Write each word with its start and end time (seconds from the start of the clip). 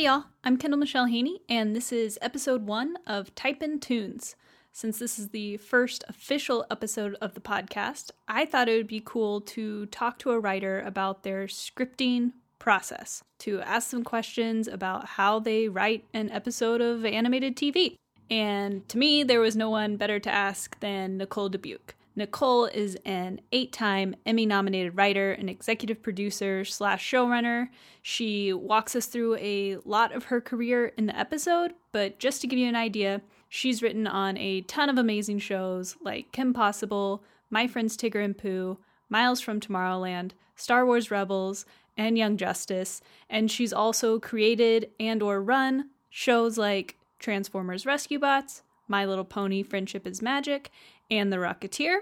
Hey 0.00 0.06
y'all, 0.06 0.24
I'm 0.42 0.56
Kendall 0.56 0.80
Michelle 0.80 1.04
Haney, 1.04 1.42
and 1.46 1.76
this 1.76 1.92
is 1.92 2.18
episode 2.22 2.66
one 2.66 2.96
of 3.06 3.34
Type 3.34 3.62
in 3.62 3.78
Tunes. 3.80 4.34
Since 4.72 4.98
this 4.98 5.18
is 5.18 5.28
the 5.28 5.58
first 5.58 6.04
official 6.08 6.64
episode 6.70 7.16
of 7.20 7.34
the 7.34 7.40
podcast, 7.42 8.10
I 8.26 8.46
thought 8.46 8.70
it 8.70 8.78
would 8.78 8.86
be 8.86 9.02
cool 9.04 9.42
to 9.42 9.84
talk 9.84 10.18
to 10.20 10.30
a 10.30 10.40
writer 10.40 10.80
about 10.80 11.22
their 11.22 11.44
scripting 11.48 12.32
process, 12.58 13.22
to 13.40 13.60
ask 13.60 13.90
them 13.90 14.02
questions 14.02 14.68
about 14.68 15.04
how 15.04 15.38
they 15.38 15.68
write 15.68 16.06
an 16.14 16.30
episode 16.30 16.80
of 16.80 17.04
animated 17.04 17.54
TV. 17.54 17.96
And 18.30 18.88
to 18.88 18.96
me, 18.96 19.22
there 19.22 19.40
was 19.40 19.54
no 19.54 19.68
one 19.68 19.98
better 19.98 20.18
to 20.18 20.32
ask 20.32 20.80
than 20.80 21.18
Nicole 21.18 21.50
Dubuc. 21.50 21.92
Nicole 22.20 22.66
is 22.66 22.98
an 23.06 23.40
eight 23.50 23.72
time 23.72 24.14
Emmy 24.26 24.44
nominated 24.44 24.94
writer 24.94 25.32
and 25.32 25.48
executive 25.48 26.02
producer 26.02 26.66
slash 26.66 27.10
showrunner. 27.10 27.68
She 28.02 28.52
walks 28.52 28.94
us 28.94 29.06
through 29.06 29.36
a 29.36 29.78
lot 29.86 30.12
of 30.12 30.24
her 30.24 30.38
career 30.38 30.92
in 30.98 31.06
the 31.06 31.18
episode, 31.18 31.72
but 31.92 32.18
just 32.18 32.42
to 32.42 32.46
give 32.46 32.58
you 32.58 32.68
an 32.68 32.76
idea, 32.76 33.22
she's 33.48 33.82
written 33.82 34.06
on 34.06 34.36
a 34.36 34.60
ton 34.60 34.90
of 34.90 34.98
amazing 34.98 35.38
shows 35.38 35.96
like 36.02 36.30
Kim 36.30 36.52
Possible, 36.52 37.24
My 37.48 37.66
Friends 37.66 37.96
Tigger 37.96 38.22
and 38.22 38.36
Pooh, 38.36 38.76
Miles 39.08 39.40
from 39.40 39.58
Tomorrowland, 39.58 40.32
Star 40.56 40.84
Wars 40.84 41.10
Rebels, 41.10 41.64
and 41.96 42.18
Young 42.18 42.36
Justice, 42.36 43.00
and 43.30 43.50
she's 43.50 43.72
also 43.72 44.20
created 44.20 44.90
and 45.00 45.22
or 45.22 45.42
run 45.42 45.88
shows 46.10 46.58
like 46.58 46.98
Transformers 47.18 47.86
Rescue 47.86 48.18
Bots, 48.18 48.62
My 48.88 49.06
Little 49.06 49.24
Pony 49.24 49.62
Friendship 49.62 50.06
is 50.06 50.20
Magic, 50.20 50.70
and 51.10 51.32
The 51.32 51.38
Rocketeer, 51.38 52.00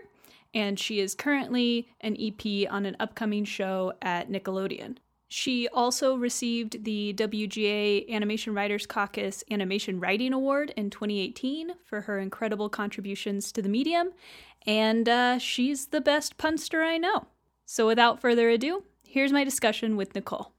and 0.54 0.78
she 0.78 1.00
is 1.00 1.14
currently 1.14 1.88
an 2.00 2.16
EP 2.20 2.70
on 2.70 2.86
an 2.86 2.96
upcoming 3.00 3.44
show 3.44 3.92
at 4.02 4.30
Nickelodeon. 4.30 4.96
She 5.30 5.68
also 5.68 6.15
received 6.15 6.84
the 6.84 7.12
WGA 7.15 8.09
Animation 8.09 8.54
Writers 8.54 8.87
Caucus 8.87 9.45
Animation 9.50 10.00
Writing 10.00 10.32
Award 10.32 10.73
in 10.74 10.88
2018 10.88 11.73
for 11.84 12.02
her 12.02 12.18
incredible 12.18 12.70
contributions 12.70 13.52
to 13.52 13.60
the 13.60 13.68
medium, 13.68 14.10
and 14.66 15.06
uh, 15.09 15.38
she's 15.38 15.88
the 15.88 16.00
best 16.00 16.38
punster 16.38 16.82
I 16.82 16.96
know. 16.96 17.26
So 17.66 17.87
without 17.87 18.20
further 18.20 18.48
ado, 18.48 18.84
here's 19.06 19.32
my 19.32 19.45
discussion 19.45 19.96
with 19.96 20.15
Nicole. 20.15 20.52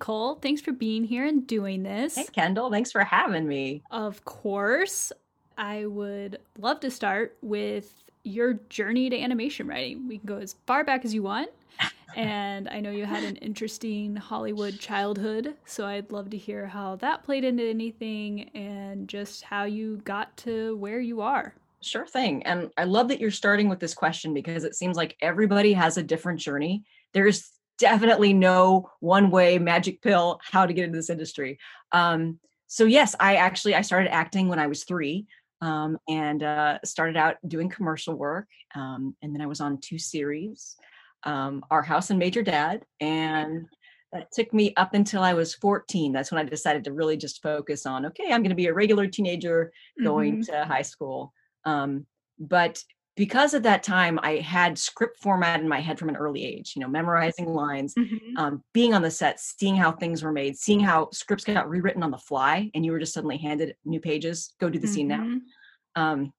Nicole. 0.00 0.36
Thanks 0.36 0.62
for 0.62 0.72
being 0.72 1.04
here 1.04 1.26
and 1.26 1.46
doing 1.46 1.82
this. 1.82 2.16
Hey, 2.16 2.24
Kendall. 2.32 2.70
Thanks 2.70 2.90
for 2.90 3.04
having 3.04 3.46
me. 3.46 3.82
Of 3.90 4.24
course. 4.24 5.12
I 5.58 5.84
would 5.84 6.38
love 6.58 6.80
to 6.80 6.90
start 6.90 7.36
with 7.42 7.92
your 8.24 8.54
journey 8.70 9.10
to 9.10 9.20
animation 9.20 9.66
writing. 9.66 10.08
We 10.08 10.16
can 10.16 10.26
go 10.26 10.38
as 10.38 10.56
far 10.66 10.84
back 10.84 11.04
as 11.04 11.12
you 11.12 11.22
want. 11.22 11.50
and 12.16 12.66
I 12.70 12.80
know 12.80 12.90
you 12.90 13.04
had 13.04 13.24
an 13.24 13.36
interesting 13.36 14.16
Hollywood 14.16 14.78
childhood, 14.78 15.54
so 15.66 15.84
I'd 15.84 16.10
love 16.10 16.30
to 16.30 16.38
hear 16.38 16.66
how 16.66 16.96
that 16.96 17.22
played 17.22 17.44
into 17.44 17.64
anything 17.64 18.48
and 18.54 19.06
just 19.06 19.42
how 19.42 19.64
you 19.64 19.98
got 20.04 20.34
to 20.38 20.78
where 20.78 21.00
you 21.00 21.20
are. 21.20 21.54
Sure 21.82 22.06
thing. 22.06 22.42
And 22.44 22.70
I 22.78 22.84
love 22.84 23.08
that 23.08 23.20
you're 23.20 23.30
starting 23.30 23.68
with 23.68 23.80
this 23.80 23.92
question 23.92 24.32
because 24.32 24.64
it 24.64 24.74
seems 24.74 24.96
like 24.96 25.16
everybody 25.20 25.74
has 25.74 25.98
a 25.98 26.02
different 26.02 26.40
journey. 26.40 26.84
There's 27.12 27.50
definitely 27.80 28.32
no 28.32 28.90
one 29.00 29.30
way 29.30 29.58
magic 29.58 30.00
pill 30.02 30.38
how 30.42 30.66
to 30.66 30.72
get 30.72 30.84
into 30.84 30.98
this 30.98 31.10
industry. 31.10 31.58
Um, 31.90 32.38
so 32.68 32.84
yes, 32.84 33.16
I 33.18 33.36
actually 33.36 33.74
I 33.74 33.80
started 33.80 34.14
acting 34.14 34.48
when 34.48 34.60
I 34.60 34.68
was 34.68 34.84
three. 34.84 35.26
Um, 35.62 35.98
and 36.08 36.42
uh, 36.42 36.78
started 36.86 37.18
out 37.18 37.36
doing 37.46 37.68
commercial 37.68 38.14
work. 38.14 38.46
Um, 38.74 39.14
and 39.20 39.34
then 39.34 39.42
I 39.42 39.46
was 39.46 39.60
on 39.60 39.78
two 39.78 39.98
series, 39.98 40.76
um, 41.24 41.62
Our 41.70 41.82
House 41.82 42.08
and 42.08 42.18
Major 42.18 42.42
Dad. 42.42 42.82
And 42.98 43.66
that 44.12 44.32
took 44.32 44.52
me 44.52 44.72
up 44.76 44.94
until 44.94 45.22
I 45.22 45.34
was 45.34 45.54
14. 45.54 46.12
That's 46.12 46.32
when 46.32 46.44
I 46.44 46.48
decided 46.48 46.84
to 46.84 46.92
really 46.92 47.18
just 47.18 47.42
focus 47.42 47.84
on, 47.84 48.06
okay, 48.06 48.32
I'm 48.32 48.42
going 48.42 48.50
to 48.50 48.54
be 48.56 48.68
a 48.68 48.74
regular 48.74 49.06
teenager 49.06 49.70
going 50.02 50.40
mm-hmm. 50.40 50.52
to 50.52 50.64
high 50.64 50.82
school. 50.82 51.34
Um, 51.64 52.06
but 52.38 52.82
because 53.20 53.52
at 53.52 53.64
that 53.64 53.82
time 53.82 54.18
I 54.22 54.36
had 54.36 54.78
script 54.78 55.18
format 55.18 55.60
in 55.60 55.68
my 55.68 55.78
head 55.78 55.98
from 55.98 56.08
an 56.08 56.16
early 56.16 56.42
age, 56.42 56.72
you 56.74 56.80
know, 56.80 56.88
memorizing 56.88 57.52
lines, 57.52 57.92
mm-hmm. 57.92 58.34
um, 58.38 58.64
being 58.72 58.94
on 58.94 59.02
the 59.02 59.10
set, 59.10 59.38
seeing 59.38 59.76
how 59.76 59.92
things 59.92 60.22
were 60.22 60.32
made, 60.32 60.56
seeing 60.56 60.80
how 60.80 61.10
scripts 61.12 61.44
got 61.44 61.68
rewritten 61.68 62.02
on 62.02 62.12
the 62.12 62.16
fly, 62.16 62.70
and 62.74 62.82
you 62.82 62.92
were 62.92 62.98
just 62.98 63.12
suddenly 63.12 63.36
handed 63.36 63.76
new 63.84 64.00
pages, 64.00 64.54
go 64.58 64.70
do 64.70 64.78
the 64.78 64.86
mm-hmm. 64.86 64.94
scene 64.94 65.08
now. 65.08 65.20
Mm-hmm. 65.20 66.02
Um, 66.02 66.32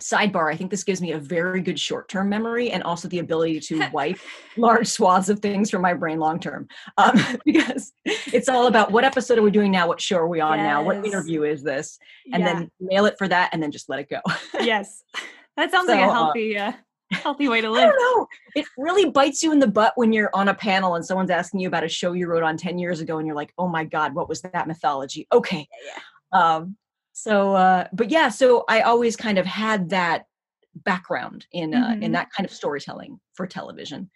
sidebar, 0.00 0.52
I 0.52 0.56
think 0.56 0.72
this 0.72 0.82
gives 0.82 1.00
me 1.00 1.12
a 1.12 1.20
very 1.20 1.60
good 1.60 1.78
short 1.78 2.08
term 2.08 2.28
memory 2.28 2.72
and 2.72 2.82
also 2.82 3.06
the 3.06 3.20
ability 3.20 3.60
to 3.60 3.88
wipe 3.92 4.18
large 4.56 4.88
swaths 4.88 5.28
of 5.28 5.38
things 5.38 5.70
from 5.70 5.82
my 5.82 5.94
brain 5.94 6.18
long 6.18 6.40
term. 6.40 6.66
Um, 6.96 7.16
because 7.44 7.92
it's 8.04 8.48
all 8.48 8.66
about 8.66 8.90
what 8.90 9.04
episode 9.04 9.38
are 9.38 9.42
we 9.42 9.52
doing 9.52 9.70
now? 9.70 9.86
What 9.86 10.00
show 10.00 10.16
are 10.16 10.26
we 10.26 10.40
on 10.40 10.58
yes. 10.58 10.66
now? 10.66 10.82
What 10.82 11.06
interview 11.06 11.44
is 11.44 11.62
this? 11.62 11.96
And 12.32 12.42
yeah. 12.42 12.54
then 12.54 12.70
mail 12.80 13.06
it 13.06 13.14
for 13.18 13.28
that 13.28 13.50
and 13.52 13.62
then 13.62 13.70
just 13.70 13.88
let 13.88 14.00
it 14.00 14.10
go. 14.10 14.20
yes. 14.60 15.04
That 15.58 15.72
sounds 15.72 15.88
so, 15.88 15.94
like 15.94 16.04
a 16.04 16.08
uh, 16.08 16.12
healthy, 16.12 16.56
uh, 16.56 16.72
healthy 17.10 17.48
way 17.48 17.60
to 17.60 17.68
live. 17.68 17.82
I 17.82 17.86
don't 17.86 17.98
know. 17.98 18.26
It 18.54 18.64
really 18.78 19.10
bites 19.10 19.42
you 19.42 19.50
in 19.50 19.58
the 19.58 19.66
butt 19.66 19.92
when 19.96 20.12
you're 20.12 20.30
on 20.32 20.48
a 20.48 20.54
panel 20.54 20.94
and 20.94 21.04
someone's 21.04 21.30
asking 21.30 21.58
you 21.58 21.66
about 21.66 21.82
a 21.82 21.88
show 21.88 22.12
you 22.12 22.28
wrote 22.28 22.44
on 22.44 22.56
10 22.56 22.78
years 22.78 23.00
ago 23.00 23.18
and 23.18 23.26
you're 23.26 23.34
like, 23.34 23.52
oh 23.58 23.66
my 23.66 23.82
God, 23.84 24.14
what 24.14 24.28
was 24.28 24.40
that 24.42 24.68
mythology? 24.68 25.26
Okay. 25.32 25.66
Yeah. 25.84 26.40
Um, 26.40 26.76
so, 27.12 27.56
uh, 27.56 27.88
but 27.92 28.08
yeah, 28.08 28.28
so 28.28 28.64
I 28.68 28.82
always 28.82 29.16
kind 29.16 29.36
of 29.36 29.46
had 29.46 29.90
that 29.90 30.26
background 30.76 31.46
in, 31.50 31.74
uh, 31.74 31.88
mm-hmm. 31.88 32.04
in 32.04 32.12
that 32.12 32.30
kind 32.30 32.48
of 32.48 32.54
storytelling 32.54 33.18
for 33.34 33.48
television. 33.48 34.10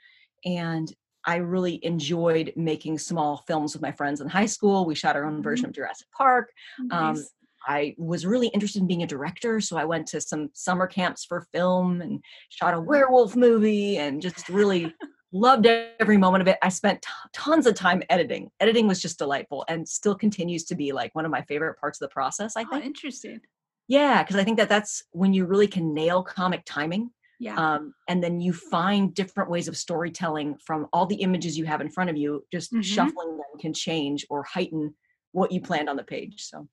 And 0.45 0.93
I 1.27 1.37
really 1.37 1.85
enjoyed 1.85 2.53
making 2.55 2.99
small 2.99 3.39
films 3.49 3.73
with 3.73 3.83
my 3.83 3.91
friends 3.91 4.21
in 4.21 4.29
high 4.29 4.47
school. 4.47 4.87
We 4.87 4.95
shot 4.95 5.17
our 5.17 5.25
own 5.25 5.43
version 5.43 5.65
mm-hmm. 5.65 5.71
of 5.71 5.75
Jurassic 5.75 6.07
Park. 6.17 6.51
Um, 6.93 7.15
nice. 7.15 7.19
Um, 7.19 7.25
I 7.67 7.95
was 7.99 8.27
really 8.27 8.49
interested 8.49 8.83
in 8.83 8.89
being 8.89 9.03
a 9.03 9.07
director, 9.07 9.61
so 9.61 9.77
I 9.77 9.85
went 9.85 10.07
to 10.09 10.21
some 10.21 10.51
summer 10.53 10.87
camps 10.87 11.25
for 11.25 11.47
film 11.53 12.01
and 12.01 12.23
shot 12.49 12.75
a 12.75 12.81
werewolf 12.81 13.37
movie 13.37 13.99
and 13.99 14.21
just 14.21 14.49
really 14.49 14.95
loved 15.33 15.67
every 15.67 16.17
moment 16.17 16.43
of 16.43 16.49
it. 16.49 16.59
I 16.63 16.69
spent 16.69 17.03
t- 17.03 17.09
tons 17.33 17.67
of 17.67 17.75
time 17.75 18.03
editing. 18.11 18.51
Editing 18.61 18.87
was 18.87 19.01
just 19.01 19.19
delightful 19.19 19.65
and 19.69 19.89
still 19.89 20.15
continues 20.15 20.65
to 20.65 20.75
be 20.75 20.93
like 20.93 21.15
one 21.15 21.25
of 21.25 21.31
my 21.31 21.43
favorite 21.43 21.79
parts 21.79 22.01
of 22.01 22.09
the 22.09 22.13
process, 22.13 22.57
I 22.57 22.63
oh, 22.63 22.71
think. 22.71 22.85
Oh, 22.85 22.87
interesting. 22.87 23.41
Yeah, 23.89 24.23
because 24.23 24.37
I 24.37 24.45
think 24.45 24.59
that 24.59 24.69
that's 24.69 25.03
when 25.13 25.33
you 25.33 25.47
really 25.47 25.67
can 25.67 25.95
nail 25.95 26.23
comic 26.23 26.63
timing. 26.67 27.11
Yeah. 27.41 27.57
Um, 27.57 27.95
and 28.09 28.23
then 28.23 28.41
you 28.41 28.53
find 28.53 29.13
different 29.13 29.51
ways 29.51 29.67
of 29.67 29.77
storytelling 29.77 30.59
from 30.65 30.87
all 30.93 31.07
the 31.07 31.17
images 31.17 31.59
you 31.59 31.65
have 31.65 31.81
in 31.81 31.91
front 31.91 32.09
of 32.09 32.17
you. 32.17 32.45
Just 32.53 32.73
mm-hmm. 32.73 32.83
shuffling 32.83 33.37
them 33.37 33.59
can 33.59 33.73
change 33.73 34.25
or 34.31 34.45
heighten 34.45 34.95
what 35.33 35.51
you 35.51 35.61
planned 35.61 35.89
on 35.89 35.97
the 35.97 36.05
page. 36.05 36.45
So 36.45 36.69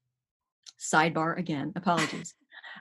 sidebar 0.80 1.38
again 1.38 1.72
apologies. 1.76 2.34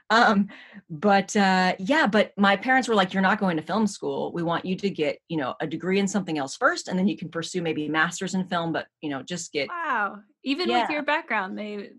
Um 0.09 0.47
but 0.89 1.35
uh 1.35 1.75
yeah 1.79 2.07
but 2.07 2.31
my 2.37 2.55
parents 2.55 2.87
were 2.87 2.95
like 2.95 3.13
you're 3.13 3.21
not 3.21 3.39
going 3.39 3.57
to 3.57 3.63
film 3.63 3.87
school. 3.87 4.31
We 4.33 4.43
want 4.43 4.65
you 4.65 4.75
to 4.77 4.89
get 4.89 5.19
you 5.27 5.37
know 5.37 5.55
a 5.61 5.67
degree 5.67 5.99
in 5.99 6.07
something 6.07 6.37
else 6.37 6.55
first 6.55 6.87
and 6.87 6.97
then 6.97 7.07
you 7.07 7.17
can 7.17 7.29
pursue 7.29 7.61
maybe 7.61 7.87
masters 7.89 8.33
in 8.33 8.47
film 8.47 8.71
but 8.73 8.87
you 9.01 9.09
know 9.09 9.21
just 9.21 9.51
get 9.51 9.67
wow. 9.69 10.17
Even 10.43 10.69
yeah. 10.69 10.81
with 10.81 10.89
your 10.89 11.03
background 11.03 11.57
they 11.57 11.91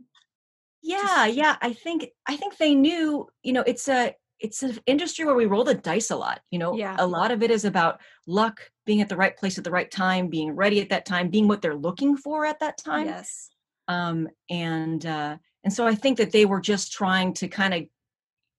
yeah 0.82 1.26
just... 1.26 1.36
yeah 1.36 1.56
i 1.60 1.74
think 1.74 2.08
i 2.26 2.36
think 2.36 2.56
they 2.56 2.74
knew 2.74 3.28
you 3.42 3.52
know 3.52 3.62
it's 3.66 3.86
a 3.86 4.14
it's 4.38 4.62
an 4.62 4.78
industry 4.86 5.26
where 5.26 5.34
we 5.34 5.44
roll 5.44 5.62
the 5.62 5.74
dice 5.74 6.10
a 6.10 6.16
lot 6.16 6.40
you 6.50 6.58
know? 6.58 6.74
Yeah. 6.74 6.96
a 6.98 7.06
lot 7.06 7.30
of 7.30 7.42
it 7.42 7.50
is 7.50 7.66
about 7.66 8.00
luck 8.26 8.60
being 8.90 9.00
at 9.00 9.08
the 9.08 9.16
right 9.16 9.36
place 9.36 9.56
at 9.56 9.62
the 9.62 9.70
right 9.70 9.88
time 9.88 10.26
being 10.26 10.56
ready 10.56 10.80
at 10.80 10.88
that 10.88 11.06
time 11.06 11.28
being 11.28 11.46
what 11.46 11.62
they're 11.62 11.76
looking 11.76 12.16
for 12.16 12.44
at 12.44 12.58
that 12.58 12.76
time. 12.76 13.06
Yes. 13.06 13.48
Um 13.86 14.26
and 14.50 15.06
uh 15.06 15.36
and 15.64 15.72
so 15.72 15.86
I 15.86 15.94
think 15.94 16.18
that 16.18 16.32
they 16.32 16.46
were 16.46 16.60
just 16.60 16.92
trying 16.92 17.34
to 17.34 17.48
kind 17.48 17.74
of 17.74 17.82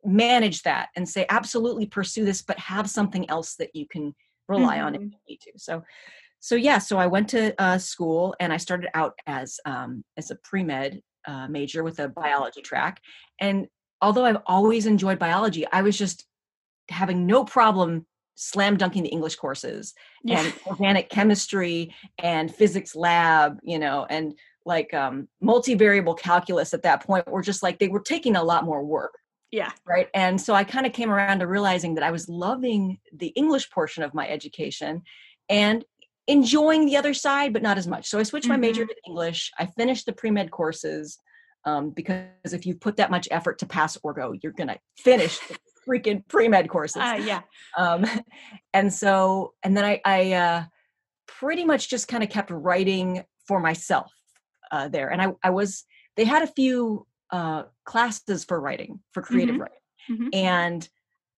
manage 0.04 0.64
that 0.64 0.90
and 0.96 1.08
say, 1.08 1.26
absolutely 1.30 1.86
pursue 1.86 2.26
this, 2.26 2.42
but 2.42 2.60
have 2.60 2.90
something 2.90 3.30
else 3.30 3.56
that 3.56 3.76
you 3.76 3.88
can 3.88 4.14
rely 4.48 4.78
mm-hmm. 4.78 4.86
on 4.86 4.96
if 4.96 5.02
mm-hmm. 5.02 5.10
you 5.10 5.20
need 5.30 5.42
to. 5.42 5.52
So, 5.58 5.84
so 6.40 6.56
yeah, 6.56 6.80
so 6.80 6.98
I 6.98 7.08
went 7.08 7.30
to 7.30 7.60
uh, 7.62 7.78
school 7.78 8.36
and 8.40 8.52
I 8.52 8.58
started 8.58 8.90
out 8.94 9.14
as 9.28 9.60
um, 9.66 10.04
as 10.18 10.32
a 10.32 10.36
pre 10.36 10.64
med 10.64 11.02
uh, 11.28 11.48
major 11.48 11.84
with 11.84 12.00
a 12.00 12.08
biology 12.08 12.62
track. 12.62 13.00
And 13.40 13.68
although 14.02 14.26
I've 14.26 14.42
always 14.48 14.86
enjoyed 14.88 15.20
biology, 15.20 15.66
I 15.72 15.84
was 15.84 15.98
just 15.98 16.26
having 16.90 17.28
no 17.28 17.46
problem 17.46 18.06
slam 18.36 18.76
dunking 18.76 19.04
the 19.04 19.10
English 19.10 19.36
courses 19.36 19.94
yeah. 20.24 20.40
and 20.40 20.54
organic 20.66 21.10
chemistry 21.10 21.94
and 22.18 22.54
physics 22.54 22.96
lab, 22.96 23.60
you 23.62 23.78
know, 23.78 24.08
and 24.10 24.34
like 24.66 24.94
um, 24.94 25.28
multivariable 25.44 26.18
calculus 26.18 26.74
at 26.74 26.84
that 26.84 27.04
point 27.04 27.28
were 27.28 27.42
just 27.42 27.64
like 27.64 27.80
they 27.80 27.88
were 27.88 28.02
taking 28.02 28.36
a 28.36 28.44
lot 28.44 28.64
more 28.64 28.84
work. 28.84 29.14
Yeah. 29.52 29.72
Right. 29.86 30.08
And 30.14 30.40
so 30.40 30.54
I 30.54 30.64
kind 30.64 30.86
of 30.86 30.94
came 30.94 31.10
around 31.10 31.40
to 31.40 31.48
realizing 31.48 31.96
that 31.96 32.04
I 32.04 32.12
was 32.12 32.30
loving 32.30 33.00
the 33.14 33.28
English 33.28 33.70
portion 33.70 34.02
of 34.02 34.14
my 34.14 34.28
education 34.30 35.02
and 35.50 35.84
enjoying 36.28 36.86
the 36.86 36.96
other 36.96 37.14
side, 37.14 37.52
but 37.52 37.62
not 37.62 37.78
as 37.78 37.86
much. 37.86 38.08
So 38.08 38.18
I 38.18 38.24
switched 38.24 38.46
mm-hmm. 38.46 38.54
my 38.54 38.58
major 38.58 38.84
mm-hmm. 38.84 38.90
to 38.90 39.10
English. 39.10 39.52
I 39.60 39.66
finished 39.66 40.06
the 40.06 40.14
pre 40.14 40.32
med 40.32 40.52
courses 40.52 41.18
um, 41.66 41.92
because 41.92 42.26
if 42.54 42.66
you 42.66 42.76
put 42.76 42.98
that 42.98 43.12
much 43.12 43.28
effort 43.32 43.60
to 43.60 43.66
pass 43.66 43.98
or 44.04 44.14
go, 44.14 44.34
you're 44.42 44.52
going 44.52 44.70
to 44.70 44.80
finish 44.98 45.40
freaking 45.88 46.28
pre-med 46.28 46.70
courses. 46.70 47.02
Uh, 47.02 47.22
yeah. 47.24 47.42
Um, 47.78 48.06
and 48.74 48.94
so, 48.94 49.54
and 49.64 49.76
then 49.76 49.86
I, 49.86 50.02
I 50.06 50.32
uh, 50.34 50.64
pretty 51.28 51.66
much 51.66 51.90
just 51.90 52.08
kind 52.08 52.24
of 52.24 52.30
kept 52.30 52.52
writing 52.52 53.24
for 53.48 53.60
myself 53.60 54.12
uh, 54.72 54.88
there. 54.88 55.10
And 55.12 55.22
I, 55.22 55.34
I 55.44 55.50
was, 55.52 55.84
they 56.16 56.24
had 56.26 56.44
a 56.44 56.48
few 56.48 57.06
uh, 57.32 57.64
classes 57.86 58.44
for 58.44 58.60
writing, 58.60 59.00
for 59.12 59.22
creative 59.22 59.56
Mhm. 59.56 59.60
writing. 59.60 59.78
Mhm. 60.10 60.30
And 60.34 60.90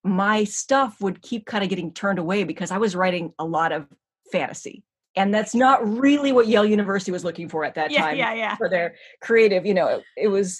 my 0.04 0.44
stuff 0.44 1.00
would 1.02 1.22
keep 1.22 1.46
kind 1.46 1.64
of 1.64 1.70
getting 1.70 1.94
turned 1.94 2.20
away 2.20 2.44
because 2.44 2.72
I 2.72 2.78
was 2.78 2.96
writing 2.96 3.34
a 3.40 3.46
lot 3.46 3.72
of 3.72 3.88
fantasy. 4.32 4.84
And 5.16 5.34
that's 5.34 5.54
not 5.54 5.88
really 5.88 6.32
what 6.32 6.48
Yale 6.48 6.66
University 6.66 7.12
was 7.12 7.24
looking 7.24 7.48
for 7.48 7.64
at 7.64 7.76
that 7.76 7.92
Yeah, 7.92 8.02
time 8.02 8.18
yeah, 8.18 8.34
yeah. 8.34 8.56
for 8.56 8.68
their 8.68 8.96
creative 9.22 9.66
you 9.66 9.74
know 9.76 9.88
it, 9.88 10.04
it 10.18 10.28
was 10.28 10.60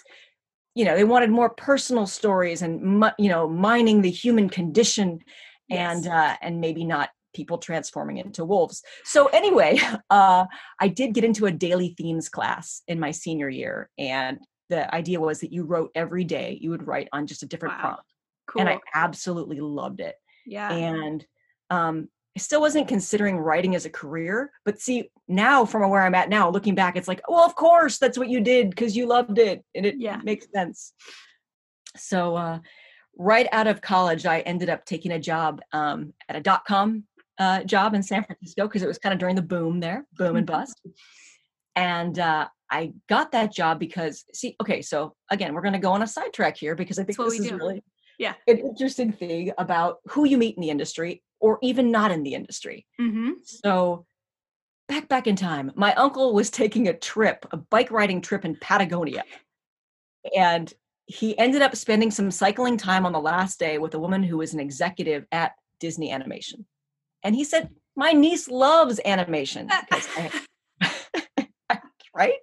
you 0.76 0.86
know 0.86 0.96
they 0.96 1.04
wanted 1.04 1.32
more 1.32 1.50
personal 1.50 2.06
stories 2.06 2.62
and 2.62 3.04
you 3.18 3.30
know 3.30 3.50
mining 3.50 4.02
the 4.02 4.12
human 4.12 4.50
condition 4.50 5.20
and 5.72 6.08
uh 6.08 6.36
and 6.42 6.62
maybe 6.62 6.84
not 6.86 7.10
people 7.34 7.58
transforming 7.58 8.18
into 8.18 8.46
wolves 8.46 8.82
so 9.04 9.28
anyway 9.28 9.78
uh 10.10 10.46
i 10.80 10.88
did 10.88 11.14
get 11.14 11.24
into 11.24 11.46
a 11.46 11.52
daily 11.52 11.94
themes 11.98 12.30
class 12.30 12.82
in 12.88 13.00
my 13.00 13.12
senior 13.12 13.50
year 13.50 13.90
and 13.98 14.40
the 14.70 14.94
idea 14.96 15.20
was 15.20 15.40
that 15.42 15.52
you 15.52 15.64
wrote 15.64 15.92
every 15.96 16.24
day 16.24 16.58
you 16.62 16.70
would 16.70 16.88
write 16.88 17.08
on 17.14 17.28
just 17.28 17.44
a 17.44 17.46
different 17.48 17.76
Wow. 17.76 17.82
prompt 17.82 18.04
Cool. 18.48 18.62
and 18.62 18.70
i 18.70 18.80
absolutely 18.94 19.60
loved 19.60 20.00
it 20.00 20.16
yeah. 20.46 20.72
and 20.72 21.26
um 21.70 22.08
I 22.36 22.40
still 22.40 22.62
wasn't 22.62 22.88
considering 22.88 23.38
writing 23.38 23.76
as 23.76 23.86
a 23.86 23.92
career, 23.92 24.52
but 24.66 24.80
see 24.82 25.12
now 25.28 25.66
from 25.66 25.88
where 25.88 26.02
I'm 26.02 26.16
at 26.16 26.30
now, 26.30 26.50
looking 26.50 26.74
back, 26.74 26.96
it's 26.98 27.08
like, 27.08 27.22
well, 27.30 27.44
of 27.46 27.54
course 27.54 28.00
that's 28.00 28.18
what 28.18 28.28
you 28.28 28.42
did 28.42 28.72
because 28.72 28.98
you 28.98 29.06
loved 29.06 29.38
it, 29.38 29.64
and 29.76 29.86
it 29.86 29.98
Yeah. 30.00 30.20
makes 30.24 30.48
sense. 30.52 30.94
So, 31.96 32.36
uh, 32.36 32.60
right 33.18 33.48
out 33.52 33.68
of 33.68 33.82
college, 33.82 34.26
I 34.26 34.40
ended 34.42 34.68
up 34.70 34.84
taking 34.84 35.12
a 35.12 35.20
job 35.20 35.62
um, 35.74 36.14
at 36.28 36.36
a 36.36 36.42
dot 36.42 36.66
com 36.66 37.04
uh, 37.40 37.64
job 37.64 37.94
in 37.94 38.04
San 38.04 38.24
Francisco 38.24 38.68
because 38.68 38.82
it 38.84 38.88
was 38.88 38.98
kind 38.98 39.14
of 39.14 39.20
during 39.20 39.36
the 39.36 39.42
boom 39.42 39.80
there, 39.80 40.06
boom 40.18 40.36
and 40.36 40.48
bust. 40.48 40.80
And 41.76 42.20
uh, 42.20 42.48
I 42.70 42.94
got 43.10 43.32
that 43.32 43.52
job 43.52 43.80
because, 43.80 44.26
see, 44.32 44.56
okay, 44.62 44.84
so 44.84 45.16
again, 45.32 45.56
we're 45.56 45.64
going 45.64 45.74
to 45.74 45.80
go 45.80 45.92
on 45.92 46.04
a 46.04 46.08
sidetrack 46.08 46.56
here 46.56 46.76
because 46.76 47.00
I 47.00 47.04
think 47.04 47.18
this 47.18 47.40
is 47.40 47.50
do. 47.50 47.58
really 47.58 47.84
Yeah. 48.20 48.34
an 48.48 48.60
interesting 48.60 49.12
thing 49.12 49.52
about 49.58 49.98
who 50.10 50.26
you 50.26 50.38
meet 50.38 50.56
in 50.56 50.62
the 50.62 50.70
industry 50.70 51.24
or 51.40 51.58
even 51.64 51.90
not 51.90 52.12
in 52.12 52.22
the 52.22 52.36
industry. 52.36 52.86
hmm 53.00 53.32
So 53.42 54.06
back 54.88 55.08
back 55.08 55.26
in 55.26 55.36
time, 55.36 55.72
my 55.76 55.96
uncle 55.96 56.34
was 56.34 56.52
taking 56.52 56.88
a 56.88 56.94
trip, 56.94 57.46
a 57.52 57.58
bike 57.58 57.90
riding 57.90 58.22
trip 58.22 58.46
in 58.46 58.56
Patagonia. 58.56 59.24
And 60.36 60.72
he 61.08 61.38
ended 61.38 61.62
up 61.62 61.76
spending 61.76 62.12
some 62.12 62.30
cycling 62.32 62.78
time 62.78 63.06
on 63.06 63.12
the 63.14 63.20
last 63.20 63.60
day 63.60 63.78
with 63.78 63.94
a 63.96 64.00
woman 64.00 64.24
who 64.24 64.38
was 64.38 64.54
an 64.54 64.60
executive 64.60 65.26
at 65.32 65.54
Disney 65.80 66.12
Animation. 66.12 66.66
And 67.24 67.36
he 67.36 67.44
said, 67.44 67.70
"My 67.96 68.12
niece 68.12 68.48
loves 68.50 69.00
animation." 69.06 69.70
Because 69.90 70.08
right? 72.16 72.34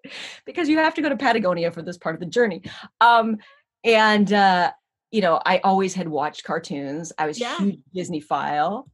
Because 0.47 0.69
you 0.69 0.79
have 0.79 0.95
to 0.95 1.03
go 1.03 1.09
to 1.09 1.17
Patagonia 1.17 1.71
for 1.71 1.83
this 1.83 1.97
part 1.99 2.15
of 2.15 2.21
the 2.21 2.27
journey. 2.27 2.63
Um 3.01 3.37
and 3.85 4.33
uh 4.33 4.73
you 5.13 5.21
know, 5.21 5.41
I 5.45 5.59
always 5.59 5.95
had 5.95 6.09
watched 6.09 6.45
cartoons. 6.45 7.13
I 7.19 7.27
was 7.27 7.39
Yeah. 7.39 7.57
huge 7.59 7.81
Disney 7.93 8.21
file. 8.21 8.89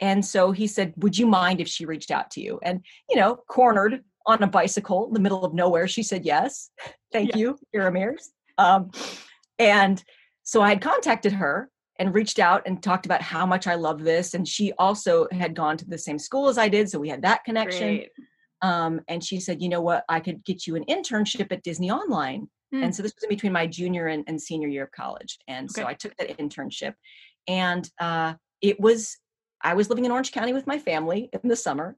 And 0.00 0.24
so 0.24 0.52
he 0.52 0.66
said, 0.66 0.94
Would 0.98 1.16
you 1.18 1.26
mind 1.26 1.60
if 1.60 1.68
she 1.68 1.86
reached 1.86 2.10
out 2.10 2.30
to 2.32 2.40
you? 2.40 2.58
And, 2.62 2.84
you 3.08 3.16
know, 3.16 3.36
cornered 3.48 4.02
on 4.26 4.42
a 4.42 4.46
bicycle 4.46 5.06
in 5.08 5.12
the 5.14 5.20
middle 5.20 5.44
of 5.44 5.54
nowhere, 5.54 5.86
she 5.88 6.02
said, 6.02 6.24
Yes. 6.24 6.70
Thank 7.12 7.30
Yeah. 7.30 7.36
you, 7.38 7.58
Ira 7.74 7.92
Mears. 7.92 8.30
Um, 8.58 8.90
and 9.58 10.02
so 10.42 10.60
I 10.60 10.68
had 10.70 10.80
contacted 10.80 11.32
her 11.32 11.70
and 11.98 12.14
reached 12.14 12.38
out 12.38 12.62
and 12.66 12.82
talked 12.82 13.06
about 13.06 13.22
how 13.22 13.46
much 13.46 13.66
I 13.66 13.74
love 13.74 14.02
this. 14.02 14.34
And 14.34 14.46
she 14.46 14.72
also 14.78 15.26
had 15.32 15.54
gone 15.54 15.76
to 15.78 15.84
the 15.84 15.98
same 15.98 16.18
school 16.18 16.48
as 16.48 16.58
I 16.58 16.68
did. 16.68 16.90
So 16.90 16.98
we 16.98 17.08
had 17.08 17.22
that 17.22 17.44
connection. 17.44 18.04
Um, 18.62 19.00
and 19.08 19.22
she 19.22 19.40
said, 19.40 19.60
You 19.60 19.68
know 19.68 19.80
what? 19.80 20.04
I 20.08 20.20
could 20.20 20.44
get 20.44 20.66
you 20.66 20.76
an 20.76 20.84
internship 20.84 21.52
at 21.52 21.62
Disney 21.62 21.90
Online. 21.90 22.48
Hmm. 22.72 22.84
And 22.84 22.94
so 22.94 23.02
this 23.02 23.14
was 23.14 23.24
in 23.24 23.28
between 23.28 23.52
my 23.52 23.66
junior 23.66 24.08
and, 24.08 24.24
and 24.26 24.40
senior 24.40 24.68
year 24.68 24.84
of 24.84 24.92
college. 24.92 25.38
And 25.48 25.70
so 25.70 25.86
I 25.86 25.94
took 25.94 26.16
that 26.16 26.38
internship. 26.38 26.94
And 27.46 27.88
uh, 28.00 28.34
it 28.60 28.80
was, 28.80 29.18
I 29.62 29.74
was 29.74 29.88
living 29.88 30.04
in 30.04 30.10
Orange 30.10 30.32
County 30.32 30.52
with 30.52 30.66
my 30.66 30.78
family 30.78 31.30
in 31.32 31.48
the 31.48 31.56
summer. 31.56 31.96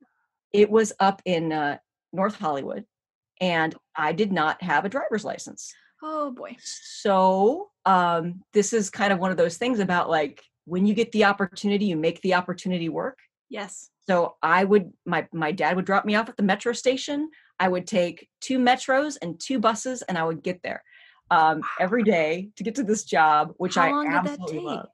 It 0.53 0.71
was 0.71 0.93
up 1.01 1.23
in 1.25 1.53
uh, 1.53 1.79
North 2.13 2.37
Hollywood. 2.37 2.85
And 3.41 3.75
I 3.97 4.13
did 4.13 4.33
not 4.33 4.63
have 4.63 4.85
a 4.85 4.89
driver's 4.89 5.25
license. 5.25 5.73
Oh 6.03 6.31
boy. 6.31 6.57
So 6.61 7.71
um, 7.85 8.43
this 8.53 8.73
is 8.73 8.91
kind 8.91 9.13
of 9.13 9.19
one 9.19 9.31
of 9.31 9.37
those 9.37 9.57
things 9.57 9.81
about 9.81 10.09
like 10.09 10.43
when 10.65 10.87
you 10.87 10.95
get 10.95 11.13
the 11.13 11.25
opportunity, 11.25 11.87
you 11.87 11.97
make 11.97 12.21
the 12.21 12.35
opportunity 12.35 12.89
work. 12.89 13.19
Yes. 13.49 13.91
So 14.07 14.37
I 14.43 14.65
would 14.65 14.93
my 15.05 15.27
my 15.33 15.53
dad 15.53 15.77
would 15.77 15.85
drop 15.85 16.05
me 16.05 16.15
off 16.15 16.29
at 16.29 16.37
the 16.37 16.43
metro 16.43 16.73
station. 16.73 17.31
I 17.59 17.69
would 17.69 17.87
take 17.87 18.29
two 18.41 18.59
metros 18.59 19.17
and 19.21 19.39
two 19.41 19.59
buses, 19.59 20.03
and 20.03 20.17
I 20.17 20.25
would 20.25 20.43
get 20.43 20.63
there 20.63 20.83
um, 21.31 21.63
every 21.81 22.05
day 22.05 22.51
to 22.57 22.63
get 22.63 22.77
to 22.77 22.85
this 22.85 23.05
job, 23.05 23.53
which 23.57 23.75
How 23.75 23.87
I 23.87 23.91
long 23.91 24.05
did 24.05 24.13
that 24.15 24.25
absolutely 24.25 24.57
take? 24.59 24.65
love. 24.65 24.89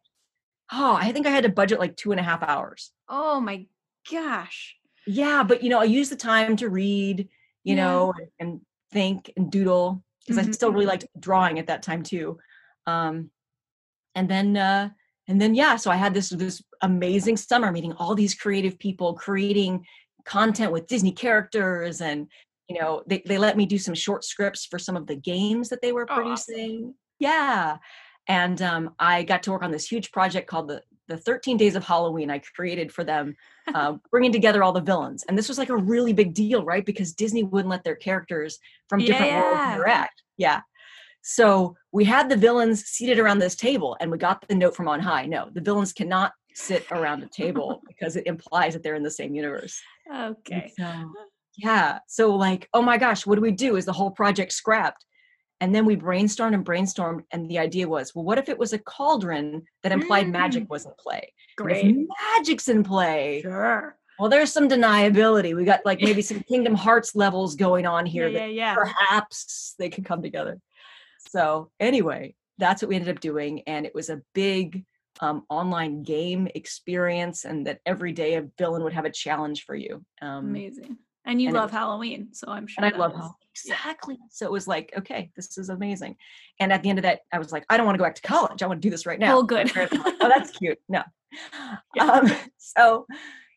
Oh, 0.72 0.96
I 0.98 1.12
think 1.12 1.26
I 1.26 1.30
had 1.30 1.44
to 1.44 1.50
budget 1.50 1.78
like 1.78 1.96
two 1.96 2.10
and 2.12 2.20
a 2.20 2.24
half 2.24 2.42
hours. 2.42 2.90
Oh 3.08 3.40
my 3.40 3.66
gosh. 4.10 4.76
Yeah, 5.06 5.42
but 5.42 5.62
you 5.62 5.68
know, 5.68 5.80
I 5.80 5.84
use 5.84 6.08
the 6.08 6.16
time 6.16 6.56
to 6.56 6.68
read, 6.70 7.28
you 7.64 7.76
Yeah. 7.76 7.84
know, 7.84 8.12
and, 8.16 8.28
and 8.40 8.60
think 8.90 9.30
and 9.36 9.50
doodle 9.52 10.02
because 10.26 10.38
I 10.38 10.50
still 10.50 10.72
really 10.72 10.86
liked 10.86 11.06
drawing 11.18 11.58
at 11.58 11.66
that 11.66 11.82
time 11.82 12.02
too. 12.02 12.38
Um, 12.86 13.30
and 14.14 14.28
then, 14.28 14.56
uh, 14.56 14.90
and 15.28 15.40
then, 15.40 15.54
yeah, 15.54 15.76
so 15.76 15.90
I 15.90 15.96
had 15.96 16.14
this 16.14 16.28
this 16.30 16.62
amazing 16.82 17.36
summer 17.36 17.72
meeting 17.72 17.92
all 17.94 18.14
these 18.14 18.34
creative 18.34 18.78
people, 18.78 19.14
creating 19.14 19.84
content 20.24 20.72
with 20.72 20.86
Disney 20.86 21.12
characters, 21.12 22.00
and 22.00 22.26
you 22.68 22.78
know, 22.78 23.02
they 23.06 23.22
they 23.26 23.38
let 23.38 23.56
me 23.56 23.66
do 23.66 23.78
some 23.78 23.94
short 23.94 24.24
scripts 24.24 24.66
for 24.66 24.78
some 24.78 24.96
of 24.96 25.06
the 25.06 25.16
games 25.16 25.68
that 25.70 25.80
they 25.82 25.92
were 25.92 26.06
Oh, 26.10 26.14
awesome. 26.14 26.54
producing. 26.54 26.94
Yeah, 27.18 27.78
and 28.28 28.60
um, 28.62 28.94
I 28.98 29.22
got 29.22 29.42
to 29.44 29.52
work 29.52 29.62
on 29.62 29.70
this 29.70 29.90
huge 29.90 30.12
project 30.12 30.46
called 30.48 30.68
the 30.68 30.82
the 31.08 31.16
13 31.18 31.56
Days 31.56 31.76
of 31.76 31.84
Halloween. 31.84 32.30
I 32.30 32.40
created 32.54 32.92
for 32.92 33.04
them 33.04 33.36
uh, 33.74 33.96
bringing 34.10 34.32
together 34.32 34.62
all 34.62 34.72
the 34.72 34.80
villains. 34.80 35.24
And 35.28 35.36
this 35.36 35.48
was 35.48 35.58
like 35.58 35.70
a 35.70 35.76
really 35.76 36.12
big 36.12 36.34
deal, 36.34 36.64
right? 36.64 36.84
Because 36.84 37.12
Disney 37.12 37.42
wouldn't 37.42 37.70
let 37.70 37.84
their 37.84 37.96
characters 37.96 38.58
from 38.88 39.00
different 39.00 39.32
worlds 39.32 39.58
Yeah. 39.58 39.74
interact. 39.74 40.22
Yeah. 40.36 40.60
So 41.22 41.74
we 41.92 42.04
had 42.04 42.28
the 42.28 42.36
villains 42.36 42.84
seated 42.84 43.18
around 43.18 43.38
this 43.38 43.56
table 43.56 43.96
and 44.00 44.10
we 44.10 44.18
got 44.18 44.46
the 44.46 44.54
note 44.54 44.76
from 44.76 44.88
on 44.88 45.00
high. 45.00 45.24
No, 45.26 45.48
the 45.52 45.60
villains 45.62 45.92
cannot 45.92 46.32
sit 46.54 46.84
around 46.90 47.22
a 47.22 47.28
table 47.28 47.82
because 47.88 48.16
it 48.16 48.26
implies 48.26 48.74
that 48.74 48.82
they're 48.82 48.94
in 48.94 49.02
the 49.02 49.10
same 49.10 49.34
universe. 49.34 49.80
Okay. 50.14 50.70
So, 50.78 51.12
yeah. 51.56 51.98
So, 52.08 52.34
like, 52.34 52.68
oh 52.74 52.82
my 52.82 52.98
gosh, 52.98 53.26
what 53.26 53.36
do 53.36 53.40
we 53.40 53.52
do? 53.52 53.76
Is 53.76 53.84
the 53.86 53.92
whole 53.92 54.10
project 54.10 54.52
scrapped? 54.52 55.03
And 55.64 55.74
then 55.74 55.86
we 55.86 55.96
brainstormed 55.96 56.52
and 56.52 56.62
brainstormed. 56.62 57.24
And 57.30 57.50
the 57.50 57.58
idea 57.58 57.88
was, 57.88 58.14
well, 58.14 58.22
what 58.26 58.36
if 58.36 58.50
it 58.50 58.58
was 58.58 58.74
a 58.74 58.78
cauldron 58.78 59.62
that 59.82 59.92
implied 59.92 60.28
magic 60.28 60.64
Mm. 60.64 60.68
was 60.68 60.84
in 60.84 60.92
play? 60.98 61.32
Great. 61.56 61.86
if 61.86 62.06
magic's 62.36 62.68
in 62.68 62.84
play, 62.84 63.40
Sure. 63.40 63.96
well, 64.18 64.28
there's 64.28 64.52
some 64.52 64.68
deniability. 64.68 65.56
We 65.56 65.64
got 65.64 65.80
like 65.86 66.02
maybe 66.02 66.20
some 66.20 66.40
Kingdom 66.40 66.74
Hearts 66.74 67.14
levels 67.14 67.56
going 67.56 67.86
on 67.86 68.04
here 68.04 68.28
yeah, 68.28 68.40
that 68.40 68.52
yeah. 68.52 68.74
perhaps 68.74 69.74
they 69.78 69.88
could 69.88 70.04
come 70.04 70.20
together. 70.20 70.60
So 71.30 71.70
anyway, 71.80 72.34
that's 72.58 72.82
what 72.82 72.90
we 72.90 72.96
ended 72.96 73.16
up 73.16 73.20
doing, 73.22 73.62
and 73.66 73.86
it 73.86 73.94
was 73.94 74.10
a 74.10 74.20
big 74.34 74.84
um, 75.20 75.46
online 75.48 76.02
game 76.02 76.46
experience, 76.54 77.46
and 77.46 77.66
that 77.66 77.78
every 77.86 78.12
day 78.12 78.34
a 78.34 78.46
villain 78.58 78.84
would 78.84 78.92
have 78.92 79.06
a 79.06 79.10
challenge 79.10 79.64
for 79.64 79.74
you. 79.74 80.04
Um, 80.20 80.44
Amazing. 80.50 80.98
And 81.26 81.40
you 81.40 81.48
and 81.48 81.56
love 81.56 81.70
was- 81.70 81.78
Halloween, 81.78 82.28
so 82.32 82.48
I'm 82.48 82.66
sure. 82.66 82.84
and 82.84 82.94
I 82.94 82.98
love 82.98 83.12
Halloween. 83.12 83.30
how 83.30 83.36
yeah. 83.64 83.74
exactly. 83.74 84.18
So 84.30 84.46
it 84.46 84.52
was 84.52 84.66
like, 84.66 84.92
okay, 84.98 85.30
this 85.36 85.56
is 85.56 85.68
amazing. 85.68 86.16
And 86.60 86.72
at 86.72 86.82
the 86.82 86.90
end 86.90 86.98
of 86.98 87.04
that, 87.04 87.20
I 87.32 87.38
was 87.38 87.52
like, 87.52 87.64
I 87.70 87.76
don't 87.76 87.86
want 87.86 87.94
to 87.96 87.98
go 87.98 88.04
back 88.04 88.16
to 88.16 88.22
college. 88.22 88.62
I 88.62 88.66
want 88.66 88.82
to 88.82 88.86
do 88.86 88.90
this 88.90 89.06
right 89.06 89.18
now. 89.18 89.38
Oh, 89.38 89.42
good. 89.42 89.66
My 89.68 89.72
parents 89.72 89.96
were 89.96 90.04
like, 90.04 90.14
oh, 90.20 90.28
that's 90.28 90.50
cute. 90.50 90.78
No. 90.88 91.02
Yeah. 91.96 92.04
Um, 92.04 92.30
so, 92.58 93.06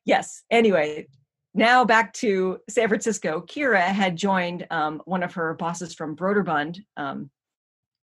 yes. 0.03 0.41
Anyway, 0.49 1.05
now 1.53 1.85
back 1.85 2.11
to 2.13 2.57
San 2.69 2.87
Francisco. 2.87 3.41
Kira 3.41 3.81
had 3.81 4.15
joined 4.15 4.65
um, 4.71 5.01
one 5.05 5.21
of 5.21 5.33
her 5.35 5.53
bosses 5.53 5.93
from 5.93 6.15
Broderbund, 6.15 6.79
um, 6.97 7.29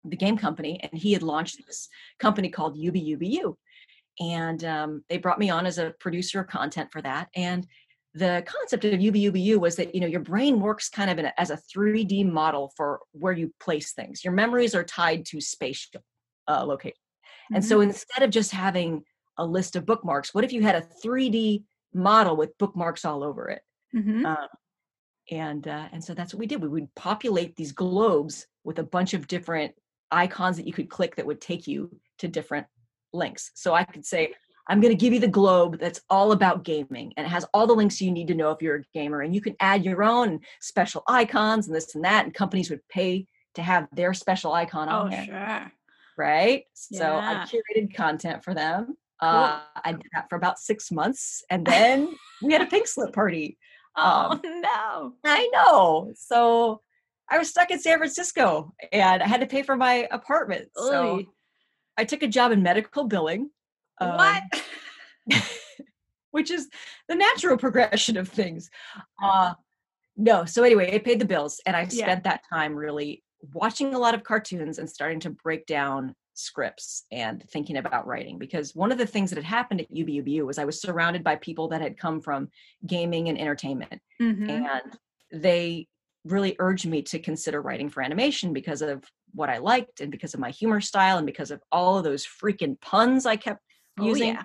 the 0.05 0.17
game 0.17 0.37
company, 0.37 0.79
and 0.81 1.01
he 1.01 1.13
had 1.13 1.25
launched 1.25 1.65
this 1.67 1.89
company 2.21 2.51
called 2.51 2.79
UBUBU. 2.79 3.57
And 4.21 4.63
um, 4.65 5.05
they 5.09 5.19
brought 5.19 5.41
me 5.41 5.51
on 5.51 5.67
as 5.67 5.79
a 5.79 5.95
producer 5.99 6.41
of 6.41 6.47
content 6.47 6.91
for 6.93 7.03
that. 7.03 7.29
And 7.35 7.67
the 8.15 8.45
concept 8.47 8.85
of 8.85 9.01
UBUBU 9.01 9.59
was 9.59 9.77
that 9.77 9.95
you 9.95 10.01
know 10.01 10.07
your 10.07 10.21
brain 10.21 10.61
works 10.61 10.89
kind 10.89 11.11
of 11.11 11.19
in 11.19 11.27
a, 11.27 11.35
as 11.37 11.51
a 11.51 11.59
3D 11.75 12.31
model 12.31 12.73
for 12.77 13.01
where 13.13 13.33
you 13.33 13.53
place 13.61 13.93
things. 13.93 14.25
Your 14.25 14.33
memories 14.33 14.75
are 14.75 14.85
tied 14.85 15.27
to 15.27 15.41
spatial 15.41 16.01
uh, 16.49 16.65
location, 16.65 16.97
and 17.53 17.63
Mhm. 17.63 17.69
so 17.69 17.81
instead 17.81 18.23
of 18.23 18.31
just 18.31 18.53
having 18.53 19.05
a 19.37 19.45
list 19.45 19.75
of 19.75 19.85
bookmarks, 19.85 20.33
what 20.33 20.45
if 20.45 20.53
you 20.53 20.63
had 20.63 20.77
a 20.77 20.87
3D 21.05 21.65
model 21.93 22.37
with 22.37 22.57
bookmarks 22.59 23.05
all 23.05 23.25
over 23.25 23.49
it? 23.49 23.63
Mhm. 23.95 24.25
Um, 24.25 24.49
and 25.31 25.67
uh, 25.67 25.89
and 25.93 26.05
so 26.05 26.15
that's 26.15 26.33
what 26.33 26.39
we 26.39 26.47
did. 26.47 26.63
We 26.63 26.69
would 26.69 26.95
populate 26.95 27.57
these 27.57 27.73
globes 27.73 28.47
with 28.63 28.79
a 28.79 28.85
bunch 28.85 29.15
of 29.15 29.27
different 29.27 29.75
icons 30.11 30.57
that 30.57 30.67
you 30.67 30.73
could 30.73 30.89
click 30.89 31.17
that 31.17 31.27
would 31.27 31.41
take 31.41 31.67
you 31.67 31.91
to 32.19 32.29
different 32.29 32.67
links. 33.13 33.51
So 33.55 33.75
I 33.75 33.85
could 33.85 34.05
say, 34.07 34.35
I'm 34.69 34.81
going 34.81 34.93
to 34.93 34.99
give 35.01 35.13
you 35.13 35.21
the 35.21 35.29
globe 35.29 35.79
that's 35.79 36.01
all 36.09 36.33
about 36.33 36.65
gaming 36.65 37.13
and 37.17 37.27
it 37.27 37.31
has 37.31 37.45
all 37.53 37.67
the 37.67 37.75
links 37.75 38.01
you 38.01 38.11
need 38.11 38.29
to 38.29 38.35
know 38.35 38.51
if 38.51 38.63
you're 38.63 38.77
a 38.77 38.83
gamer. 38.95 39.21
And 39.21 39.35
you 39.35 39.41
can 39.43 39.55
add 39.61 39.85
your 39.85 40.03
own 40.03 40.41
special 40.61 41.03
icons 41.07 41.67
and 41.67 41.77
this 41.77 41.95
and 41.95 42.05
that. 42.05 42.25
And 42.25 42.33
companies 42.35 42.71
would 42.71 42.87
pay 42.89 43.27
to 43.57 43.63
have 43.63 43.87
their 43.93 44.15
special 44.15 44.53
icon 44.53 44.89
on 44.89 45.07
Oh, 45.07 45.11
there. 45.11 45.25
sure. 45.25 45.73
Right. 46.17 46.65
So 46.75 47.17
I 47.17 47.47
curated 47.47 47.95
content 47.95 48.43
for 48.43 48.55
them. 48.55 48.97
Uh, 49.21 49.61
I 49.85 49.93
did 49.93 50.07
that 50.15 50.29
for 50.29 50.37
about 50.37 50.59
six 50.59 50.91
months. 50.91 51.43
And 51.51 51.67
then 51.67 52.15
we 52.43 52.53
had 52.53 52.63
a 52.63 52.67
pink 52.67 52.87
slip 52.87 53.13
party. 53.13 53.59
Oh 53.97 54.31
Um, 54.33 54.41
no. 54.61 55.13
I 55.25 55.49
know. 55.53 56.13
So 56.17 56.81
I 57.31 57.39
was 57.39 57.49
stuck 57.51 57.71
in 57.71 57.79
San 57.79 57.99
Francisco 57.99 58.75
and 58.91 59.23
I 59.23 59.27
had 59.29 59.41
to 59.41 59.47
pay 59.47 59.63
for 59.63 59.77
my 59.77 60.09
apartment. 60.11 60.69
So 60.77 61.19
Oy. 61.19 61.27
I 61.97 62.05
took 62.05 62.25
a 62.25 62.27
job 62.27 62.51
in 62.51 62.61
medical 62.61 63.05
billing. 63.05 63.51
Um, 64.01 64.17
what? 64.17 64.43
which 66.31 66.51
is 66.51 66.69
the 67.09 67.15
natural 67.15 67.57
progression 67.57 68.17
of 68.17 68.29
things. 68.29 68.71
Uh, 69.23 69.55
no, 70.17 70.45
so 70.45 70.63
anyway, 70.63 70.91
it 70.91 71.05
paid 71.05 71.21
the 71.21 71.25
bills, 71.25 71.61
and 71.67 71.77
I 71.77 71.83
Yeah. 71.83 71.89
spent 71.89 72.25
that 72.25 72.43
time 72.53 72.75
really 72.75 73.23
watching 73.53 73.95
a 73.95 73.99
lot 73.99 74.15
of 74.15 74.25
cartoons 74.25 74.79
and 74.79 74.89
starting 74.89 75.21
to 75.21 75.31
break 75.31 75.67
down 75.67 76.15
scripts 76.35 77.05
and 77.13 77.49
thinking 77.51 77.77
about 77.77 78.07
writing. 78.07 78.39
Because 78.39 78.75
one 78.75 78.91
of 78.91 78.99
the 78.99 79.07
things 79.07 79.31
that 79.31 79.37
had 79.37 79.45
happened 79.45 79.81
at 79.81 79.93
UBUBU 79.93 80.45
was 80.45 80.59
I 80.59 80.65
was 80.65 80.81
surrounded 80.81 81.23
by 81.23 81.37
people 81.37 81.69
that 81.69 81.81
had 81.81 81.97
come 81.99 82.21
from 82.21 82.49
gaming 82.87 83.29
and 83.29 83.39
entertainment, 83.39 84.01
Mhm. 84.21 84.51
and 84.51 84.99
they 85.31 85.89
really 86.25 86.57
urged 86.59 86.87
me 86.87 87.03
to 87.03 87.19
consider 87.19 87.61
writing 87.61 87.91
for 87.91 88.03
animation 88.03 88.53
because 88.53 88.83
of 88.83 89.05
what 89.35 89.51
I 89.51 89.59
liked 89.59 90.01
and 90.01 90.11
because 90.11 90.33
of 90.35 90.41
my 90.41 90.51
humor 90.51 90.81
style 90.81 91.19
and 91.19 91.27
because 91.27 91.51
of 91.51 91.63
all 91.71 91.99
of 91.99 92.05
those 92.05 92.27
freaking 92.27 92.81
puns 92.81 93.27
I 93.27 93.37
kept 93.37 93.61
Oh, 93.99 94.07
using. 94.07 94.37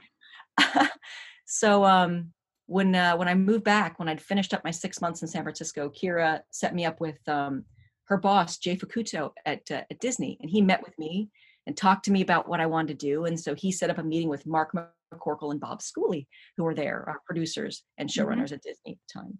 yeah. 0.59 0.87
so 1.45 1.83
um 1.83 2.33
when 2.69 2.93
uh, 2.93 3.17
when 3.17 3.27
I 3.27 3.33
moved 3.33 3.63
back, 3.63 3.97
when 3.97 4.07
I'd 4.07 4.21
finished 4.21 4.53
up 4.53 4.63
my 4.63 4.69
six 4.69 5.01
months 5.01 5.23
in 5.23 5.27
San 5.27 5.41
Francisco, 5.41 5.89
Kira 5.89 6.41
set 6.51 6.75
me 6.75 6.85
up 6.85 7.01
with 7.01 7.17
um, 7.27 7.65
her 8.05 8.17
boss 8.17 8.59
Jay 8.59 8.77
Fukuto 8.77 9.31
at 9.45 9.61
uh, 9.71 9.81
at 9.89 9.99
Disney, 9.99 10.37
and 10.39 10.51
he 10.51 10.61
met 10.61 10.83
with 10.83 10.97
me 10.99 11.29
and 11.65 11.75
talked 11.75 12.05
to 12.05 12.11
me 12.11 12.21
about 12.21 12.47
what 12.47 12.61
I 12.61 12.67
wanted 12.67 12.99
to 12.99 13.05
do. 13.07 13.25
And 13.25 13.39
so 13.39 13.55
he 13.55 13.71
set 13.71 13.89
up 13.89 13.97
a 13.97 14.03
meeting 14.03 14.29
with 14.29 14.45
Mark 14.45 14.71
McCorkle 15.13 15.51
and 15.51 15.59
Bob 15.59 15.81
Schooley, 15.81 16.27
who 16.57 16.63
were 16.63 16.75
there, 16.75 17.03
our 17.07 17.19
producers 17.25 17.83
and 17.97 18.07
showrunners 18.07 18.51
at 18.51 18.61
Disney 18.61 18.91
at 18.93 18.97
the 18.97 19.19
time. 19.19 19.39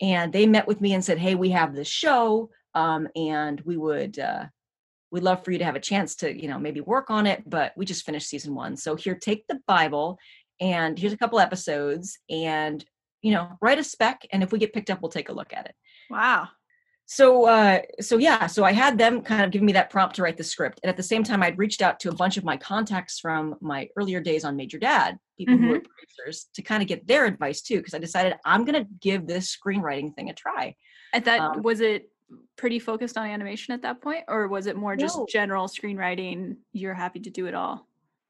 And 0.00 0.32
they 0.32 0.46
met 0.46 0.68
with 0.68 0.80
me 0.80 0.94
and 0.94 1.04
said, 1.04 1.18
"Hey, 1.18 1.34
we 1.34 1.50
have 1.50 1.74
this 1.74 1.88
show, 1.88 2.50
um, 2.74 3.08
and 3.16 3.60
we 3.62 3.76
would." 3.76 4.16
Uh, 4.18 4.46
We'd 5.10 5.22
love 5.22 5.44
for 5.44 5.50
you 5.50 5.58
to 5.58 5.64
have 5.64 5.76
a 5.76 5.80
chance 5.80 6.14
to, 6.16 6.40
you 6.40 6.48
know, 6.48 6.58
maybe 6.58 6.80
work 6.80 7.10
on 7.10 7.26
it, 7.26 7.42
but 7.48 7.72
we 7.76 7.84
just 7.84 8.04
finished 8.04 8.28
season 8.28 8.54
one. 8.54 8.76
So 8.76 8.94
here, 8.96 9.14
take 9.14 9.46
the 9.48 9.60
Bible 9.66 10.18
and 10.60 10.98
here's 10.98 11.12
a 11.12 11.16
couple 11.16 11.40
episodes 11.40 12.18
and 12.28 12.84
you 13.22 13.32
know 13.32 13.50
write 13.60 13.78
a 13.78 13.84
spec 13.84 14.26
and 14.32 14.42
if 14.42 14.52
we 14.52 14.58
get 14.58 14.72
picked 14.72 14.90
up 14.90 15.00
we'll 15.02 15.10
take 15.10 15.28
a 15.28 15.32
look 15.32 15.52
at 15.52 15.66
it 15.66 15.74
Wow. 16.10 16.48
so 17.06 17.46
uh 17.46 17.80
so 18.00 18.18
yeah 18.18 18.46
so 18.46 18.64
i 18.64 18.72
had 18.72 18.96
them 18.98 19.22
kind 19.22 19.42
of 19.42 19.50
giving 19.50 19.66
me 19.66 19.72
that 19.72 19.90
prompt 19.90 20.16
to 20.16 20.22
write 20.22 20.36
the 20.36 20.44
script 20.44 20.80
and 20.82 20.88
at 20.90 20.96
the 20.96 21.02
same 21.02 21.22
time 21.24 21.42
i'd 21.42 21.58
reached 21.58 21.82
out 21.82 21.98
to 22.00 22.08
a 22.10 22.14
bunch 22.14 22.36
of 22.36 22.44
my 22.44 22.56
contacts 22.56 23.18
from 23.18 23.56
my 23.60 23.88
earlier 23.96 24.20
days 24.20 24.44
on 24.44 24.56
major 24.56 24.78
dad 24.78 25.18
people 25.38 25.56
who 25.56 25.68
were 25.68 25.80
producers 25.80 26.48
to 26.54 26.62
kind 26.62 26.82
of 26.82 26.88
get 26.88 27.06
their 27.06 27.24
advice 27.26 27.62
too 27.62 27.78
because 27.78 27.94
i 27.94 27.98
decided 27.98 28.34
i'm 28.44 28.64
going 28.64 28.82
to 28.84 28.88
give 29.00 29.26
this 29.26 29.54
screenwriting 29.56 30.14
thing 30.14 30.30
a 30.30 30.34
try 30.34 30.74
At 31.12 31.24
that 31.24 31.40
Um, 31.40 31.62
was 31.62 31.80
it 31.80 32.10
pretty 32.60 32.78
focused 32.78 33.16
on 33.16 33.26
animation 33.26 33.72
at 33.74 33.82
that 33.82 34.00
point, 34.02 34.24
or 34.28 34.46
was 34.48 34.66
it 34.66 34.76
more 34.76 34.94
just 34.96 35.16
No. 35.16 35.26
general 35.28 35.66
screenwriting? 35.66 36.56
You're 36.72 36.94
happy 36.94 37.20
to 37.20 37.30
do 37.30 37.46
it 37.46 37.54
all. 37.54 37.86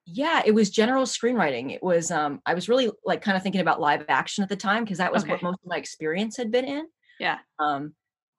yeah 0.07 0.41
it 0.47 0.55
was 0.59 0.71
general 0.71 1.05
screenwriting 1.05 1.67
it 1.77 1.83
was 1.91 2.11
um 2.11 2.33
i 2.51 2.53
was 2.59 2.69
really 2.71 2.89
like 3.11 3.21
kind 3.27 3.37
of 3.37 3.43
thinking 3.45 3.61
about 3.61 3.79
live 3.89 4.03
action 4.09 4.43
at 4.43 4.49
the 4.49 4.57
time 4.69 4.83
because 4.83 4.99
that 4.99 5.13
was 5.13 5.27
what 5.29 5.43
most 5.43 5.59
of 5.63 5.69
my 5.73 5.77
experience 5.77 6.35
had 6.41 6.51
been 6.57 6.65
in 6.77 6.85
Yeah. 7.27 7.39
um 7.65 7.95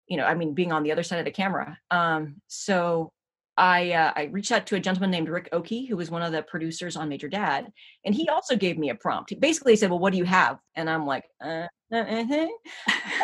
you 0.10 0.18
know 0.18 0.26
i 0.26 0.34
mean 0.40 0.52
being 0.60 0.72
on 0.74 0.82
the 0.84 0.92
other 0.92 1.04
side 1.10 1.20
of 1.20 1.26
the 1.30 1.38
camera 1.44 1.78
um 1.92 2.22
so 2.48 3.12
i 3.58 3.92
uh, 4.02 4.12
i 4.20 4.24
reached 4.38 4.52
out 4.52 4.66
to 4.68 4.76
a 4.76 4.80
gentleman 4.88 5.12
named 5.12 5.30
rick 5.30 5.48
oki 5.58 5.86
who 5.86 5.96
was 6.02 6.10
one 6.16 6.24
of 6.28 6.32
the 6.36 6.42
producers 6.54 6.96
on 6.98 7.08
major 7.14 7.30
dad 7.30 7.62
and 8.06 8.16
he 8.20 8.28
also 8.36 8.56
gave 8.66 8.78
me 8.84 8.90
a 8.90 8.96
prompt 9.06 9.30
he 9.30 9.36
basically 9.36 9.76
said 9.76 9.90
well 9.92 10.00
what 10.04 10.12
do 10.14 10.18
you 10.24 10.26
have 10.40 10.58
and 10.76 10.90
i'm 10.90 11.06
like 11.14 11.26
uh, 11.48 11.68
uh-huh. 11.92 12.48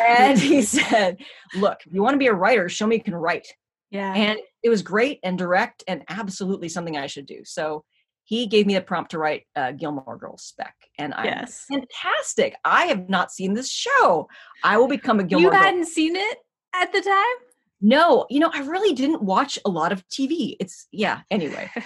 and 0.08 0.38
he 0.38 0.62
said 0.62 1.16
look 1.56 1.78
if 1.86 1.92
you 1.92 2.02
want 2.02 2.14
to 2.14 2.18
be 2.18 2.26
a 2.26 2.34
writer 2.34 2.68
show 2.68 2.86
me 2.86 2.96
you 2.96 3.02
can 3.02 3.14
write 3.14 3.46
Yeah. 3.90 4.12
and 4.14 4.38
it 4.62 4.68
was 4.68 4.82
great 4.82 5.20
and 5.22 5.38
direct 5.38 5.84
and 5.88 6.04
absolutely 6.08 6.68
something 6.68 6.96
i 6.96 7.06
should 7.06 7.26
do 7.26 7.40
so 7.44 7.84
he 8.24 8.46
gave 8.46 8.66
me 8.66 8.74
the 8.74 8.82
prompt 8.82 9.10
to 9.12 9.18
write 9.18 9.42
uh, 9.56 9.72
gilmore 9.72 10.18
girls 10.18 10.42
spec 10.42 10.74
and 10.98 11.14
i 11.14 11.24
yes. 11.24 11.64
fantastic 11.70 12.56
i 12.64 12.84
have 12.84 13.08
not 13.08 13.30
seen 13.32 13.54
this 13.54 13.70
show 13.70 14.28
i 14.64 14.76
will 14.76 14.88
become 14.88 15.18
a 15.20 15.22
You 15.22 15.28
gilmore 15.28 15.50
Girls 15.52 15.62
hadn't 15.64 15.86
seen 15.86 16.16
it 16.16 16.38
at 16.74 16.92
the 16.92 17.00
time? 17.00 17.48
no, 17.80 18.26
you 18.28 18.40
know, 18.40 18.50
I 18.52 18.60
really 18.62 18.92
didn't 18.94 19.22
watch 19.22 19.56
a 19.64 19.70
lot 19.70 19.92
of 19.92 20.06
TV. 20.08 20.56
It's 20.60 20.86
yeah, 20.92 21.20
anyway. 21.30 21.70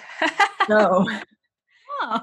So 0.68 1.04
oh. 2.02 2.20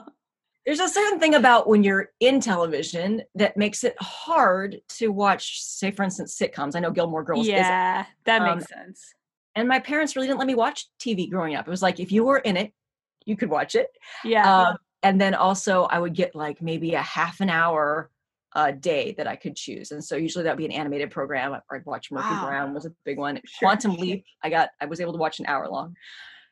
There's 0.70 0.80
a 0.80 0.88
certain 0.94 1.20
thing 1.20 1.34
about 1.34 1.68
when 1.68 1.84
you're 1.84 2.12
in 2.20 2.40
television 2.40 3.24
that 3.34 3.58
makes 3.58 3.84
it 3.84 3.96
hard 4.00 4.80
to 4.88 5.08
watch, 5.08 5.64
say, 5.64 5.90
for 5.90 6.04
instance, 6.04 6.38
sitcoms. 6.40 6.76
I 6.76 6.80
know 6.80 6.92
Gilmore 6.92 7.24
Girls 7.24 7.48
is 7.48 7.54
Yeah, 7.54 8.06
that 8.26 8.42
Um, 8.44 8.60
makes 8.60 8.70
sense. 8.70 9.16
and 9.56 9.68
my 9.68 9.80
parents 9.80 10.16
really 10.16 10.28
didn't 10.28 10.38
let 10.38 10.46
me 10.46 10.54
watch 10.54 10.86
TV 11.00 11.28
growing 11.28 11.56
up. 11.56 11.68
It 11.68 11.72
was 11.72 11.82
like 11.82 12.00
if 12.00 12.12
you 12.12 12.24
were 12.24 12.38
in 12.38 12.56
it, 12.56 12.72
you 13.26 13.36
could 13.36 13.50
watch 13.50 13.74
it. 13.74 13.88
Yeah. 14.24 14.68
Um, 14.70 14.78
and 15.02 15.20
then 15.20 15.34
also 15.34 15.86
I 15.86 15.98
would 15.98 16.14
get 16.14 16.36
like 16.36 16.62
maybe 16.62 16.94
a 16.94 17.02
half 17.02 17.42
an 17.42 17.50
hour 17.50 18.12
a 18.54 18.72
day 18.72 19.16
that 19.18 19.26
I 19.26 19.36
could 19.38 19.56
choose. 19.56 19.90
And 19.90 20.04
so 20.04 20.18
usually 20.18 20.44
that 20.44 20.52
would 20.52 20.58
be 20.60 20.66
an 20.66 20.72
animated 20.72 21.10
program. 21.10 21.52
I'd 21.72 21.86
watch 21.88 22.12
Murphy 22.12 22.30
Wow. 22.30 22.46
Brown 22.48 22.74
was 22.76 22.86
a 22.86 22.92
big 23.06 23.18
one. 23.18 23.40
Sure, 23.44 23.70
Quantum. 23.70 23.96
Leap. 23.96 24.24
I 24.44 24.52
got 24.52 24.70
I 24.80 24.86
was 24.86 25.02
able 25.02 25.14
to 25.14 25.20
watch 25.20 25.40
an 25.40 25.48
hour 25.48 25.68
long. 25.68 25.96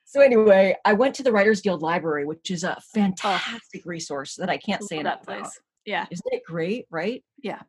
So 0.07 0.21
anyway, 0.21 0.75
I 0.85 0.93
went 0.93 1.15
to 1.15 1.23
the 1.23 1.33
Writers 1.33 1.59
Guild 1.59 1.81
Library, 1.81 2.25
which 2.25 2.49
is 2.49 2.63
a 2.63 2.81
fantastic 2.93 3.85
resource 3.85 4.35
that 4.35 4.49
I 4.49 4.57
can't 4.57 4.81
say 4.81 4.99
enough 4.99 5.23
about. 5.23 5.49
Yeah. 5.85 6.05
Isn't 6.09 6.33
it 6.33 6.43
great? 6.47 6.85
Right? 6.89 7.25
Yeah. 7.43 7.61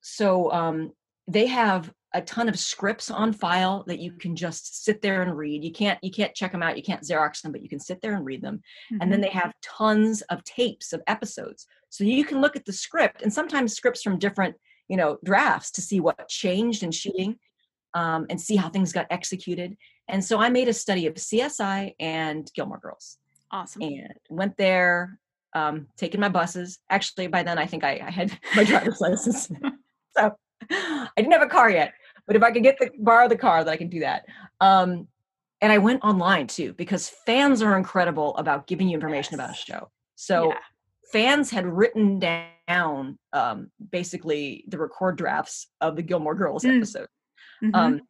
So 0.00 0.50
um, 0.52 0.92
they 1.28 1.46
have 1.46 1.92
a 2.14 2.22
ton 2.22 2.48
of 2.48 2.58
scripts 2.58 3.12
on 3.12 3.32
file 3.32 3.84
that 3.86 4.00
you 4.00 4.10
can 4.12 4.34
just 4.34 4.84
sit 4.84 5.02
there 5.02 5.22
and 5.22 5.36
read. 5.36 5.62
You 5.62 5.70
can't 5.70 5.98
you 6.02 6.10
can't 6.10 6.34
check 6.34 6.50
them 6.50 6.64
out. 6.64 6.76
You 6.76 6.82
can't 6.82 7.02
Xerox 7.02 7.42
them, 7.42 7.52
but 7.52 7.62
you 7.62 7.68
can 7.68 7.78
sit 7.78 8.00
there 8.02 8.14
and 8.14 8.24
read 8.24 8.42
them. 8.42 8.60
And 9.00 9.12
then 9.12 9.20
Mhm. 9.20 9.22
they 9.22 9.30
have 9.30 9.52
tons 9.62 10.22
of 10.22 10.42
tapes 10.42 10.92
of 10.92 11.02
episodes, 11.06 11.66
so 11.90 12.02
you 12.02 12.24
can 12.24 12.40
look 12.40 12.56
at 12.56 12.64
the 12.64 12.72
script 12.72 13.22
and 13.22 13.32
sometimes 13.32 13.74
scripts 13.74 14.02
from 14.02 14.18
different 14.18 14.56
you 14.88 14.96
know 14.96 15.18
drafts 15.22 15.70
to 15.72 15.82
see 15.82 16.00
what 16.00 16.28
changed 16.28 16.82
in 16.82 16.90
shooting 16.90 17.38
um, 17.94 18.26
and 18.30 18.40
see 18.40 18.56
how 18.56 18.68
things 18.68 18.92
got 18.92 19.06
executed. 19.10 19.76
And 20.08 20.24
so 20.24 20.38
I 20.38 20.48
made 20.48 20.68
a 20.68 20.72
study 20.72 21.06
of 21.06 21.14
CSI 21.14 21.94
and 22.00 22.50
Gilmore 22.54 22.78
Girls 22.78 23.18
awesome. 23.52 23.82
and 23.82 24.14
went 24.30 24.56
there, 24.56 25.18
um, 25.54 25.86
taking 25.96 26.20
my 26.20 26.28
buses. 26.28 26.78
Actually, 26.90 27.26
by 27.26 27.42
then 27.42 27.58
I 27.58 27.66
think 27.66 27.84
I, 27.84 28.00
I 28.06 28.10
had 28.10 28.38
my 28.56 28.64
driver's 28.64 29.00
license, 29.00 29.50
so 30.16 30.32
I 30.70 31.08
didn't 31.16 31.32
have 31.32 31.42
a 31.42 31.46
car 31.46 31.70
yet. 31.70 31.92
But 32.26 32.36
if 32.36 32.42
I 32.42 32.50
could 32.50 32.62
get 32.62 32.78
the 32.78 32.90
borrow 32.98 33.28
the 33.28 33.36
car, 33.36 33.64
then 33.64 33.72
I 33.72 33.76
can 33.76 33.88
do 33.88 34.00
that. 34.00 34.24
Um, 34.60 35.08
and 35.60 35.72
I 35.72 35.78
went 35.78 36.04
online 36.04 36.46
too 36.46 36.72
because 36.74 37.08
fans 37.26 37.62
are 37.62 37.76
incredible 37.76 38.36
about 38.36 38.66
giving 38.66 38.88
you 38.88 38.94
information 38.94 39.34
about 39.34 39.50
a 39.50 39.54
show. 39.54 39.90
So 40.14 40.50
yeah. 40.50 40.58
fans 41.12 41.50
had 41.50 41.66
written 41.66 42.18
down 42.18 43.18
um, 43.32 43.70
basically 43.90 44.64
the 44.68 44.78
record 44.78 45.16
drafts 45.16 45.68
of 45.80 45.96
the 45.96 46.02
Gilmore 46.02 46.34
Girls 46.34 46.64
Mm. 46.64 46.76
episode. 46.76 47.08
Mhm. 47.62 47.74
Um, 47.74 48.00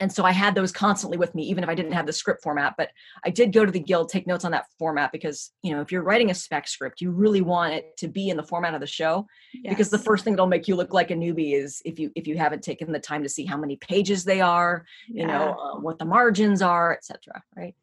and 0.00 0.10
so 0.10 0.24
I 0.24 0.32
had 0.32 0.54
those 0.54 0.72
constantly 0.72 1.18
with 1.18 1.34
me, 1.34 1.42
even 1.44 1.62
if 1.62 1.70
I 1.70 1.74
didn't 1.74 1.92
have 1.92 2.06
the 2.06 2.12
script 2.12 2.42
format. 2.42 2.74
But 2.78 2.90
I 3.24 3.30
did 3.30 3.52
go 3.52 3.66
to 3.66 3.70
the 3.70 3.78
guild, 3.78 4.08
take 4.08 4.26
notes 4.26 4.44
on 4.44 4.52
that 4.52 4.66
format 4.78 5.12
because 5.12 5.52
you 5.62 5.72
know 5.72 5.80
if 5.82 5.92
you're 5.92 6.02
writing 6.02 6.30
a 6.30 6.34
spec 6.34 6.66
script, 6.66 7.00
you 7.00 7.10
really 7.10 7.42
want 7.42 7.74
it 7.74 7.96
to 7.98 8.08
be 8.08 8.30
in 8.30 8.36
the 8.36 8.42
format 8.42 8.74
of 8.74 8.80
the 8.80 8.86
show 8.86 9.26
because 9.62 9.90
the 9.90 9.98
first 9.98 10.24
thing 10.24 10.32
that'll 10.32 10.46
make 10.46 10.66
you 10.66 10.74
look 10.74 10.94
like 10.94 11.10
a 11.10 11.14
newbie 11.14 11.54
is 11.54 11.82
if 11.84 11.98
you 11.98 12.10
if 12.16 12.26
you 12.26 12.38
haven't 12.38 12.62
taken 12.62 12.90
the 12.90 12.98
time 12.98 13.22
to 13.22 13.28
see 13.28 13.44
how 13.44 13.56
many 13.56 13.76
pages 13.76 14.24
they 14.24 14.40
are, 14.40 14.84
you 15.06 15.26
know 15.26 15.52
uh, 15.52 15.78
what 15.78 15.98
the 15.98 16.04
margins 16.04 16.62
are, 16.62 16.92
etc. 16.92 17.42
Right? 17.54 17.74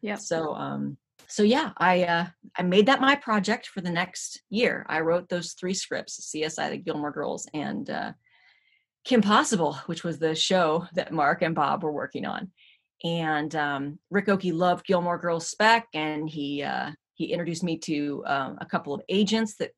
Yeah. 0.00 0.16
So 0.16 0.54
um, 0.54 0.96
so 1.26 1.42
yeah, 1.42 1.72
I 1.78 2.04
uh, 2.04 2.26
I 2.56 2.62
made 2.62 2.86
that 2.86 3.00
my 3.00 3.16
project 3.16 3.66
for 3.66 3.80
the 3.80 3.90
next 3.90 4.42
year. 4.50 4.86
I 4.88 5.00
wrote 5.00 5.28
those 5.28 5.52
three 5.52 5.74
scripts: 5.74 6.32
CSI, 6.32 6.70
The 6.70 6.76
Gilmore 6.76 7.10
Girls, 7.10 7.48
and 7.52 7.90
uh, 7.90 8.12
Kim 9.04 9.20
Possible, 9.20 9.74
which 9.86 10.02
was 10.02 10.18
the 10.18 10.34
show 10.34 10.86
that 10.94 11.12
Mark 11.12 11.42
and 11.42 11.54
Bob 11.54 11.82
were 11.82 11.92
working 11.92 12.24
on. 12.24 12.50
And 13.02 13.54
um, 13.54 13.98
Rick 14.10 14.28
Oki 14.28 14.50
loved 14.50 14.86
Gilmore 14.86 15.18
Girls 15.18 15.46
spec, 15.46 15.88
and 15.92 16.28
he 16.28 16.62
uh, 16.62 16.90
he 17.12 17.26
introduced 17.26 17.62
me 17.62 17.76
to 17.78 18.24
um, 18.26 18.58
a 18.60 18.66
couple 18.66 18.94
of 18.94 19.02
agents 19.08 19.56
that 19.56 19.72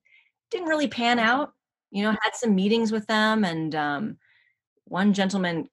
didn't 0.50 0.68
really 0.68 0.86
pan 0.86 1.18
out. 1.18 1.52
You 1.90 2.04
know, 2.04 2.10
had 2.10 2.34
some 2.34 2.54
meetings 2.54 2.92
with 2.92 3.06
them, 3.08 3.44
and 3.44 3.74
um, 3.74 4.18
one 4.84 5.12
gentleman 5.12 5.68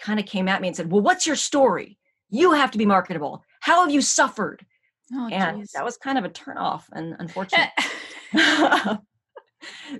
kind 0.00 0.18
of 0.18 0.26
came 0.26 0.48
at 0.48 0.60
me 0.60 0.68
and 0.68 0.76
said, 0.76 0.90
"Well, 0.90 1.02
what's 1.02 1.26
your 1.26 1.36
story? 1.36 1.96
You 2.28 2.52
have 2.52 2.72
to 2.72 2.78
be 2.78 2.86
marketable. 2.86 3.44
How 3.60 3.82
have 3.82 3.94
you 3.94 4.02
suffered?" 4.02 4.66
Oh, 5.14 5.28
and 5.30 5.60
geez. 5.60 5.70
that 5.72 5.84
was 5.84 5.96
kind 5.96 6.18
of 6.18 6.24
a 6.24 6.28
turnoff 6.28 6.84
and 6.92 7.14
unfortunate. 7.20 7.70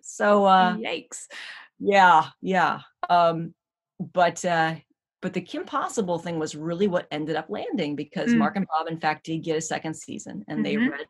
so 0.02 0.44
uh 0.44 0.76
Yikes. 0.76 1.26
Yeah, 1.78 2.30
yeah. 2.40 2.80
Um 3.09 3.54
but 4.00 4.45
uh 4.45 4.76
but 5.23 5.33
the 5.33 5.40
Kim 5.40 5.64
Possible 5.64 6.18
thing 6.18 6.38
was 6.38 6.54
really 6.54 6.87
what 6.88 7.09
ended 7.11 7.37
up 7.37 7.49
landing 7.50 7.97
because 7.97 8.35
Mm. 8.35 8.38
Mark 8.38 8.56
and 8.56 8.66
Bob 8.68 8.88
in 8.88 9.00
fact 9.00 9.25
did 9.26 9.42
get 9.42 9.56
a 9.56 9.61
second 9.61 9.95
season 9.95 10.45
and 10.49 10.64
they 10.64 10.76
Mhm. 10.76 10.90
read 10.90 11.06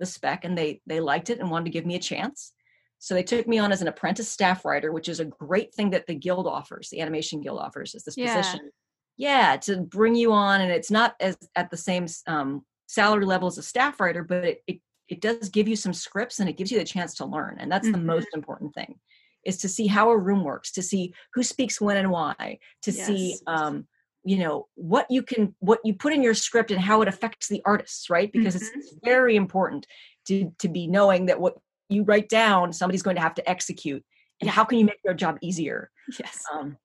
the 0.00 0.06
spec 0.06 0.44
and 0.44 0.56
they 0.58 0.82
they 0.86 1.00
liked 1.00 1.30
it 1.30 1.40
and 1.40 1.50
wanted 1.50 1.66
to 1.66 1.70
give 1.72 1.86
me 1.86 1.96
a 1.96 2.00
chance. 2.00 2.54
So 2.98 3.14
they 3.14 3.22
took 3.24 3.46
me 3.48 3.58
on 3.58 3.72
as 3.72 3.82
an 3.82 3.88
apprentice 3.88 4.30
staff 4.30 4.64
writer, 4.64 4.92
which 4.92 5.08
is 5.08 5.20
a 5.20 5.24
great 5.26 5.74
thing 5.74 5.90
that 5.90 6.06
the 6.06 6.14
guild 6.14 6.46
offers, 6.46 6.88
the 6.90 7.00
animation 7.02 7.40
guild 7.42 7.60
offers 7.60 7.94
is 7.94 8.04
this 8.04 8.16
Yeah. 8.16 8.26
position. 8.36 8.70
Yeah, 9.18 9.56
to 9.58 9.82
bring 9.82 10.14
you 10.14 10.32
on 10.32 10.60
and 10.62 10.70
it's 10.72 10.90
not 10.90 11.16
as 11.20 11.36
at 11.56 11.70
the 11.70 11.76
same 11.76 12.06
um 12.26 12.66
salary 12.88 13.26
level 13.26 13.48
as 13.48 13.58
a 13.58 13.62
staff 13.62 14.00
writer, 14.00 14.24
but 14.24 14.44
it, 14.44 14.62
it 14.66 14.80
it 15.08 15.20
does 15.20 15.48
give 15.50 15.68
you 15.68 15.76
some 15.76 15.92
scripts 15.94 16.40
and 16.40 16.48
it 16.48 16.56
gives 16.56 16.72
you 16.72 16.78
the 16.78 16.84
chance 16.84 17.14
to 17.16 17.26
learn. 17.26 17.56
And 17.60 17.70
that's 17.72 17.90
the 17.90 17.98
Mhm. 17.98 18.04
most 18.06 18.28
important 18.34 18.74
thing 18.74 18.98
is 19.46 19.56
to 19.58 19.68
see 19.68 19.86
how 19.86 20.10
a 20.10 20.18
room 20.18 20.44
works, 20.44 20.72
to 20.72 20.82
see 20.82 21.14
who 21.34 21.42
speaks 21.42 21.80
when 21.80 21.96
and 21.96 22.10
why, 22.10 22.58
to 22.82 22.92
see 22.92 23.36
um, 23.46 23.86
you 24.24 24.38
know, 24.38 24.66
what 24.74 25.06
you 25.08 25.22
can 25.22 25.54
what 25.60 25.78
you 25.84 25.94
put 25.94 26.12
in 26.12 26.22
your 26.22 26.34
script 26.34 26.70
and 26.72 26.80
how 26.80 27.00
it 27.02 27.08
affects 27.08 27.48
the 27.48 27.62
artists, 27.64 28.10
right? 28.10 28.30
Because 28.32 28.56
it's, 28.56 28.68
Mhm. 28.68 28.76
it's 28.76 28.94
very 29.04 29.36
important 29.36 29.86
to 30.26 30.52
to 30.58 30.68
be 30.68 30.86
knowing 30.88 31.26
that 31.26 31.38
what 31.40 31.54
you 31.88 32.02
write 32.02 32.28
down, 32.28 32.72
somebody's 32.72 33.02
going 33.02 33.14
to 33.16 33.22
have 33.22 33.34
to 33.34 33.48
execute. 33.48 34.04
And 34.40 34.48
Yeah. 34.48 34.52
how 34.52 34.64
can 34.64 34.78
you 34.78 34.84
make 34.84 35.00
their 35.04 35.14
job 35.14 35.38
easier? 35.40 35.90
Yes. 36.18 36.42
Um, 36.52 36.76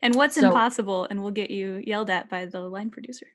And 0.00 0.14
what's 0.14 0.36
so- 0.36 0.46
impossible 0.46 1.06
and 1.10 1.20
will 1.22 1.32
get 1.32 1.50
you 1.50 1.82
yelled 1.84 2.10
at 2.10 2.28
by 2.30 2.46
the 2.46 2.60
line 2.60 2.90
producer. 2.90 3.26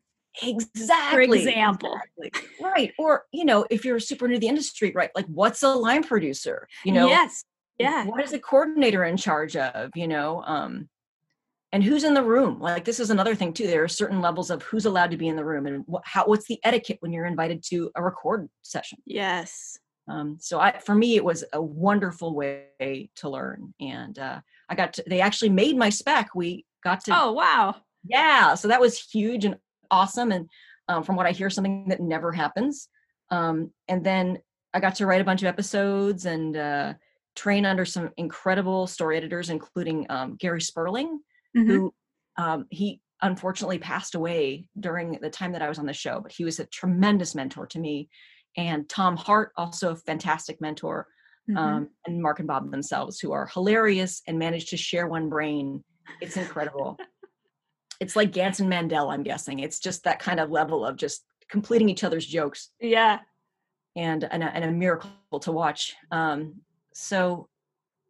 exactly. 0.42 1.12
For 1.12 1.22
example. 1.22 2.00
exactly. 2.24 2.50
Right. 2.64 2.94
Or, 2.98 3.26
you 3.32 3.44
know, 3.46 3.66
if 3.70 3.84
you're 3.84 4.00
super 4.00 4.28
new 4.28 4.36
to 4.36 4.40
the 4.40 4.48
industry, 4.48 4.92
right? 4.96 5.12
Like 5.16 5.26
what's 5.28 5.64
a 5.64 5.70
line 5.70 6.04
producer? 6.04 6.68
You 6.86 6.94
know, 6.94 7.08
yes. 7.08 7.44
Yeah. 7.80 8.06
what 8.06 8.22
is 8.24 8.34
a 8.34 8.40
coordinator 8.40 9.04
in 9.06 9.18
charge 9.18 9.56
of 9.56 9.92
you 9.96 10.08
know 10.08 10.44
um 10.46 10.90
and 11.72 11.84
who's 11.84 12.04
in 12.04 12.14
the 12.14 12.24
room 12.24 12.60
like 12.60 12.84
this 12.86 13.00
is 13.00 13.10
another 13.10 13.36
thing 13.36 13.54
too 13.54 13.68
there 13.68 13.84
are 13.84 13.88
certain 13.88 14.22
levels 14.22 14.50
of 14.50 14.62
who's 14.64 14.86
allowed 14.86 15.12
to 15.12 15.18
be 15.18 15.28
in 15.28 15.36
the 15.36 15.46
room 15.46 15.66
and 15.66 15.84
what, 15.88 16.02
how 16.06 16.26
what's 16.26 16.48
the 16.48 16.60
etiquette 16.64 16.98
when 17.02 17.14
you're 17.14 17.26
invited 17.26 17.64
to 17.64 17.90
a 17.96 18.04
record 18.04 18.50
session 18.64 18.98
Yes. 19.06 19.78
um 20.10 20.38
so 20.40 20.60
i 20.60 20.78
for 20.80 20.96
me 20.96 21.16
it 21.16 21.24
was 21.24 21.44
a 21.54 21.62
wonderful 21.62 22.34
way 22.36 23.10
to 23.16 23.30
learn 23.30 23.74
and 23.80 24.18
uh 24.20 24.40
i 24.68 24.76
got 24.76 24.94
to 24.94 25.04
they 25.08 25.22
actually 25.22 25.50
made 25.50 25.78
my 25.78 25.90
spec 25.90 26.34
we 26.36 26.66
got 26.84 27.04
to 27.06 27.12
Oh 27.16 27.32
wow. 27.34 27.76
yeah 28.08 28.56
so 28.56 28.68
that 28.68 28.82
was 28.82 29.00
huge 29.00 29.46
and 29.46 29.58
awesome 29.92 30.32
and 30.32 30.50
um, 30.88 31.04
from 31.04 31.16
what 31.16 31.26
i 31.28 31.32
hear 31.32 31.50
something 31.50 31.88
that 31.90 32.02
never 32.02 32.32
happens 32.32 32.90
um, 33.32 33.72
and 33.88 34.04
then 34.04 34.40
i 34.74 34.80
got 34.80 34.96
to 34.96 35.06
write 35.06 35.22
a 35.22 35.26
bunch 35.26 35.42
of 35.44 35.48
episodes 35.48 36.26
and 36.26 36.58
uh, 36.58 36.94
train 37.40 37.66
under 37.66 37.86
some 37.86 38.10
incredible 38.18 38.86
story 38.86 39.16
editors 39.18 39.50
including 39.50 40.06
um, 40.10 40.36
gary 40.36 40.62
sperling 40.62 41.20
Mhm. 41.58 41.68
who 41.68 41.94
um, 42.38 42.66
he 42.70 43.02
unfortunately 43.22 43.80
passed 43.80 44.14
away 44.14 44.66
during 44.80 45.08
the 45.22 45.30
time 45.30 45.54
that 45.54 45.62
i 45.62 45.70
was 45.70 45.80
on 45.80 45.86
the 45.86 45.94
show 45.94 46.20
but 46.20 46.32
he 46.32 46.44
was 46.44 46.60
a 46.60 46.66
tremendous 46.66 47.34
mentor 47.36 47.66
to 47.68 47.80
me 47.80 48.10
and 48.58 48.88
tom 48.90 49.16
hart 49.16 49.52
also 49.58 49.92
a 49.92 49.96
fantastic 49.96 50.60
mentor 50.62 51.08
Mhm. 51.50 51.58
um, 51.58 51.90
and 52.06 52.22
mark 52.22 52.40
and 52.40 52.48
bob 52.48 52.70
themselves 52.70 53.20
who 53.20 53.32
are 53.32 53.48
hilarious 53.48 54.22
and 54.28 54.38
manage 54.38 54.66
to 54.72 54.78
share 54.78 55.08
one 55.08 55.30
brain 55.30 55.84
it's 56.22 56.38
incredible 56.38 56.98
it's 58.00 58.16
like 58.16 58.32
Ganz 58.32 58.62
and 58.62 58.70
Mandel, 58.70 59.10
I'm 59.10 59.24
guessing. 59.24 59.60
It's 59.60 59.78
just 59.78 60.06
that 60.06 60.20
kind 60.20 60.40
of 60.40 60.50
level 60.50 60.86
of 60.86 60.96
just 60.96 61.26
completing 61.50 61.90
each 61.90 62.06
other's 62.06 62.26
jokes 62.26 62.70
yeah. 62.80 63.20
and 63.98 64.24
and 64.24 64.42
a, 64.42 64.48
and 64.56 64.64
a 64.64 64.72
miracle 64.72 65.40
to 65.42 65.52
watch. 65.52 65.96
Um, 66.10 66.62
so 66.94 67.48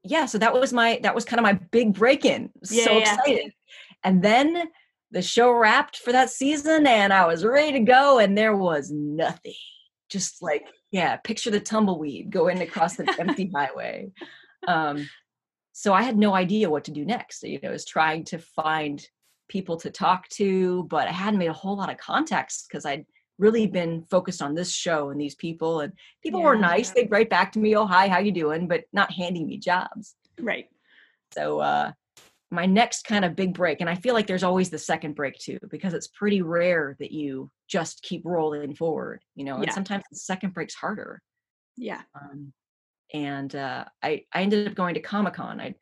yeah, 0.03 0.25
so 0.25 0.37
that 0.37 0.53
was 0.53 0.73
my 0.73 0.99
that 1.03 1.15
was 1.15 1.25
kind 1.25 1.39
of 1.39 1.43
my 1.43 1.53
big 1.53 1.93
break 1.93 2.25
in. 2.25 2.49
Yeah, 2.69 2.85
so 2.85 2.91
yeah. 2.91 2.99
excited. 2.99 3.53
And 4.03 4.23
then 4.23 4.69
the 5.11 5.21
show 5.21 5.51
wrapped 5.51 5.97
for 5.97 6.11
that 6.11 6.29
season 6.29 6.85
and 6.85 7.11
I 7.11 7.25
was 7.25 7.43
ready 7.43 7.73
to 7.73 7.79
go 7.79 8.19
and 8.19 8.37
there 8.37 8.55
was 8.55 8.91
nothing. 8.91 9.53
Just 10.09 10.41
like, 10.41 10.67
yeah, 10.91 11.17
picture 11.17 11.51
the 11.51 11.59
tumbleweed 11.59 12.31
going 12.31 12.61
across 12.61 12.95
the 12.95 13.13
empty 13.19 13.51
highway. 13.55 14.11
Um, 14.67 15.09
so 15.73 15.93
I 15.93 16.03
had 16.03 16.17
no 16.17 16.33
idea 16.33 16.69
what 16.69 16.85
to 16.85 16.91
do 16.91 17.05
next. 17.05 17.43
You 17.43 17.59
know, 17.61 17.69
I 17.69 17.73
was 17.73 17.85
trying 17.85 18.25
to 18.25 18.39
find 18.39 19.05
people 19.47 19.77
to 19.77 19.89
talk 19.89 20.27
to, 20.29 20.83
but 20.83 21.07
I 21.07 21.11
hadn't 21.11 21.39
made 21.39 21.49
a 21.49 21.53
whole 21.53 21.77
lot 21.77 21.91
of 21.91 21.97
contacts 21.97 22.65
because 22.67 22.85
I'd 22.85 23.05
really 23.39 23.65
been 23.65 24.03
focused 24.11 24.41
on 24.41 24.53
this 24.53 24.71
show 24.71 25.09
and 25.09 25.19
these 25.19 25.35
people 25.35 25.79
and 25.79 25.93
people 26.21 26.43
were 26.43 26.55
nice. 26.55 26.91
They'd 26.91 27.09
write 27.09 27.29
back 27.31 27.51
to 27.53 27.59
me, 27.59 27.75
oh 27.75 27.87
hi, 27.87 28.07
how 28.07 28.19
you 28.19 28.31
doing? 28.31 28.67
But 28.67 28.83
not 28.93 29.11
handing 29.11 29.47
me 29.47 29.57
jobs. 29.57 30.15
Right. 30.39 30.67
So 31.33 31.59
uh 31.59 31.91
my 32.51 32.65
next 32.65 33.03
kind 33.05 33.23
of 33.23 33.35
big 33.35 33.53
break, 33.53 33.79
and 33.79 33.89
I 33.89 33.93
feel 33.93 34.15
like 34.15 34.25
there's 34.25 34.43
always 34.43 34.71
the 34.71 34.79
second 34.79 35.13
break 35.13 35.37
too, 35.37 35.59
because 35.69 35.93
it's 35.93 36.07
pretty 36.07 36.41
rare 36.41 36.95
that 36.99 37.11
you 37.11 37.51
just 37.67 38.01
keep 38.01 38.23
rolling 38.25 38.73
forward, 38.75 39.21
you 39.35 39.45
know, 39.45 39.57
and 39.57 39.65
Yeah. 39.65 39.73
sometimes 39.73 40.03
the 40.09 40.17
second 40.17 40.55
break's 40.55 40.73
harder. 40.73 41.21
Yeah. 41.77 42.01
Um, 42.19 42.51
and 43.13 43.55
uh, 43.55 43.85
I, 44.01 44.25
I 44.33 44.41
ended 44.41 44.67
up 44.67 44.73
going 44.73 44.95
to 44.95 44.99
Comic 44.99 45.35
Con. 45.35 45.61
I 45.61 45.75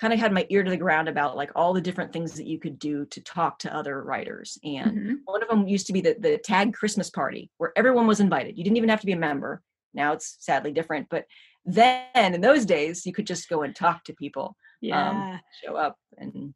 kind 0.00 0.12
of 0.14 0.18
had 0.18 0.32
my 0.32 0.46
ear 0.48 0.62
to 0.64 0.70
the 0.70 0.76
ground 0.76 1.08
about 1.08 1.36
like 1.36 1.50
all 1.54 1.74
the 1.74 1.80
different 1.80 2.12
things 2.12 2.32
that 2.34 2.46
you 2.46 2.58
could 2.58 2.78
do 2.78 3.04
to 3.06 3.20
talk 3.20 3.58
to 3.58 3.74
other 3.74 4.02
writers. 4.02 4.58
And 4.64 4.92
Mhm. 4.92 5.16
one 5.26 5.42
of 5.42 5.48
them 5.48 5.68
used 5.68 5.86
to 5.88 5.92
be 5.92 6.00
the, 6.00 6.16
the 6.18 6.38
tag 6.38 6.72
Christmas 6.72 7.10
party 7.10 7.50
where 7.58 7.72
everyone 7.76 8.06
was 8.06 8.20
invited. 8.20 8.56
You 8.56 8.64
didn't 8.64 8.78
even 8.78 8.88
have 8.88 9.00
to 9.00 9.06
be 9.06 9.12
a 9.12 9.16
member. 9.16 9.62
Now 9.92 10.12
it's 10.12 10.36
sadly 10.40 10.72
different, 10.72 11.08
but 11.10 11.26
then 11.66 12.34
in 12.34 12.40
those 12.40 12.64
days 12.64 13.04
you 13.04 13.12
could 13.12 13.26
just 13.26 13.48
go 13.50 13.62
and 13.62 13.76
talk 13.76 14.02
to 14.04 14.14
people 14.14 14.56
Yeah. 14.80 15.38
show 15.62 15.76
up 15.76 15.96
and 16.16 16.54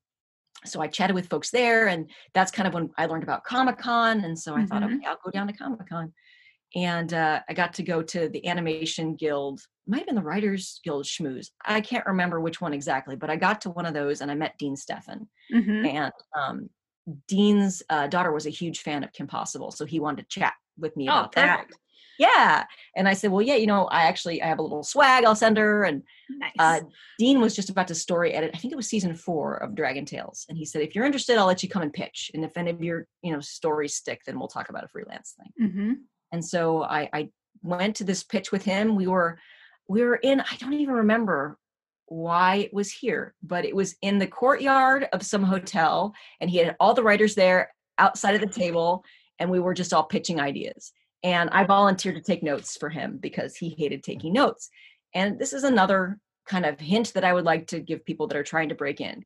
so 0.65 0.81
i 0.81 0.87
chatted 0.87 1.15
with 1.15 1.29
folks 1.29 1.51
there 1.51 1.89
and 1.89 2.11
that's 2.33 2.51
kind 2.51 2.67
of 2.67 2.73
when 2.73 2.89
i 2.97 3.05
learned 3.05 3.23
about 3.23 3.45
comic-con 3.45 4.25
and 4.25 4.39
so 4.39 4.55
i 4.55 4.65
thought 4.65 4.83
Mhm. 4.83 4.97
okay 4.97 5.07
i'll 5.07 5.19
go 5.23 5.31
down 5.31 5.47
to 5.47 5.53
comic-con 5.53 6.11
and 6.75 7.13
uh, 7.13 7.41
i 7.51 7.53
got 7.53 7.75
to 7.75 7.83
go 7.83 8.03
to 8.03 8.31
the 8.31 8.47
animation 8.47 9.15
guild 9.15 9.61
might 9.87 9.99
have 9.99 10.07
been 10.07 10.15
the 10.17 10.23
writers 10.23 10.81
guild 10.85 11.05
schmooze 11.05 11.49
i 11.65 11.81
can't 11.81 12.07
remember 12.07 12.41
which 12.41 12.61
one 12.61 12.73
exactly 12.73 13.17
but 13.17 13.31
i 13.31 13.37
got 13.37 13.61
to 13.61 13.71
one 13.71 13.87
of 13.87 13.95
those 13.95 14.21
and 14.21 14.31
i 14.31 14.35
met 14.35 14.57
dean 14.59 14.77
stefan 14.77 15.29
Mhm. 15.53 15.87
and 15.87 16.13
um, 16.37 16.71
dean's 17.29 17.83
uh, 17.91 18.07
daughter 18.07 18.33
was 18.33 18.47
a 18.47 18.51
huge 18.51 18.81
fan 18.81 19.05
of 19.05 19.13
kim 19.13 19.27
possible 19.27 19.71
so 19.71 19.85
he 19.85 20.01
wanted 20.01 20.29
to 20.29 20.41
chat 20.41 20.55
with 20.79 20.97
me 20.97 21.09
Oh, 21.09 21.13
about 21.13 21.33
that 21.33 21.67
yeah 22.19 22.65
and 22.97 23.09
i 23.09 23.13
said 23.15 23.31
well 23.31 23.43
yeah 23.43 23.57
you 23.57 23.67
know 23.67 23.85
i 23.87 24.03
actually 24.05 24.41
i 24.41 24.47
have 24.47 24.59
a 24.59 24.63
little 24.63 24.83
swag 24.83 25.25
i'll 25.25 25.35
send 25.37 25.57
her 25.59 25.85
and 25.85 26.03
Nice. 26.31 26.53
uh, 26.59 26.81
Dean 27.19 27.41
was 27.41 27.55
just 27.55 27.69
about 27.69 27.87
to 27.89 27.95
story 27.95 28.33
edit. 28.33 28.51
I 28.55 28.59
think 28.59 28.73
it 28.73 28.77
was 28.77 28.89
season 28.89 29.15
four 29.15 29.57
of 29.57 29.75
Dragon 29.75 30.07
Tales, 30.07 30.47
and 30.49 30.57
he 30.57 30.65
said, 30.65 30.81
"If 30.81 30.95
you're 30.95 31.05
interested, 31.05 31.37
I'll 31.37 31.47
let 31.47 31.63
you 31.63 31.69
come 31.69 31.83
and 31.83 31.93
pitch. 31.93 32.31
And 32.33 32.43
if 32.45 32.57
any 32.57 32.71
of 32.71 32.83
your 32.83 33.07
you 33.23 33.31
know 33.31 33.41
stories 33.41 33.95
stick, 33.95 34.23
then 34.25 34.39
we'll 34.39 34.49
talk 34.49 34.71
about 34.71 34.85
a 34.85 34.89
freelance 34.89 35.35
thing." 35.39 35.69
hmm 35.71 35.93
And 36.33 36.43
so 36.43 36.83
I, 36.83 37.11
I 37.13 37.29
went 37.63 37.97
to 37.97 38.05
this 38.05 38.25
pitch 38.25 38.51
with 38.53 38.65
him. 38.65 38.97
We 38.97 39.07
were 39.07 39.39
we 39.89 40.03
were 40.03 40.17
in. 40.17 40.41
I 40.41 40.57
don't 40.59 40.73
even 40.75 40.95
remember 40.95 41.59
why 42.07 42.57
it 42.57 42.75
was 42.75 42.93
here, 42.93 43.35
but 43.43 43.65
it 43.65 43.75
was 43.75 43.97
in 44.03 44.19
the 44.19 44.27
courtyard 44.27 45.09
of 45.13 45.23
some 45.23 45.43
hotel, 45.43 46.15
and 46.41 46.51
he 46.51 46.59
had 46.59 46.77
all 46.79 46.95
the 46.95 47.03
writers 47.03 47.35
there 47.35 47.71
outside 47.99 48.35
of 48.35 48.41
the 48.41 48.47
table, 48.47 49.05
and 49.39 49.51
we 49.51 49.61
were 49.61 49.75
just 49.75 49.93
all 49.93 50.05
pitching 50.05 50.41
ideas. 50.41 50.93
And 51.23 51.49
I 51.51 51.65
volunteered 51.65 52.17
to 52.17 52.21
take 52.23 52.43
notes 52.43 52.77
for 52.77 52.91
him 52.91 53.17
because 53.19 53.57
he 53.57 53.71
hated 53.71 54.03
taking 54.03 54.33
notes. 54.35 54.69
And 55.15 55.39
this 55.39 55.53
is 55.55 55.65
another 55.65 56.19
kind 56.47 56.67
of 56.67 56.79
hint 56.79 57.15
that 57.15 57.25
I 57.25 57.33
would 57.33 57.45
like 57.47 57.69
to 57.69 57.81
give 57.81 58.05
people 58.05 58.27
that 58.27 58.37
are 58.37 58.43
trying 58.43 58.69
to 58.69 58.75
break 58.75 59.01
in. 59.01 59.25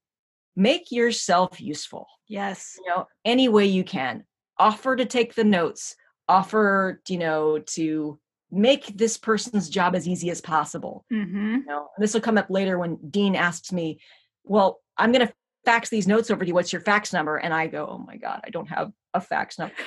Make 0.54 0.92
yourself 0.92 1.60
useful, 1.60 2.06
Yes. 2.28 2.76
you 2.78 2.88
know, 2.88 3.06
any 3.24 3.48
way 3.48 3.66
you 3.66 3.82
can. 3.84 4.24
Offer 4.58 4.96
to 4.96 5.04
take 5.04 5.34
the 5.34 5.44
notes, 5.44 5.96
offer, 6.28 7.00
you 7.08 7.18
know, 7.18 7.58
to 7.58 8.18
make 8.50 8.96
this 8.96 9.16
person's 9.18 9.68
job 9.68 9.94
as 9.94 10.08
easy 10.08 10.30
as 10.30 10.40
possible. 10.40 11.04
hmm 11.10 11.56
You 11.56 11.64
know, 11.66 11.88
this 11.98 12.14
will 12.14 12.20
come 12.20 12.38
up 12.38 12.50
later 12.50 12.78
when 12.78 12.96
Dean 13.10 13.34
asks 13.34 13.72
me, 13.72 14.00
Well, 14.44 14.80
I'm 14.96 15.12
going 15.12 15.26
to 15.26 15.32
fax 15.64 15.90
these 15.90 16.06
notes 16.06 16.30
over 16.30 16.44
to 16.44 16.48
you. 16.48 16.54
What's 16.54 16.72
your 16.72 16.82
fax 16.82 17.12
number? 17.12 17.36
And 17.36 17.52
I 17.52 17.66
go, 17.66 17.86
Oh 17.90 17.98
my 17.98 18.16
God, 18.16 18.40
I 18.44 18.50
don't 18.50 18.68
have 18.68 18.92
a 19.14 19.20
fax 19.20 19.58
number. 19.58 19.74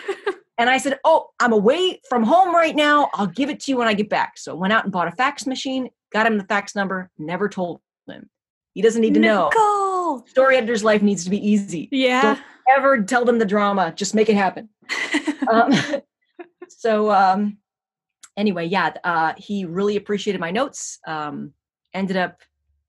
And 0.57 0.69
I 0.69 0.77
said, 0.77 0.99
Oh, 1.03 1.29
I'm 1.39 1.53
away 1.53 2.01
from 2.07 2.21
home 2.21 2.53
right 2.53 2.75
now. 2.75 3.09
I'll 3.15 3.25
give 3.25 3.49
it 3.49 3.61
to 3.61 3.71
you 3.71 3.77
when 3.77 3.87
I 3.87 3.95
get 3.95 4.09
back. 4.09 4.37
So 4.37 4.53
went 4.55 4.71
out 4.71 4.83
and 4.83 4.93
bought 4.93 5.07
a 5.07 5.11
fax 5.11 5.47
machine, 5.47 5.89
got 6.13 6.27
him 6.27 6.37
the 6.37 6.43
fax 6.43 6.75
number, 6.75 7.09
never 7.17 7.49
told 7.49 7.81
him. 8.07 8.29
He 8.75 8.83
doesn't 8.83 9.01
need 9.01 9.15
to 9.15 9.19
know. 9.19 9.49
Story 10.27 10.57
editor's 10.57 10.83
life 10.83 11.01
needs 11.01 11.23
to 11.23 11.31
be 11.31 11.43
easy. 11.49 11.89
Yeah. 11.91 12.21
Don't 12.21 12.39
ever 12.77 13.01
tell 13.01 13.25
them 13.25 13.39
the 13.39 13.45
drama, 13.45 13.91
just 13.95 14.13
make 14.13 14.29
it 14.29 14.35
happen. 14.35 14.69
Um, 15.51 15.73
so 16.69 17.09
um, 17.11 17.57
anyway, 18.37 18.65
yeah, 18.65 18.93
uh, 19.03 19.33
he 19.37 19.65
really 19.65 19.95
appreciated 19.95 20.39
my 20.39 20.51
notes. 20.51 20.99
Um, 21.05 21.53
ended 21.93 22.17
up 22.17 22.41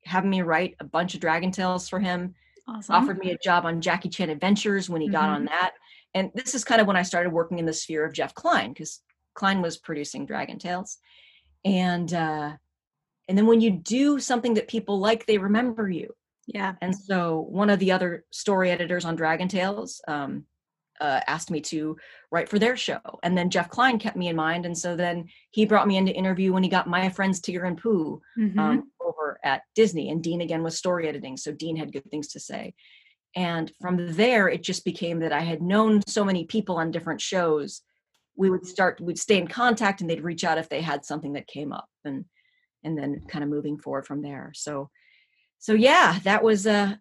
having 0.05 0.31
me 0.31 0.43
write 0.43 0.77
a 0.81 0.85
bunch 0.85 1.15
of 1.15 1.21
Dragon 1.21 1.51
Tales 1.51 1.89
for 1.89 2.01
him 2.01 2.35
awesome. 2.69 2.95
offered 2.95 3.19
me 3.19 3.31
a 3.31 3.39
job 3.39 3.65
on 3.65 3.81
Jackie 3.81 4.09
Chan 4.09 4.31
Adventures 4.31 4.89
when 4.89 5.01
he 5.01 5.09
got 5.09 5.29
on 5.29 5.45
that. 5.47 5.73
And 6.15 6.31
this 6.35 6.55
is 6.55 6.65
kind 6.65 6.81
of 6.81 6.87
when 6.87 6.97
I 6.97 7.03
started 7.03 7.31
working 7.31 7.59
in 7.59 7.67
the 7.67 7.73
sphere 7.73 8.05
of 8.05 8.13
Jeff 8.13 8.35
Kline 8.35 8.73
because 8.73 9.01
Kline 9.35 9.63
was 9.63 9.79
producing 9.79 10.27
Dragon 10.27 10.59
Tales, 10.59 10.99
and 11.65 12.13
uh, 12.13 12.53
and 13.29 13.39
then 13.39 13.47
when 13.47 13.61
you 13.61 13.71
do 13.71 14.21
something 14.21 14.55
that 14.55 14.69
people 14.69 14.99
like, 14.99 15.25
they 15.25 15.39
remember 15.39 15.89
you. 15.89 16.15
Yeah. 16.47 16.75
And 16.83 16.95
so 16.95 17.47
one 17.49 17.71
of 17.71 17.79
the 17.79 17.93
other 17.93 18.25
story 18.31 18.71
editors 18.71 19.05
on 19.05 19.17
Dragon 19.17 19.49
Tales 19.49 20.03
um, 20.07 20.45
uh, 21.03 21.21
asked 21.27 21.51
me 21.51 21.61
to 21.61 21.97
write 22.31 22.49
for 22.49 22.59
their 22.59 22.77
show, 22.77 23.01
and 23.23 23.37
then 23.37 23.51
Jeff 23.51 23.69
Kline 23.69 23.99
kept 23.99 24.17
me 24.17 24.29
in 24.29 24.37
mind, 24.37 24.65
and 24.65 24.77
so 24.77 24.97
then 24.97 25.29
he 25.51 25.67
brought 25.67 25.89
me 25.89 25.97
in 25.97 26.07
to 26.07 26.13
interview 26.13 26.53
when 26.53 26.63
he 26.63 26.69
got 26.69 26.87
my 26.89 27.09
friends 27.09 27.41
Tigger 27.41 27.67
and 27.67 27.77
Pooh 27.77 28.21
Mhm. 28.39 28.59
um, 28.59 28.93
over 29.01 29.39
at 29.45 29.63
Disney, 29.75 30.11
and 30.11 30.23
Dean 30.23 30.41
again 30.41 30.63
was 30.63 30.79
story 30.79 31.09
editing, 31.09 31.37
so 31.37 31.53
Dean 31.53 31.77
had 31.77 31.93
good 31.93 32.09
things 32.11 32.29
to 32.29 32.41
say. 32.41 32.75
And 33.35 33.73
from 33.81 34.15
there, 34.15 34.49
it 34.49 34.63
just 34.63 34.85
became 34.85 35.21
that 35.21 35.33
I 35.33 35.41
had 35.41 35.61
known 35.63 36.03
so 36.07 36.25
many 36.25 36.45
people 36.45 36.77
on 36.77 36.91
different 36.91 37.21
shows. 37.21 37.83
We 38.37 38.51
would 38.51 38.67
start, 38.67 39.01
we'd 39.01 39.19
stay 39.19 39.39
in 39.39 39.49
contact, 39.49 40.01
and 40.01 40.09
they'd 40.09 40.23
reach 40.31 40.45
out 40.45 40.59
if 40.59 40.69
they 40.69 40.83
had 40.83 41.05
something 41.05 41.33
that 41.35 41.47
came 41.47 41.73
up, 41.73 41.89
and 42.05 42.25
and 42.85 42.99
then 42.99 43.21
kind 43.29 43.45
of 43.45 43.51
moving 43.51 43.79
forward 43.79 44.07
from 44.07 44.23
there. 44.23 44.53
So, 44.55 44.91
so 45.59 45.73
yeah, 45.73 46.19
that 46.25 46.43
was 46.43 46.67
uh, 46.67 46.97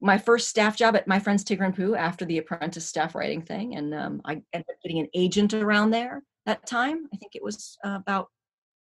my 0.00 0.18
first 0.18 0.48
staff 0.48 0.76
job 0.76 0.94
at 0.96 1.06
my 1.08 1.18
friends 1.18 1.42
Tigger 1.44 1.64
and 1.64 1.74
Pooh 1.74 1.94
after 1.94 2.24
the 2.24 2.38
apprentice 2.38 2.86
staff 2.86 3.14
writing 3.14 3.42
thing, 3.42 3.76
and 3.76 3.94
um, 3.94 4.20
I 4.24 4.32
ended 4.52 4.66
up 4.70 4.76
getting 4.82 4.98
an 4.98 5.08
agent 5.14 5.54
around 5.54 5.90
there 5.90 6.22
that 6.44 6.66
time. 6.66 7.06
I 7.12 7.16
think 7.16 7.34
it 7.34 7.42
was 7.42 7.76
uh, 7.84 7.96
about 8.00 8.28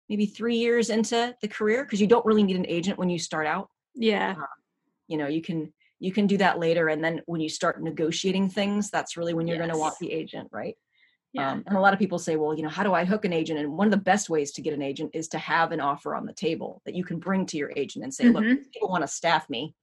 maybe 0.10 0.26
three 0.26 0.58
years 0.58 0.90
into 0.90 1.36
the 1.42 1.48
career 1.48 1.84
because 1.84 2.02
you 2.02 2.08
don't 2.08 2.26
really 2.26 2.44
need 2.44 2.56
an 2.58 2.66
agent 2.68 2.98
when 3.00 3.10
you 3.10 3.18
start 3.20 3.48
out 3.48 3.70
Yeah. 3.96 4.36
you 5.08 5.18
know 5.18 5.28
you 5.28 5.42
can 5.42 5.72
you 6.00 6.12
can 6.12 6.28
do 6.28 6.38
that 6.38 6.60
later 6.60 6.90
and 6.90 7.02
then 7.04 7.22
when 7.26 7.40
you 7.40 7.48
start 7.48 7.82
negotiating 7.82 8.50
things 8.50 8.90
that's 8.90 9.16
really 9.16 9.34
when 9.34 9.48
you're 9.48 9.58
going 9.58 9.72
to 9.72 9.78
want 9.78 9.96
the 10.02 10.12
agent 10.12 10.50
right 10.52 10.76
Yeah. 11.32 11.52
um, 11.54 11.64
and 11.66 11.78
a 11.78 11.80
lot 11.80 11.94
of 11.94 12.00
people 12.00 12.20
say 12.20 12.36
well 12.36 12.54
you 12.54 12.64
know 12.64 12.70
how 12.70 12.84
do 12.84 12.94
i 12.94 13.06
hook 13.06 13.24
an 13.24 13.32
agent 13.32 13.60
and 13.60 13.72
one 13.72 13.88
of 13.88 13.92
the 13.92 13.98
best 14.12 14.30
ways 14.30 14.52
to 14.54 14.62
get 14.62 14.74
an 14.74 14.82
agent 14.82 15.12
is 15.14 15.30
to 15.30 15.38
have 15.38 15.72
an 15.72 15.80
offer 15.80 16.14
on 16.16 16.26
the 16.26 16.34
table 16.34 16.82
that 16.86 16.96
you 16.96 17.06
can 17.06 17.18
bring 17.18 17.46
to 17.46 17.58
your 17.58 17.72
agent 17.78 18.04
and 18.04 18.14
say 18.14 18.28
look 18.30 18.44
Mhm. 18.44 18.60
if 18.60 18.72
people 18.72 18.90
want 18.90 19.04
to 19.04 19.08
staff 19.08 19.50
me 19.50 19.74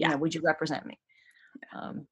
Yeah. 0.00 0.08
you 0.08 0.14
know, 0.14 0.18
would 0.18 0.34
you 0.34 0.40
represent 0.44 0.84
me 0.86 0.98
um, 1.74 2.06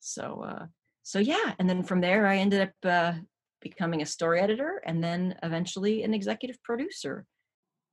so 0.00 0.42
uh, 0.42 0.66
so 1.02 1.18
yeah 1.18 1.54
and 1.58 1.68
then 1.68 1.82
from 1.82 2.00
there 2.00 2.26
i 2.26 2.36
ended 2.36 2.60
up 2.60 2.74
uh, 2.84 3.12
becoming 3.60 4.02
a 4.02 4.06
story 4.06 4.40
editor 4.40 4.82
and 4.86 5.02
then 5.02 5.36
eventually 5.42 6.02
an 6.02 6.14
executive 6.14 6.62
producer 6.62 7.26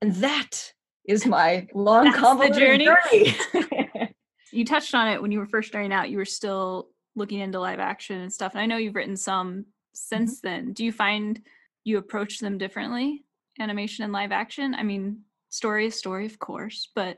and 0.02 0.14
that 0.16 0.74
is 1.08 1.26
my 1.26 1.68
long 1.74 2.12
convoluted 2.14 2.82
journey. 2.82 3.36
journey. 3.54 4.16
you 4.52 4.66
touched 4.66 4.94
on 4.94 5.08
it 5.08 5.22
when 5.22 5.32
you 5.32 5.40
were 5.40 5.48
first 5.48 5.70
starting 5.70 5.94
out. 5.94 6.10
You 6.10 6.18
were 6.18 6.26
still 6.26 6.90
looking 7.16 7.40
into 7.40 7.60
live 7.60 7.80
action 7.80 8.22
and 8.22 8.32
stuff. 8.32 8.54
And 8.54 8.62
I 8.62 8.66
know 8.66 8.78
you've 8.78 8.96
written 8.96 9.18
some 9.18 9.66
since 9.94 10.40
Mm-hmm. 10.40 10.48
then. 10.48 10.74
Do 10.74 10.86
you 10.86 10.92
find 10.92 11.42
you 11.84 11.98
approach 11.98 12.40
them 12.40 12.58
differently, 12.58 13.24
animation 13.60 14.04
and 14.04 14.14
live 14.14 14.32
action? 14.32 14.76
I 14.76 14.84
mean, 14.84 15.22
story 15.50 15.88
is 15.88 15.96
story, 15.96 16.26
of 16.26 16.40
course, 16.40 16.90
but 16.96 17.18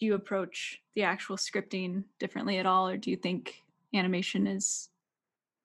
do 0.00 0.06
you 0.06 0.14
approach 0.14 0.80
the 0.94 1.02
actual 1.02 1.36
scripting 1.36 2.04
differently 2.18 2.58
at 2.58 2.66
all, 2.66 2.88
or 2.88 2.96
do 2.96 3.10
you 3.10 3.16
think 3.16 3.62
animation 3.94 4.46
is 4.46 4.88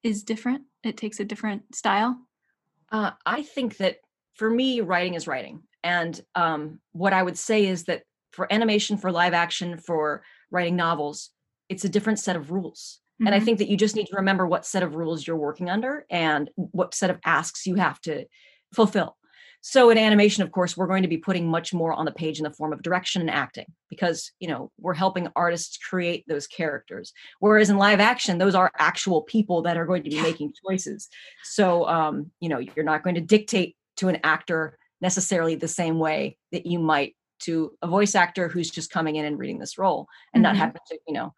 is 0.04 0.24
different? 0.24 0.64
It 0.84 0.98
takes 0.98 1.20
a 1.20 1.26
different 1.26 1.74
style. 1.74 2.20
Uh, 2.92 3.12
I 3.26 3.42
think 3.42 3.78
that 3.78 3.98
for 4.36 4.50
me, 4.50 4.82
writing 4.82 5.16
is 5.16 5.28
writing. 5.28 5.64
And 5.84 6.20
um, 6.36 6.80
what 6.92 7.14
I 7.14 7.24
would 7.24 7.38
say 7.38 7.66
is 7.66 7.86
that 7.86 8.04
for 8.32 8.52
animation, 8.52 8.98
for 8.98 9.12
live 9.12 9.34
action, 9.34 9.78
for 9.78 10.24
writing 10.52 10.76
novels, 10.76 11.32
it's 11.70 11.86
a 11.86 11.90
different 11.90 12.20
set 12.20 12.36
of 12.36 12.52
rules. 12.52 13.00
And 13.26 13.34
I 13.34 13.40
Mhm. 13.40 13.46
think 13.46 13.58
that 13.60 13.70
you 13.70 13.78
just 13.78 13.96
need 13.96 14.08
to 14.08 14.18
remember 14.18 14.46
what 14.46 14.66
set 14.66 14.84
of 14.84 14.96
rules 14.96 15.26
you're 15.26 15.38
working 15.38 15.70
under 15.70 16.06
and 16.10 16.50
what 16.56 16.94
set 16.94 17.10
of 17.10 17.20
asks 17.24 17.66
you 17.66 17.76
have 17.76 18.02
to 18.02 18.26
fulfill. 18.74 19.18
So 19.68 19.90
in 19.90 19.98
animation, 19.98 20.44
of 20.44 20.52
course, 20.52 20.78
we're 20.78 20.86
going 20.86 21.02
to 21.02 21.10
be 21.10 21.18
putting 21.18 21.48
much 21.48 21.74
more 21.74 21.92
on 21.92 22.06
the 22.06 22.12
page 22.12 22.38
in 22.38 22.44
the 22.44 22.52
form 22.52 22.72
of 22.72 22.84
direction 22.84 23.20
and 23.20 23.32
acting 23.32 23.66
because, 23.90 24.32
you 24.40 24.48
know, 24.48 24.72
we're 24.80 24.94
helping 24.94 25.28
artists 25.36 25.76
create 25.78 26.24
those 26.28 26.46
characters. 26.46 27.12
Whereas 27.40 27.72
in 27.72 27.78
live 27.80 28.00
action, 28.00 28.38
those 28.38 28.54
are 28.54 28.70
actual 28.78 29.24
people 29.24 29.64
that 29.64 29.76
are 29.76 29.88
going 29.88 30.04
to 30.04 30.10
be 30.12 30.18
Yeah. 30.18 30.22
making 30.22 30.54
choices. 30.64 31.10
So, 31.42 31.88
um, 31.88 32.30
you 32.40 32.48
know, 32.48 32.60
you're 32.60 32.86
not 32.86 33.02
going 33.04 33.16
to 33.16 33.22
dictate 33.22 33.76
to 33.98 34.08
an 34.08 34.20
actor 34.24 34.78
necessarily 35.02 35.56
the 35.56 35.68
same 35.68 35.98
way 35.98 36.38
that 36.52 36.68
you 36.68 36.78
might 36.78 37.16
to 37.40 37.76
a 37.82 37.88
voice 37.88 38.14
actor 38.14 38.48
who's 38.48 38.70
just 38.70 38.92
coming 38.92 39.16
in 39.16 39.26
and 39.26 39.40
reading 39.40 39.58
this 39.58 39.80
role 39.80 40.08
and 40.36 40.44
not 40.44 40.54
Mhm. 40.54 40.60
having 40.60 40.82
to, 40.90 41.00
you 41.08 41.14
know, 41.16 41.34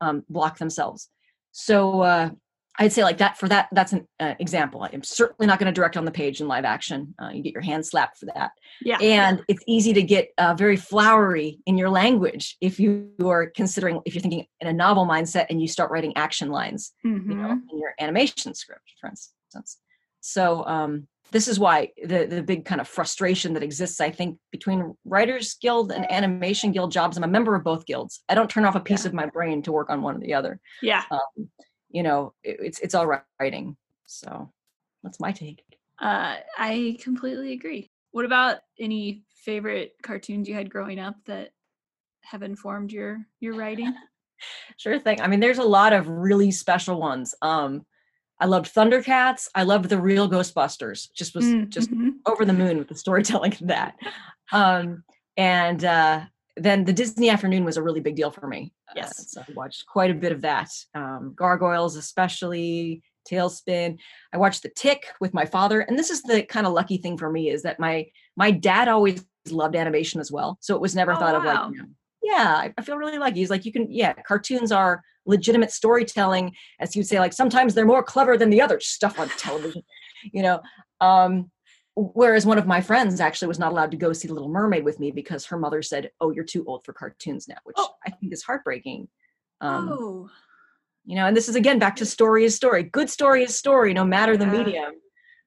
um, 0.00 0.24
block 0.28 0.56
themselves. 0.58 1.08
So 1.50 2.02
uh, 2.02 2.30
I'd 2.78 2.92
say 2.92 3.02
like 3.04 3.18
that 3.18 3.38
for 3.38 3.48
that. 3.48 3.68
That's 3.72 3.92
an 3.92 4.06
uh, 4.18 4.34
example. 4.38 4.82
I'm 4.90 5.02
certainly 5.02 5.46
not 5.46 5.58
going 5.58 5.72
to 5.72 5.78
direct 5.78 5.96
on 5.96 6.04
the 6.06 6.10
page 6.10 6.40
in 6.40 6.48
live 6.48 6.64
action. 6.64 7.14
Uh, 7.22 7.28
you 7.28 7.42
get 7.42 7.52
your 7.52 7.62
hand 7.62 7.84
slapped 7.84 8.18
for 8.18 8.26
that, 8.34 8.52
Yeah. 8.80 8.96
and 9.00 9.42
it's 9.48 9.62
easy 9.66 9.92
to 9.92 10.02
get 10.02 10.30
uh, 10.38 10.54
very 10.54 10.76
flowery 10.76 11.60
in 11.66 11.76
your 11.76 11.90
language 11.90 12.56
if 12.60 12.80
you 12.80 13.10
are 13.24 13.46
considering 13.50 14.00
if 14.06 14.14
you're 14.14 14.22
thinking 14.22 14.46
in 14.60 14.68
a 14.68 14.72
novel 14.72 15.06
mindset 15.06 15.46
and 15.50 15.60
you 15.60 15.68
start 15.68 15.90
writing 15.90 16.16
action 16.16 16.48
lines 16.50 16.92
you 17.04 17.10
know, 17.10 17.18
Mhm. 17.48 17.60
in 17.70 17.78
your 17.78 17.92
animation 18.00 18.54
script, 18.54 18.90
for 19.00 19.08
instance. 19.10 19.78
So 20.20 20.64
um, 20.66 21.08
this 21.30 21.48
is 21.48 21.58
why 21.58 21.90
the 22.02 22.26
the 22.26 22.42
big 22.42 22.64
kind 22.64 22.80
of 22.80 22.88
frustration 22.88 23.52
that 23.54 23.62
exists, 23.62 24.00
I 24.00 24.10
think, 24.10 24.38
between 24.50 24.94
Writers 25.04 25.54
Guild 25.60 25.92
and 25.92 26.10
Animation 26.10 26.72
Guild 26.72 26.90
jobs. 26.90 27.16
I'm 27.18 27.24
a 27.24 27.28
member 27.28 27.54
of 27.54 27.64
both 27.64 27.84
guilds. 27.84 28.22
I 28.30 28.34
don't 28.34 28.48
turn 28.48 28.64
off 28.64 28.76
a 28.76 28.80
piece 28.80 29.04
Yeah. 29.04 29.08
of 29.08 29.14
my 29.14 29.26
brain 29.26 29.62
to 29.64 29.72
work 29.72 29.90
on 29.90 30.00
one 30.00 30.16
or 30.16 30.20
the 30.20 30.32
other. 30.34 30.58
Yeah. 30.80 31.02
Um, 31.10 31.50
you 31.92 32.02
know, 32.02 32.34
it, 32.42 32.56
it's 32.60 32.78
it's 32.80 32.94
all 32.94 33.06
writing. 33.38 33.76
So 34.06 34.50
that's 35.02 35.20
my 35.20 35.32
take. 35.32 35.62
Uh, 35.98 36.36
I 36.58 36.96
completely 37.00 37.52
agree. 37.52 37.90
What 38.10 38.24
about 38.24 38.58
any 38.78 39.22
favorite 39.44 39.94
cartoons 40.02 40.48
you 40.48 40.54
had 40.54 40.70
growing 40.70 40.98
up 40.98 41.16
that 41.26 41.50
have 42.22 42.42
informed 42.42 42.92
your 42.92 43.26
your 43.40 43.54
writing? 43.54 43.94
Sure 44.76 44.98
thing. 44.98 45.20
I 45.20 45.28
mean, 45.28 45.38
there's 45.38 45.58
a 45.58 45.62
lot 45.62 45.92
of 45.92 46.08
really 46.08 46.50
special 46.50 46.98
ones. 46.98 47.32
Um, 47.42 47.86
I 48.40 48.46
loved 48.46 48.74
Thundercats. 48.74 49.46
I 49.54 49.62
loved 49.62 49.88
the 49.88 50.00
real 50.00 50.28
Ghostbusters. 50.28 51.12
Just 51.12 51.32
was 51.36 51.44
Mm, 51.44 51.68
just 51.68 51.92
mhm. 51.92 52.14
over 52.26 52.44
the 52.44 52.52
moon 52.52 52.76
with 52.78 52.88
the 52.88 52.96
storytelling 52.96 53.52
of 53.52 53.68
that. 53.68 53.94
Um, 54.50 55.04
and 55.36 55.84
uh, 55.84 56.22
then 56.56 56.84
the 56.84 56.92
Disney 56.92 57.30
afternoon 57.30 57.64
was 57.64 57.76
a 57.76 57.82
really 57.82 58.00
big 58.00 58.16
deal 58.16 58.32
for 58.32 58.48
me. 58.48 58.72
Uh, 58.92 59.00
Yes. 59.00 59.32
so 59.32 59.40
I 59.40 59.52
watched 59.54 59.86
quite 59.86 60.10
a 60.10 60.14
bit 60.14 60.32
of 60.32 60.42
that. 60.42 60.70
Um, 60.94 61.32
Gargoyles, 61.36 61.96
especially 61.96 63.02
TaleSpin. 63.30 63.98
I 64.32 64.36
watched 64.36 64.62
The 64.62 64.70
Tick 64.70 65.04
with 65.20 65.32
my 65.34 65.44
father, 65.46 65.80
and 65.80 65.98
this 65.98 66.10
is 66.10 66.22
the 66.22 66.42
kind 66.42 66.66
of 66.66 66.72
lucky 66.72 66.98
thing 66.98 67.16
for 67.16 67.30
me 67.30 67.50
is 67.50 67.62
that 67.62 67.78
my 67.80 68.06
my 68.36 68.50
dad 68.50 68.88
always 68.88 69.24
loved 69.50 69.76
animation 69.76 70.20
as 70.20 70.30
well. 70.30 70.58
So 70.60 70.74
it 70.74 70.80
was 70.80 70.94
never 70.94 71.12
Oh, 71.12 71.16
thought 71.16 71.34
of 71.34 71.44
like, 71.44 71.70
you 71.72 71.78
know, 71.78 71.88
yeah, 72.22 72.54
I, 72.56 72.74
I 72.78 72.82
feel 72.82 72.96
really 72.96 73.18
lucky. 73.18 73.40
He's 73.40 73.50
like, 73.50 73.64
you 73.64 73.72
can, 73.72 73.90
yeah, 73.90 74.12
cartoons 74.14 74.70
are 74.72 75.02
legitimate 75.26 75.70
storytelling, 75.72 76.52
as 76.80 76.94
you'd 76.96 77.06
say. 77.06 77.18
Like 77.18 77.32
sometimes 77.32 77.74
they're 77.74 77.84
more 77.86 78.02
clever 78.04 78.36
than 78.36 78.50
the 78.50 78.60
other 78.60 78.78
stuff 78.80 79.18
on 79.18 79.28
television, 79.38 79.82
you 80.32 80.42
know. 80.42 80.60
Um, 81.00 81.50
whereas 81.96 82.46
one 82.46 82.58
of 82.58 82.66
my 82.66 82.80
friends 82.80 83.20
actually 83.20 83.48
was 83.48 83.58
not 83.58 83.72
allowed 83.72 83.90
to 83.90 83.96
go 83.96 84.12
see 84.12 84.28
the 84.28 84.34
Little 84.34 84.48
Mermaid 84.48 84.84
with 84.84 84.98
me 85.00 85.10
because 85.10 85.44
her 85.46 85.58
mother 85.58 85.82
said, 85.82 86.10
"Oh, 86.20 86.30
you're 86.30 86.44
too 86.44 86.64
old 86.66 86.84
for 86.84 86.92
cartoons 86.92 87.48
now," 87.48 87.58
which 87.64 87.76
Oh. 87.78 87.94
I 88.06 88.10
think 88.10 88.32
is 88.32 88.42
heartbreaking. 88.42 89.08
Um, 89.60 89.88
oh, 89.92 90.30
You 91.04 91.16
know, 91.16 91.26
and 91.26 91.36
this 91.36 91.48
is 91.48 91.56
again 91.56 91.78
back 91.78 91.96
to 91.96 92.06
story 92.06 92.44
is 92.44 92.54
story. 92.54 92.82
Good 92.84 93.10
story 93.10 93.42
is 93.42 93.54
story, 93.56 93.92
no 93.92 94.04
matter 94.04 94.36
the 94.36 94.44
Yeah. 94.46 94.52
medium, 94.52 94.92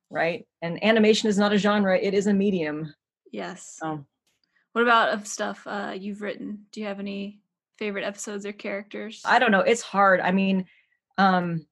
right? 0.09 0.47
And 0.61 0.83
animation 0.83 1.29
is 1.29 1.37
not 1.37 1.53
a 1.53 1.57
genre; 1.57 1.97
it 1.97 2.13
is 2.13 2.27
a 2.27 2.33
medium. 2.33 2.93
yes. 3.31 3.77
So 3.79 4.05
What 4.73 4.81
about 4.83 5.09
of 5.13 5.25
stuff 5.27 5.65
uh, 5.65 5.95
you've 5.97 6.21
written? 6.21 6.65
Do 6.71 6.81
you 6.81 6.87
have 6.87 6.99
any 6.99 7.39
favorite 7.77 8.03
episodes 8.03 8.45
or 8.45 8.51
characters? 8.53 9.21
I 9.25 9.39
don't 9.39 9.51
know. 9.51 9.61
It's 9.61 9.81
hard. 9.81 10.19
I 10.21 10.31
mean, 10.31 10.67
um, 11.17 11.65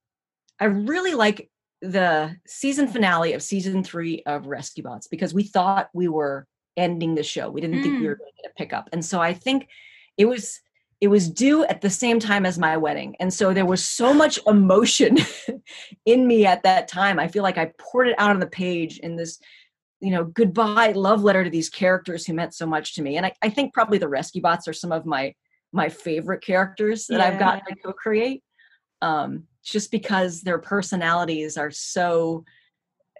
I 0.59 0.65
really 0.65 1.13
like 1.13 1.49
the 1.83 2.37
season 2.47 2.87
finale 2.87 3.33
of 3.33 3.43
season 3.43 3.83
three 3.83 4.23
of 4.25 4.47
Rescue 4.47 4.83
Bots 4.83 5.07
because 5.07 5.33
we 5.33 5.43
thought 5.43 5.89
we 5.93 6.07
were 6.07 6.47
ending 6.77 7.13
the 7.13 7.23
show. 7.23 7.49
We 7.51 7.59
didn't 7.59 7.83
think 7.83 7.99
we 7.99 8.07
were 8.07 8.15
going 8.15 8.31
to 8.31 8.41
get 8.41 8.51
a 8.51 8.55
pickup, 8.55 8.89
and 8.93 9.03
so 9.03 9.19
I 9.19 9.33
think 9.33 9.67
it 10.17 10.25
was 10.25 10.61
it 11.01 11.09
was 11.09 11.29
due 11.29 11.65
at 11.65 11.81
the 11.81 11.89
same 11.89 12.19
time 12.19 12.45
as 12.45 12.57
my 12.57 12.77
wedding, 12.77 13.15
and 13.19 13.33
so 13.33 13.53
there 13.53 13.65
was 13.65 13.83
so 13.83 14.13
much 14.13 14.39
emotion 14.47 15.17
in 16.05 16.25
me 16.25 16.45
at 16.45 16.63
that 16.63 16.87
time. 16.87 17.19
I 17.19 17.27
feel 17.27 17.43
like 17.43 17.57
I 17.57 17.73
poured 17.77 18.07
it 18.07 18.15
out 18.17 18.31
on 18.31 18.39
the 18.39 18.47
page 18.47 18.99
in 18.99 19.17
this 19.17 19.39
you 19.99 20.11
know 20.11 20.23
goodbye 20.23 20.93
love 20.93 21.21
letter 21.21 21.43
to 21.43 21.49
these 21.49 21.69
characters 21.69 22.25
who 22.25 22.33
meant 22.33 22.53
so 22.53 22.65
much 22.65 22.95
to 22.95 23.01
me. 23.01 23.17
And 23.17 23.25
i, 23.25 23.33
I 23.41 23.49
think 23.49 23.73
probably 23.73 23.97
the 23.97 24.07
rescue 24.07 24.41
bots 24.41 24.67
are 24.69 24.73
some 24.73 24.93
of 24.93 25.05
my 25.05 25.33
my 25.73 25.89
favorite 25.89 26.43
characters 26.43 27.07
that 27.07 27.19
i've 27.19 27.39
gotten 27.39 27.65
to 27.65 27.75
co-create. 27.83 28.41
Um 29.01 29.47
just 29.63 29.91
because 29.91 30.41
their 30.41 30.59
personalities 30.59 31.57
are 31.57 31.71
so 31.71 32.43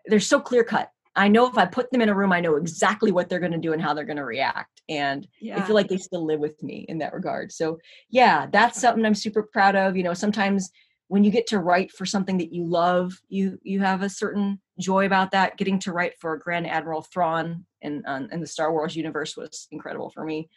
they're 0.08 0.20
so 0.20 0.40
clear 0.40 0.64
cut 0.64 0.92
i 1.16 1.28
know 1.28 1.48
if 1.48 1.58
i 1.58 1.66
put 1.66 1.90
them 1.92 2.02
in 2.02 2.10
a 2.10 2.16
room 2.16 2.32
i 2.32 2.40
know 2.40 2.56
exactly 2.56 3.12
what 3.12 3.30
they're 3.30 3.40
going 3.40 3.52
to 3.52 3.58
do 3.58 3.74
and 3.74 3.82
how 3.82 3.94
they're 3.94 4.04
going 4.04 4.18
to 4.18 4.26
react 4.26 4.74
and 4.90 5.28
yeah. 5.40 5.58
I 5.58 5.66
feel 5.66 5.76
like 5.76 5.88
they 5.88 5.98
still 5.98 6.26
live 6.26 6.40
with 6.40 6.62
me 6.62 6.86
in 6.90 6.98
that 7.00 7.14
regard. 7.14 7.52
So 7.52 7.80
yeah, 8.10 8.48
that's 8.52 8.80
something 8.80 9.06
I'm 9.06 9.16
super 9.16 9.44
proud 9.44 9.76
of. 9.76 9.96
You 9.96 10.04
know, 10.04 10.14
sometimes 10.14 10.70
when 11.08 11.24
you 11.24 11.32
get 11.32 11.48
to 11.48 11.60
write 11.60 11.92
for 11.92 12.06
something 12.06 12.38
that 12.38 12.54
you 12.54 12.66
love, 12.66 13.14
you 13.30 13.60
you 13.64 13.80
have 13.80 14.02
a 14.02 14.10
certain 14.10 14.60
joy 14.80 15.06
about 15.06 15.32
that. 15.32 15.58
Getting 15.58 15.80
to 15.80 15.94
write 15.94 16.20
for 16.20 16.38
Grand 16.38 16.68
Admiral 16.68 17.02
Thrawn 17.02 17.66
in 17.82 18.04
um, 18.06 18.30
in 18.32 18.42
the 18.42 18.48
Star 18.48 18.72
Wars 18.72 18.96
universe 18.96 19.38
was 19.38 19.68
incredible 19.72 20.10
for 20.10 20.26
me. 20.26 20.50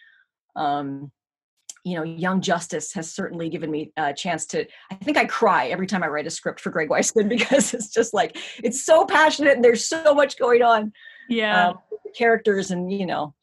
Um, 0.57 1.13
you 1.87 1.95
know, 1.95 2.03
Young 2.03 2.41
Justice 2.41 2.93
has 2.95 3.15
certainly 3.15 3.49
given 3.49 3.71
me 3.71 3.93
a 3.97 4.13
chance 4.13 4.45
to. 4.47 4.67
I 4.91 4.97
think 4.97 5.17
I 5.17 5.25
cry 5.25 5.69
every 5.69 5.87
time 5.87 6.03
I 6.03 6.09
write 6.09 6.27
a 6.27 6.31
script 6.31 6.59
for 6.59 6.71
Greg 6.71 6.89
Weisman 6.89 7.29
because 7.39 7.73
it's 7.73 7.91
just 7.91 8.13
like 8.13 8.37
it's 8.65 8.85
so 8.85 9.07
passionate 9.07 9.55
and 9.55 9.65
there's 9.65 9.87
so 9.87 10.13
much 10.13 10.37
going 10.37 10.63
on. 10.63 10.93
Yeah, 11.29 11.69
um, 11.69 11.79
characters 12.17 12.73
and 12.73 12.93
you 12.93 13.07
know, 13.07 13.35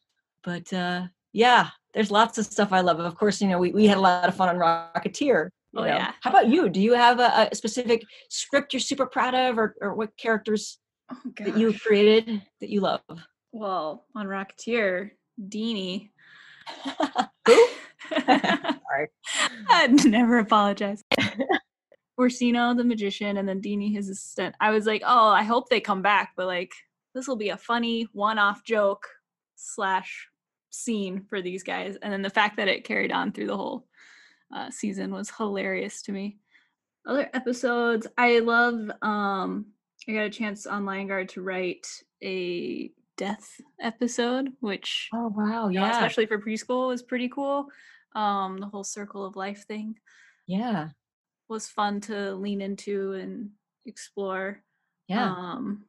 but 0.42 0.70
uh, 0.74 1.06
yeah, 1.32 1.68
there's 1.94 2.10
lots 2.10 2.36
of 2.36 2.44
stuff 2.44 2.70
I 2.70 2.80
love. 2.80 3.00
Of 3.00 3.14
course, 3.14 3.40
you 3.40 3.48
know, 3.48 3.58
we 3.58 3.72
we 3.72 3.86
had 3.86 3.96
a 3.96 4.02
lot 4.02 4.28
of 4.28 4.34
fun 4.34 4.50
on 4.50 4.56
Rocketeer. 4.56 5.48
Oh 5.74 5.80
know. 5.80 5.86
yeah. 5.86 6.12
How 6.20 6.28
about 6.28 6.48
you? 6.48 6.68
Do 6.68 6.82
you 6.82 6.92
have 6.92 7.20
a, 7.20 7.48
a 7.50 7.54
specific 7.54 8.04
script 8.28 8.74
you're 8.74 8.80
super 8.80 9.06
proud 9.06 9.34
of, 9.34 9.56
or 9.56 9.74
or 9.80 9.94
what 9.94 10.14
characters 10.18 10.78
oh, 11.10 11.16
that 11.38 11.56
you 11.56 11.72
created 11.78 12.42
that 12.60 12.68
you 12.68 12.82
love? 12.82 13.00
Well, 13.52 14.04
on 14.14 14.26
Rocketeer, 14.26 15.12
Deanie. 15.40 16.10
Who? 17.46 17.66
Sorry. 18.26 19.08
I'd 19.68 20.04
never 20.06 20.38
apologize. 20.38 21.02
Orsino, 22.18 22.74
the 22.74 22.84
magician, 22.84 23.36
and 23.36 23.48
then 23.48 23.60
Dini 23.60 23.92
his 23.92 24.08
assistant. 24.08 24.54
I 24.60 24.70
was 24.70 24.86
like, 24.86 25.02
oh, 25.04 25.28
I 25.28 25.42
hope 25.42 25.68
they 25.68 25.80
come 25.80 26.02
back, 26.02 26.32
but 26.36 26.46
like, 26.46 26.72
this 27.14 27.26
will 27.26 27.36
be 27.36 27.48
a 27.48 27.56
funny 27.56 28.08
one-off 28.12 28.64
joke 28.64 29.08
slash 29.56 30.28
scene 30.70 31.24
for 31.28 31.40
these 31.40 31.62
guys. 31.62 31.96
And 32.02 32.12
then 32.12 32.22
the 32.22 32.30
fact 32.30 32.56
that 32.56 32.68
it 32.68 32.84
carried 32.84 33.12
on 33.12 33.32
through 33.32 33.46
the 33.46 33.56
whole 33.56 33.86
uh, 34.54 34.70
season 34.70 35.12
was 35.12 35.30
hilarious 35.30 36.02
to 36.02 36.12
me. 36.12 36.38
Other 37.06 37.28
episodes, 37.34 38.06
I 38.16 38.38
love. 38.38 38.90
Um, 39.02 39.66
I 40.08 40.12
got 40.12 40.26
a 40.26 40.30
chance 40.30 40.66
on 40.66 40.84
Lion 40.84 41.08
Guard 41.08 41.28
to 41.30 41.42
write 41.42 41.86
a 42.22 42.90
death 43.16 43.60
episode, 43.80 44.50
which 44.60 45.08
oh 45.14 45.32
wow, 45.34 45.68
yeah, 45.68 45.80
know, 45.80 45.90
especially 45.90 46.26
for 46.26 46.38
preschool 46.38 46.88
was 46.88 47.02
pretty 47.02 47.28
cool. 47.28 47.66
Um, 48.14 48.58
the 48.58 48.66
whole 48.66 48.84
circle 48.84 49.24
of 49.24 49.36
life 49.36 49.64
thing, 49.66 49.96
yeah, 50.46 50.88
was 51.48 51.68
fun 51.68 52.00
to 52.02 52.34
lean 52.34 52.60
into 52.60 53.12
and 53.12 53.50
explore. 53.86 54.62
Yeah. 55.08 55.30
Um, 55.30 55.84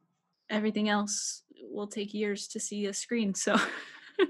everything 0.50 0.88
else 0.88 1.42
will 1.70 1.86
take 1.86 2.14
years 2.14 2.48
to 2.48 2.60
see 2.60 2.86
a 2.86 2.92
screen, 2.94 3.34
so. 3.34 3.56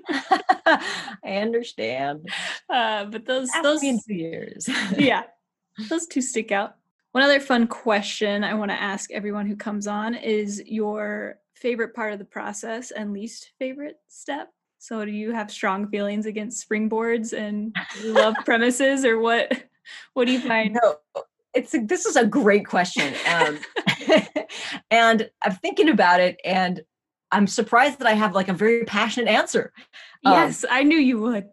I 0.09 1.39
understand. 1.39 2.29
Uh, 2.69 3.05
but 3.05 3.25
those 3.25 3.49
Ask 3.55 3.63
those 3.63 3.81
two 3.81 4.15
years. 4.15 4.69
yeah, 4.99 5.23
those 5.89 6.09
two 6.09 6.21
stick 6.21 6.51
out. 6.51 6.75
One 7.13 7.23
other 7.23 7.39
fun 7.39 7.69
question 7.69 8.43
I 8.43 8.55
want 8.55 8.73
to 8.73 8.83
ask 8.83 9.13
everyone 9.13 9.47
who 9.47 9.55
comes 9.55 9.87
on 9.87 10.17
is 10.17 10.61
your 10.67 11.39
favorite 11.57 11.95
part 11.95 12.13
of 12.13 12.19
the 12.19 12.25
process 12.25 12.91
and 12.91 13.13
least 13.13 13.53
favorite 13.59 13.97
step? 14.09 14.51
So 14.79 15.05
do 15.05 15.11
you 15.11 15.33
have 15.33 15.51
strong 15.51 15.89
feelings 15.89 16.27
against 16.27 16.69
springboards 16.69 17.33
and 17.33 17.75
love 18.05 18.35
premises 18.45 19.05
or 19.05 19.19
what 19.19 19.53
what 20.15 20.27
do 20.27 20.33
you 20.33 20.41
find? 20.41 20.79
No, 20.83 20.97
it's 21.55 21.75
a, 21.75 21.79
this 21.79 22.07
is 22.07 22.17
a 22.17 22.27
great 22.27 22.67
question. 22.67 23.15
Um, 23.29 23.59
and 24.91 25.31
I'm 25.43 25.55
thinking 25.57 25.89
about 25.89 26.21
it 26.21 26.39
and 26.45 26.83
I'm 27.33 27.47
surprised 27.47 27.99
that 27.99 28.07
I 28.07 28.13
have 28.13 28.35
like 28.35 28.49
a 28.49 28.53
very 28.53 28.85
passionate 28.85 29.29
answer. 29.29 29.73
Um, 30.25 30.35
yes, 30.35 30.65
um, 30.65 30.71
I 30.73 30.83
knew 30.83 30.99
you 30.99 31.19
would. 31.21 31.49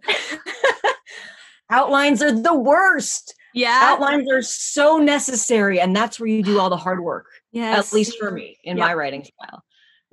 outlines 1.69 2.21
are 2.21 2.31
the 2.31 2.53
worst. 2.53 3.33
Yeah. 3.55 3.79
Outlines 3.83 4.29
are 4.31 4.41
so 4.41 4.97
necessary 4.97 5.79
and 5.79 5.95
that's 5.95 6.19
where 6.19 6.29
you 6.29 6.43
do 6.43 6.59
all 6.59 6.69
the 6.69 6.77
hard 6.77 7.01
work. 7.01 7.27
Yes. 7.51 7.87
At 7.87 7.93
least 7.93 8.17
for 8.19 8.31
me 8.31 8.57
in 8.63 8.77
my 8.77 8.93
writing 8.93 9.23
style 9.23 9.63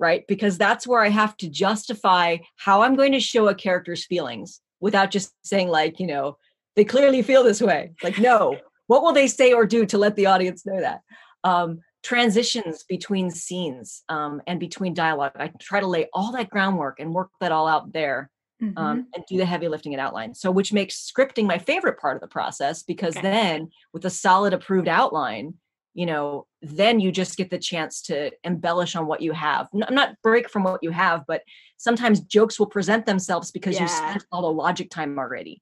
right? 0.01 0.25
Because 0.27 0.57
that's 0.57 0.87
where 0.87 1.01
I 1.01 1.09
have 1.09 1.37
to 1.37 1.47
justify 1.47 2.37
how 2.57 2.81
I'm 2.81 2.95
going 2.95 3.11
to 3.11 3.19
show 3.19 3.47
a 3.47 3.55
character's 3.55 4.03
feelings 4.03 4.59
without 4.81 5.11
just 5.11 5.31
saying, 5.43 5.69
like, 5.69 5.99
you 5.99 6.07
know, 6.07 6.37
they 6.75 6.83
clearly 6.83 7.21
feel 7.21 7.43
this 7.43 7.61
way. 7.61 7.91
Like, 8.03 8.17
no, 8.19 8.57
what 8.87 9.03
will 9.03 9.13
they 9.13 9.27
say 9.27 9.53
or 9.53 9.65
do 9.65 9.85
to 9.85 9.97
let 9.99 10.15
the 10.15 10.25
audience 10.25 10.65
know 10.65 10.81
that? 10.81 11.01
Um, 11.43 11.79
transitions 12.03 12.83
between 12.89 13.29
scenes 13.29 14.01
um, 14.09 14.41
and 14.47 14.59
between 14.59 14.95
dialogue. 14.95 15.33
I 15.35 15.51
try 15.59 15.79
to 15.79 15.87
lay 15.87 16.07
all 16.13 16.31
that 16.31 16.49
groundwork 16.49 16.99
and 16.99 17.13
work 17.13 17.29
that 17.39 17.51
all 17.51 17.67
out 17.67 17.93
there. 17.93 18.29
Um, 18.61 18.75
mm-hmm. 18.75 18.99
And 19.15 19.25
do 19.27 19.37
the 19.37 19.45
heavy 19.47 19.67
lifting 19.67 19.95
and 19.95 19.99
outline. 19.99 20.35
So, 20.35 20.51
which 20.51 20.71
makes 20.71 21.11
scripting 21.11 21.47
my 21.47 21.57
favorite 21.57 21.99
part 21.99 22.15
of 22.15 22.21
the 22.21 22.27
process 22.27 22.83
because 22.83 23.17
okay. 23.17 23.27
then, 23.27 23.71
with 23.91 24.05
a 24.05 24.11
solid 24.11 24.53
approved 24.53 24.87
outline, 24.87 25.55
you 25.93 26.05
know 26.05 26.45
then 26.61 26.99
you 26.99 27.11
just 27.11 27.37
get 27.37 27.49
the 27.49 27.57
chance 27.57 28.01
to 28.03 28.31
embellish 28.43 28.95
on 28.95 29.07
what 29.07 29.21
you 29.21 29.31
have. 29.31 29.67
I'm 29.73 29.95
not 29.95 30.15
break 30.23 30.49
from 30.49 30.63
what 30.63 30.83
you 30.83 30.91
have 30.91 31.23
but 31.27 31.41
sometimes 31.77 32.21
jokes 32.21 32.59
will 32.59 32.67
present 32.67 33.05
themselves 33.05 33.51
because 33.51 33.75
yeah. 33.75 33.83
you 33.83 33.87
spent 33.87 34.25
all 34.31 34.41
the 34.41 34.51
logic 34.51 34.89
time 34.89 35.17
already. 35.17 35.61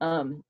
Um 0.00 0.42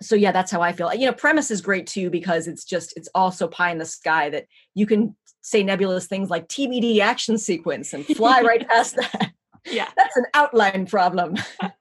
so 0.00 0.14
yeah 0.14 0.30
that's 0.30 0.50
how 0.50 0.62
i 0.62 0.72
feel. 0.72 0.92
You 0.94 1.06
know 1.06 1.12
premise 1.12 1.50
is 1.50 1.60
great 1.60 1.86
too 1.86 2.10
because 2.10 2.46
it's 2.46 2.64
just 2.64 2.96
it's 2.96 3.08
also 3.14 3.48
pie 3.48 3.70
in 3.70 3.78
the 3.78 3.84
sky 3.84 4.30
that 4.30 4.46
you 4.74 4.86
can 4.86 5.16
say 5.40 5.62
nebulous 5.62 6.06
things 6.06 6.30
like 6.30 6.48
tbd 6.48 6.98
action 6.98 7.38
sequence 7.38 7.92
and 7.92 8.04
fly 8.06 8.42
right 8.42 8.68
past 8.68 8.96
that. 8.96 9.32
Yeah. 9.64 9.88
That's 9.96 10.16
an 10.16 10.26
outline 10.34 10.86
problem. 10.86 11.36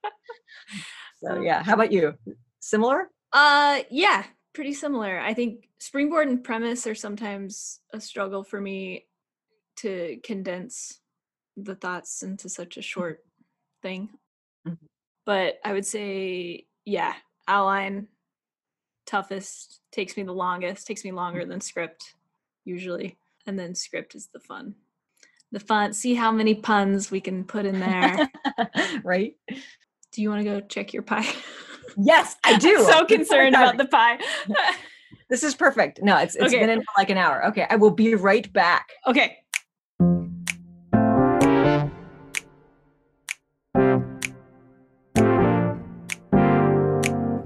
So 1.23 1.41
yeah. 1.41 1.63
How 1.63 1.73
about 1.73 1.91
you? 1.91 2.13
Similar? 2.59 3.09
Uh 3.33 3.79
yeah 3.89 4.23
pretty 4.57 4.73
similar. 4.73 5.19
I 5.19 5.35
think 5.35 5.69
springboard 5.77 6.29
and 6.29 6.43
premise 6.43 6.87
are 6.87 6.95
sometimes 6.95 7.79
a 7.93 8.01
struggle 8.01 8.43
for 8.43 8.59
me 8.59 9.05
to 9.75 10.17
condense 10.23 10.99
the 11.55 11.75
thoughts 11.75 12.23
into 12.23 12.49
such 12.49 12.75
a 12.75 12.81
short 12.81 13.23
thing. 13.83 14.09
Mm-hmm. 14.67 14.83
But 15.27 15.59
I 15.63 15.73
would 15.73 15.85
say, 15.85 16.65
yeah, 16.85 17.13
outline 17.47 18.07
toughest 19.05 19.79
takes 19.91 20.17
me 20.17 20.23
the 20.23 20.33
longest, 20.33 20.87
takes 20.87 21.03
me 21.03 21.11
longer 21.11 21.45
than 21.45 21.61
script 21.61 22.15
usually. 22.65 23.15
And 23.45 23.59
then 23.59 23.75
script 23.75 24.15
is 24.15 24.29
the 24.33 24.39
fun. 24.39 24.73
The 25.51 25.59
fun, 25.59 25.93
see 25.93 26.15
how 26.15 26.31
many 26.31 26.55
puns 26.55 27.11
we 27.11 27.21
can 27.21 27.43
put 27.43 27.67
in 27.67 27.79
there. 27.79 28.27
right? 29.03 29.35
Do 30.13 30.21
you 30.23 30.31
want 30.31 30.43
to 30.43 30.49
go 30.49 30.61
check 30.61 30.93
your 30.93 31.03
pie? 31.03 31.31
Yes, 31.99 32.35
I 32.43 32.57
do. 32.57 32.83
so 32.83 33.05
concerned 33.05 33.55
about 33.55 33.77
the 33.77 33.85
pie. 33.85 34.19
this 35.29 35.43
is 35.43 35.55
perfect. 35.55 35.99
No, 36.03 36.17
it's 36.17 36.35
it's 36.35 36.53
okay. 36.53 36.59
been 36.59 36.69
in 36.69 36.79
for 36.81 36.91
like 36.95 37.09
an 37.09 37.17
hour. 37.17 37.45
Okay, 37.47 37.65
I 37.69 37.75
will 37.75 37.91
be 37.91 38.13
right 38.13 38.51
back. 38.53 38.89
Okay. 39.07 39.37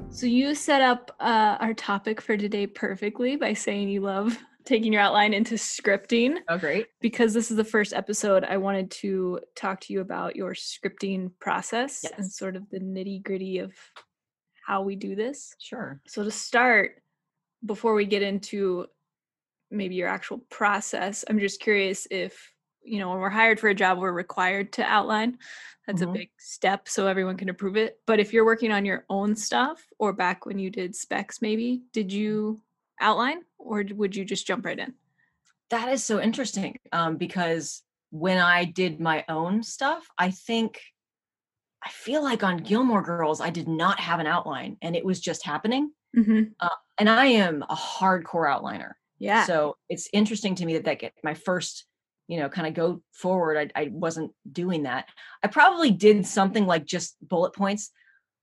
So 0.10 0.28
you 0.28 0.54
set 0.54 0.82
up 0.82 1.16
uh, 1.20 1.58
our 1.60 1.74
topic 1.74 2.22
for 2.22 2.36
today 2.36 2.68
perfectly 2.68 3.38
by 3.38 3.54
saying 3.54 3.88
you 3.88 4.02
love 4.02 4.38
taking 4.66 4.92
your 4.94 5.02
outline 5.02 5.34
into 5.34 5.56
scripting. 5.56 6.38
Oh, 6.50 6.58
great. 6.58 6.88
Because 7.00 7.34
this 7.34 7.50
is 7.50 7.58
the 7.58 7.64
first 7.64 7.94
episode, 7.94 8.44
I 8.44 8.58
wanted 8.58 8.92
to 8.92 9.40
talk 9.56 9.80
to 9.82 9.94
you 9.94 10.02
about 10.02 10.36
your 10.36 10.54
scripting 10.54 11.32
process 11.40 12.02
yes. 12.04 12.14
and 12.18 12.32
sort 12.32 12.56
of 12.56 12.70
the 12.70 12.80
nitty 12.80 13.24
gritty 13.24 13.58
of 13.58 13.74
how 14.65 14.82
we 14.82 14.95
do 14.95 15.15
this. 15.15 15.56
Sure. 15.60 16.02
So 16.08 16.24
to 16.24 16.32
start, 16.32 17.02
before 17.65 17.93
we 17.93 18.06
get 18.06 18.21
into 18.21 18.88
maybe 19.69 19.95
your 19.95 20.08
actual 20.08 20.39
process, 20.50 21.24
I'm 21.30 21.39
just 21.39 21.60
curious 21.60 22.08
if, 22.12 22.54
you 22.84 23.00
know, 23.00 23.10
when 23.10 23.19
we're 23.19 23.30
hired 23.30 23.60
for 23.60 23.69
a 23.69 23.76
job, 23.76 24.00
we're 24.00 24.12
required 24.12 24.74
to 24.74 24.84
outline. 24.84 25.38
That's 25.88 26.02
mm-hmm. 26.02 26.12
a 26.12 26.13
big 26.13 26.30
step 26.38 26.88
so 26.88 27.08
everyone 27.08 27.38
can 27.38 27.50
approve 27.50 27.78
it. 27.78 28.00
But 28.08 28.19
if 28.19 28.34
you're 28.34 28.45
working 28.45 28.71
on 28.71 28.86
your 28.86 29.06
own 29.10 29.36
stuff 29.36 29.84
or 30.00 30.13
back 30.13 30.45
when 30.45 30.60
you 30.60 30.69
did 30.69 30.95
specs, 30.95 31.41
maybe, 31.41 31.84
did 31.93 32.10
mm-hmm. 32.10 32.17
you 32.17 32.62
outline 33.00 33.41
or 33.58 33.84
would 33.95 34.15
you 34.15 34.26
just 34.26 34.47
jump 34.47 34.65
right 34.65 34.80
in? 34.80 34.93
That 35.69 35.89
is 35.89 36.04
so 36.04 36.19
interesting 36.19 36.78
um, 36.91 37.17
because 37.17 37.84
when 38.10 38.38
I 38.38 38.65
did 38.65 39.00
my 39.00 39.24
own 39.30 39.63
stuff, 39.63 40.06
I 40.17 40.32
think 40.32 40.82
I 41.84 41.89
feel 41.89 42.24
like 42.24 42.44
on 42.44 42.58
Gilmore 42.58 43.02
Girls, 43.02 43.41
I 43.41 43.50
did 43.50 43.67
not 43.67 44.00
have 44.00 44.20
an 44.20 44.28
outline 44.28 44.78
and 44.82 44.96
it 44.96 45.04
was 45.04 45.20
just 45.20 45.46
happening. 45.46 45.91
Mm-hmm. 46.15 46.44
Uh, 46.60 46.70
and 47.00 47.10
I 47.10 47.26
am 47.26 47.63
a 47.63 47.76
hardcore 47.76 48.48
outliner. 48.48 48.91
Yeah. 49.20 49.46
So 49.46 49.78
it's 49.89 50.10
interesting 50.13 50.56
to 50.56 50.65
me 50.65 50.74
that 50.74 50.86
that 50.86 51.00
get 51.00 51.13
my 51.24 51.34
first, 51.34 51.86
you 52.28 52.38
know, 52.38 52.50
kind 52.50 52.67
of 52.67 52.74
go 52.74 53.02
forward. 53.13 53.72
I, 53.76 53.82
I 53.82 53.89
wasn't 53.91 54.32
doing 54.52 54.84
that. 54.84 55.06
I 55.44 55.48
probably 55.48 55.91
did 55.91 56.26
something 56.26 56.65
like 56.65 56.86
just 56.86 57.15
bullet 57.22 57.54
points. 57.54 57.91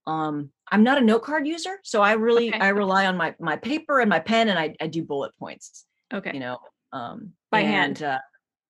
Um, 0.06 0.50
I'm 0.70 0.82
not 0.82 0.98
a 0.98 1.04
note 1.04 1.22
card 1.22 1.46
user, 1.46 1.78
so 1.82 2.00
I 2.00 2.12
really 2.12 2.48
okay. 2.48 2.58
I 2.58 2.68
rely 2.68 3.06
on 3.06 3.16
my 3.16 3.34
my 3.38 3.56
paper 3.56 4.00
and 4.00 4.08
my 4.08 4.20
pen, 4.20 4.48
and 4.48 4.58
I, 4.58 4.74
I 4.80 4.86
do 4.86 5.02
bullet 5.02 5.32
points. 5.38 5.84
Okay. 6.12 6.30
You 6.32 6.40
know, 6.40 6.58
um, 6.92 7.32
by 7.50 7.60
and, 7.60 7.98
hand. 7.98 8.02
Uh, 8.02 8.18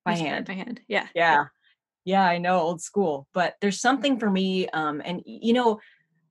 by 0.04 0.14
hand. 0.14 0.46
By 0.46 0.54
hand. 0.54 0.80
Yeah. 0.88 1.06
Yeah 1.14 1.44
yeah 2.08 2.24
i 2.24 2.38
know 2.38 2.58
old 2.58 2.80
school 2.80 3.26
but 3.34 3.54
there's 3.60 3.80
something 3.80 4.18
for 4.18 4.30
me 4.30 4.68
um 4.70 5.02
and 5.04 5.22
you 5.26 5.52
know 5.52 5.78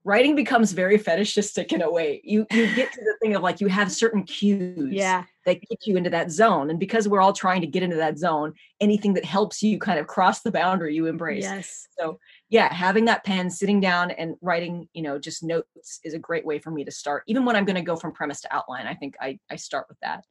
writing 0.04 0.34
becomes 0.34 0.72
very 0.72 0.96
fetishistic 0.96 1.70
in 1.70 1.82
a 1.82 1.90
way. 1.90 2.20
You 2.24 2.46
you 2.50 2.66
get 2.74 2.90
to 2.92 3.00
the 3.00 3.16
thing 3.20 3.34
of 3.34 3.42
like 3.42 3.60
you 3.60 3.66
have 3.66 3.92
certain 3.92 4.22
cues 4.22 4.90
Yeah. 4.90 5.24
that 5.44 5.60
get 5.68 5.86
you 5.86 5.96
into 5.98 6.08
that 6.10 6.30
zone. 6.30 6.70
And 6.70 6.80
because 6.80 7.06
we're 7.06 7.20
all 7.20 7.34
trying 7.34 7.60
to 7.60 7.66
get 7.66 7.82
into 7.82 7.96
that 7.96 8.16
zone, 8.16 8.54
anything 8.80 9.12
that 9.14 9.24
helps 9.26 9.62
you 9.62 9.78
kind 9.78 9.98
of 9.98 10.06
cross 10.06 10.40
the 10.40 10.50
boundary, 10.50 10.94
you 10.94 11.06
embrace. 11.06 11.44
Yes. 11.44 11.88
So 11.98 12.18
Yeah, 12.48 12.72
having 12.72 13.04
that 13.06 13.24
pen, 13.24 13.50
sitting 13.50 13.80
down 13.80 14.10
and 14.12 14.36
writing, 14.40 14.88
you 14.94 15.02
know, 15.02 15.18
just 15.18 15.42
notes 15.42 16.00
is 16.04 16.14
a 16.14 16.18
great 16.18 16.46
way 16.46 16.58
for 16.58 16.70
me 16.70 16.84
to 16.84 16.90
start. 16.90 17.24
Even 17.26 17.44
when 17.44 17.54
I'm 17.56 17.66
going 17.66 17.76
to 17.76 17.82
go 17.82 17.96
from 17.96 18.12
premise 18.12 18.40
to 18.42 18.54
outline, 18.54 18.86
I 18.86 18.94
think 18.94 19.14
I 19.20 19.38
I 19.50 19.56
start 19.56 19.86
with 19.90 19.98
that. 20.00 20.24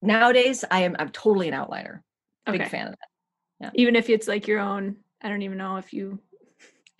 Nowadays, 0.00 0.64
I 0.70 0.82
am 0.82 0.94
I'm 1.00 1.08
totally 1.10 1.48
an 1.48 1.54
outliner. 1.54 2.00
Big 2.46 2.60
Okay. 2.60 2.70
fan 2.70 2.86
of 2.86 2.92
that. 2.92 3.11
Even 3.74 3.96
if 3.96 4.10
it's 4.10 4.28
like 4.28 4.46
your 4.46 4.60
own, 4.60 4.96
I 5.22 5.28
don't 5.28 5.42
even 5.42 5.58
know 5.58 5.76
if 5.76 5.92
you 5.92 6.18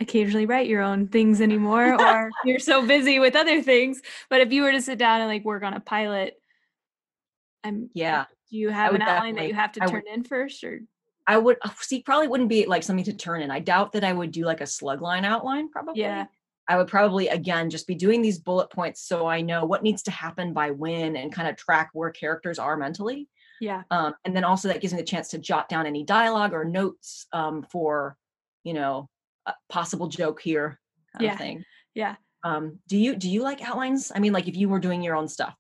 occasionally 0.01 0.47
write 0.47 0.67
your 0.67 0.83
own 0.83 1.07
things 1.09 1.41
anymore 1.41 1.95
or 2.01 2.31
you're 2.45 2.59
so 2.59 2.87
busy 2.87 3.19
with 3.19 3.37
other 3.37 3.63
things. 3.63 4.01
But 4.29 4.41
if 4.41 4.53
you 4.53 4.63
were 4.63 4.73
to 4.73 4.83
sit 4.83 4.99
down 4.99 5.21
and 5.21 5.29
like 5.29 5.45
work 5.45 5.63
on 5.63 5.75
a 5.75 5.81
pilot, 5.81 6.35
I'm 7.65 7.91
Yeah. 7.95 8.27
Do 8.51 8.59
you 8.59 8.69
have 8.69 8.95
an 8.95 9.03
outline 9.03 9.37
that 9.37 9.49
you 9.49 9.55
have 9.55 9.73
to 9.73 9.81
turn 9.81 9.93
would- 9.93 10.07
in 10.07 10.25
first 10.25 10.63
or 10.65 10.83
I 11.25 11.39
would 11.39 11.57
oh, 11.65 11.73
see 11.79 12.03
probably 12.03 12.27
wouldn't 12.27 12.49
be 12.49 12.67
like 12.67 12.83
something 12.83 13.05
to 13.05 13.13
turn 13.13 13.43
in. 13.43 13.51
I 13.51 13.61
doubt 13.61 13.93
that 13.93 14.03
I 14.03 14.13
would 14.13 14.33
do 14.33 14.45
like 14.45 14.61
a 14.61 14.67
slug 14.67 15.01
line 15.01 15.25
outline 15.25 15.71
probably. 15.71 16.01
Yeah. 16.01 16.27
I 16.69 16.77
would 16.77 16.89
probably 16.89 17.29
again 17.29 17.71
just 17.71 17.87
be 17.87 17.95
doing 17.95 18.23
these 18.23 18.39
bullet 18.39 18.71
points 18.71 19.03
so 19.03 19.27
I 19.27 19.41
know 19.41 19.65
what 19.65 19.83
needs 19.83 20.03
to 20.05 20.11
happen 20.11 20.53
by 20.53 20.73
when 20.73 21.17
and 21.17 21.33
kind 21.33 21.49
of 21.49 21.57
track 21.57 21.91
where 21.93 22.11
characters 22.11 22.59
are 22.59 22.77
mentally. 22.77 23.29
Yeah. 23.63 23.85
Um, 23.93 24.15
and 24.25 24.35
then 24.35 24.43
also 24.43 24.67
that 24.67 24.81
gives 24.81 24.93
me 24.93 24.99
the 24.99 25.07
chance 25.07 25.29
to 25.29 25.39
jot 25.39 25.69
down 25.69 25.87
any 25.87 26.03
dialogue 26.03 26.53
or 26.53 26.65
notes 26.65 27.27
um, 27.33 27.63
for, 27.63 28.19
you 28.65 28.75
know, 28.75 29.09
a 29.47 29.55
possible 29.69 30.09
joke 30.09 30.41
here 30.43 30.81
kind 31.13 31.25
Yeah. 31.27 31.33
of 31.35 31.39
thing. 31.39 31.65
Yeah. 31.95 32.17
Um, 32.43 32.81
do 32.89 32.97
you 32.99 33.15
do 33.15 33.31
you 33.31 33.43
like 33.43 33.63
outlines? 33.63 34.11
I 34.13 34.19
mean, 34.19 34.33
like 34.33 34.49
if 34.49 34.57
you 34.57 34.69
were 34.69 34.81
doing 34.81 35.01
your 35.01 35.15
own 35.15 35.29
stuff. 35.29 35.55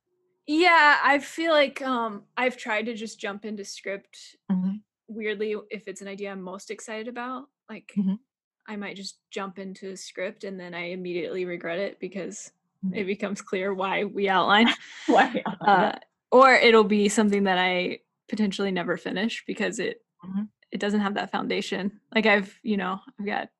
Yeah, 0.48 0.98
I 1.00 1.20
feel 1.20 1.52
like 1.52 1.80
um 1.80 2.24
I've 2.36 2.56
tried 2.56 2.86
to 2.86 2.94
just 2.94 3.20
jump 3.20 3.44
into 3.44 3.64
script 3.64 4.34
weirdly 5.06 5.54
if 5.70 5.86
it's 5.86 6.00
an 6.00 6.08
idea 6.08 6.32
I'm 6.32 6.42
most 6.42 6.72
excited 6.72 7.06
about. 7.06 7.44
Like 7.70 7.92
Mhm. 7.96 8.18
I 8.66 8.74
might 8.74 8.96
just 8.96 9.20
jump 9.30 9.60
into 9.60 9.90
a 9.92 9.96
script 9.96 10.42
and 10.42 10.58
then 10.58 10.74
I 10.74 10.86
immediately 10.90 11.44
regret 11.44 11.78
it 11.78 12.00
because 12.00 12.50
Mhm. 12.84 12.96
it 12.96 13.04
becomes 13.04 13.42
clear 13.42 13.72
why 13.74 14.02
we 14.04 14.28
outline. 14.28 14.68
Why? 15.06 15.46
Uh, 15.60 15.92
or 16.32 16.52
it'll 16.54 16.84
be 16.84 17.08
something 17.10 17.44
that 17.44 17.58
I 17.58 18.00
potentially 18.30 18.72
never 18.72 18.98
finish 18.98 19.44
because 19.46 19.80
it 19.80 20.04
Mhm. 20.24 20.48
it 20.72 20.80
doesn't 20.80 21.00
have 21.00 21.14
that 21.14 21.30
foundation. 21.32 22.00
Like 22.14 22.26
I've, 22.26 22.58
you 22.62 22.76
know, 22.78 23.00
I've 23.20 23.26
got 23.26 23.50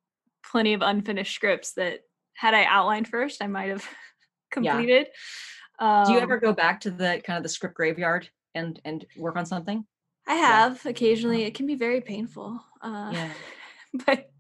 plenty 0.45 0.75
of 0.75 0.83
unfinished 0.83 1.35
scripts 1.35 1.75
that 1.75 2.01
had 2.35 2.55
I 2.55 2.65
outlined 2.65 3.09
first, 3.09 3.43
I 3.43 3.49
might 3.49 3.71
have 3.71 3.89
completed. 4.51 5.09
Um, 5.79 6.07
do 6.07 6.13
you 6.13 6.21
ever 6.21 6.39
go 6.39 6.53
back 6.53 6.81
to 6.83 6.91
the 6.91 7.23
kind 7.25 7.37
of 7.37 7.43
the 7.43 7.49
script 7.49 7.75
graveyard 7.77 8.31
and 8.55 8.81
and 8.85 9.07
work 9.17 9.37
on 9.37 9.47
something? 9.47 9.87
I 10.27 10.35
have 10.35 10.85
occasionally. 10.87 11.43
It 11.43 11.55
can 11.55 11.67
be 11.67 11.75
very 11.75 12.01
painful. 12.01 12.61
Uh, 12.81 13.15
Yeah. 13.15 13.33
but 14.07 14.31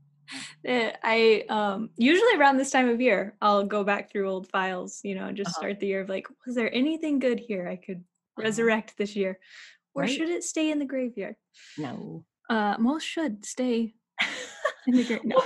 uh, 0.66 0.92
I 1.02 1.44
um 1.48 1.90
usually 1.96 2.36
around 2.36 2.56
this 2.58 2.70
time 2.70 2.88
of 2.88 3.00
year 3.00 3.36
I'll 3.42 3.64
go 3.66 3.84
back 3.84 4.10
through 4.10 4.30
old 4.30 4.48
files, 4.48 5.00
you 5.04 5.14
know, 5.14 5.26
and 5.26 5.36
just 5.36 5.50
Uh-huh. 5.50 5.56
start 5.56 5.80
the 5.80 5.88
year 5.88 6.02
of 6.02 6.08
like, 6.08 6.26
was 6.46 6.54
there 6.56 6.72
anything 6.74 7.18
good 7.18 7.40
here 7.40 7.68
I 7.68 7.76
could 7.76 8.04
Uh-huh. 8.04 8.11
Resurrect 8.36 8.96
this 8.98 9.14
year, 9.16 9.38
or 9.94 10.02
Right. 10.02 10.10
should 10.10 10.28
it 10.30 10.44
stay 10.44 10.70
in 10.70 10.78
the 10.78 10.84
graveyard? 10.84 11.36
No. 11.78 12.24
Uh, 12.48 12.76
most 12.78 13.04
should 13.04 13.44
stay 13.44 13.94
in 14.86 14.94
the 14.96 15.04
graveyard. 15.04 15.22
No. 15.24 15.42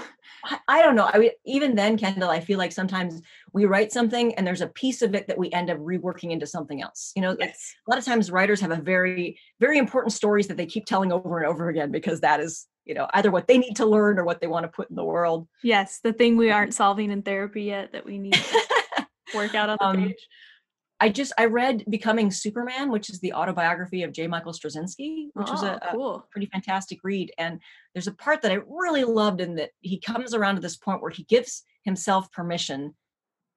I, 0.69 0.81
don't 0.81 0.95
know. 0.95 1.11
I 1.13 1.19
mean, 1.19 1.31
even 1.45 1.75
then, 1.75 1.99
Kendall, 1.99 2.31
I 2.31 2.39
feel 2.39 2.57
like 2.59 2.71
sometimes 2.71 3.21
we 3.53 3.65
write 3.65 3.91
something 3.91 4.33
and 4.37 4.47
there's 4.47 4.61
a 4.61 4.69
piece 4.69 5.03
of 5.03 5.13
it 5.17 5.27
that 5.27 5.37
we 5.37 5.51
end 5.51 5.71
up 5.71 5.79
reworking 5.79 6.31
into 6.31 6.47
something 6.47 6.81
else. 6.81 7.11
You 7.17 7.23
know, 7.23 7.37
Yes. 7.41 7.75
a 7.85 7.91
lot 7.91 7.99
of 7.99 8.05
times 8.05 8.31
writers 8.31 8.61
have 8.61 8.71
a 8.71 8.77
very, 8.81 9.41
very 9.59 9.77
important 9.79 10.13
stories 10.13 10.47
that 10.47 10.57
they 10.57 10.67
keep 10.67 10.85
telling 10.87 11.11
over 11.11 11.39
and 11.39 11.49
over 11.49 11.69
again 11.69 11.91
because 11.91 12.21
that 12.21 12.39
is, 12.39 12.67
you 12.85 12.95
know, 12.95 13.09
either 13.15 13.33
what 13.33 13.49
they 13.49 13.59
need 13.59 13.75
to 13.77 13.87
learn 13.87 14.21
or 14.21 14.25
what 14.25 14.41
they 14.41 14.47
want 14.47 14.63
to 14.65 14.69
put 14.69 14.89
in 14.89 14.95
the 14.95 15.03
world. 15.05 15.49
Yes, 15.65 15.99
the 16.05 16.13
thing 16.13 16.37
we 16.37 16.53
aren't 16.53 16.75
solving 16.75 17.11
in 17.11 17.23
therapy 17.23 17.65
yet 17.65 17.91
that 17.91 18.05
we 18.07 18.19
need 18.19 18.35
to 18.35 19.07
work 19.35 19.57
out 19.57 19.69
on 19.71 19.79
the 19.81 19.85
Um, 19.85 19.97
page. 20.09 20.29
I 20.99 21.11
just 21.11 21.33
I 21.37 21.45
read 21.45 21.85
Becoming 21.91 22.31
Superman, 22.31 22.91
which 22.91 23.11
is 23.11 23.21
the 23.21 23.35
autobiography 23.35 24.03
of 24.03 24.13
J. 24.13 24.27
Michael 24.27 24.53
Straczynski, 24.53 25.29
which 25.35 25.51
was 25.51 25.63
a, 25.63 25.75
Oh, 25.75 25.89
a 25.89 25.91
cool. 25.93 26.27
pretty 26.31 26.47
fantastic 26.47 27.01
read. 27.05 27.33
And 27.37 27.61
there's 27.95 28.07
a 28.07 28.13
part 28.13 28.43
that 28.43 28.53
I 28.53 28.59
really 28.67 29.05
loved 29.05 29.41
in 29.41 29.57
that 29.57 29.71
he 29.81 30.01
comes 30.01 30.33
around 30.35 30.55
to 30.55 30.61
this 30.63 30.77
point 30.77 31.03
where 31.03 31.11
he 31.11 31.25
gives 31.25 31.65
himself 31.85 32.33
permission 32.33 32.95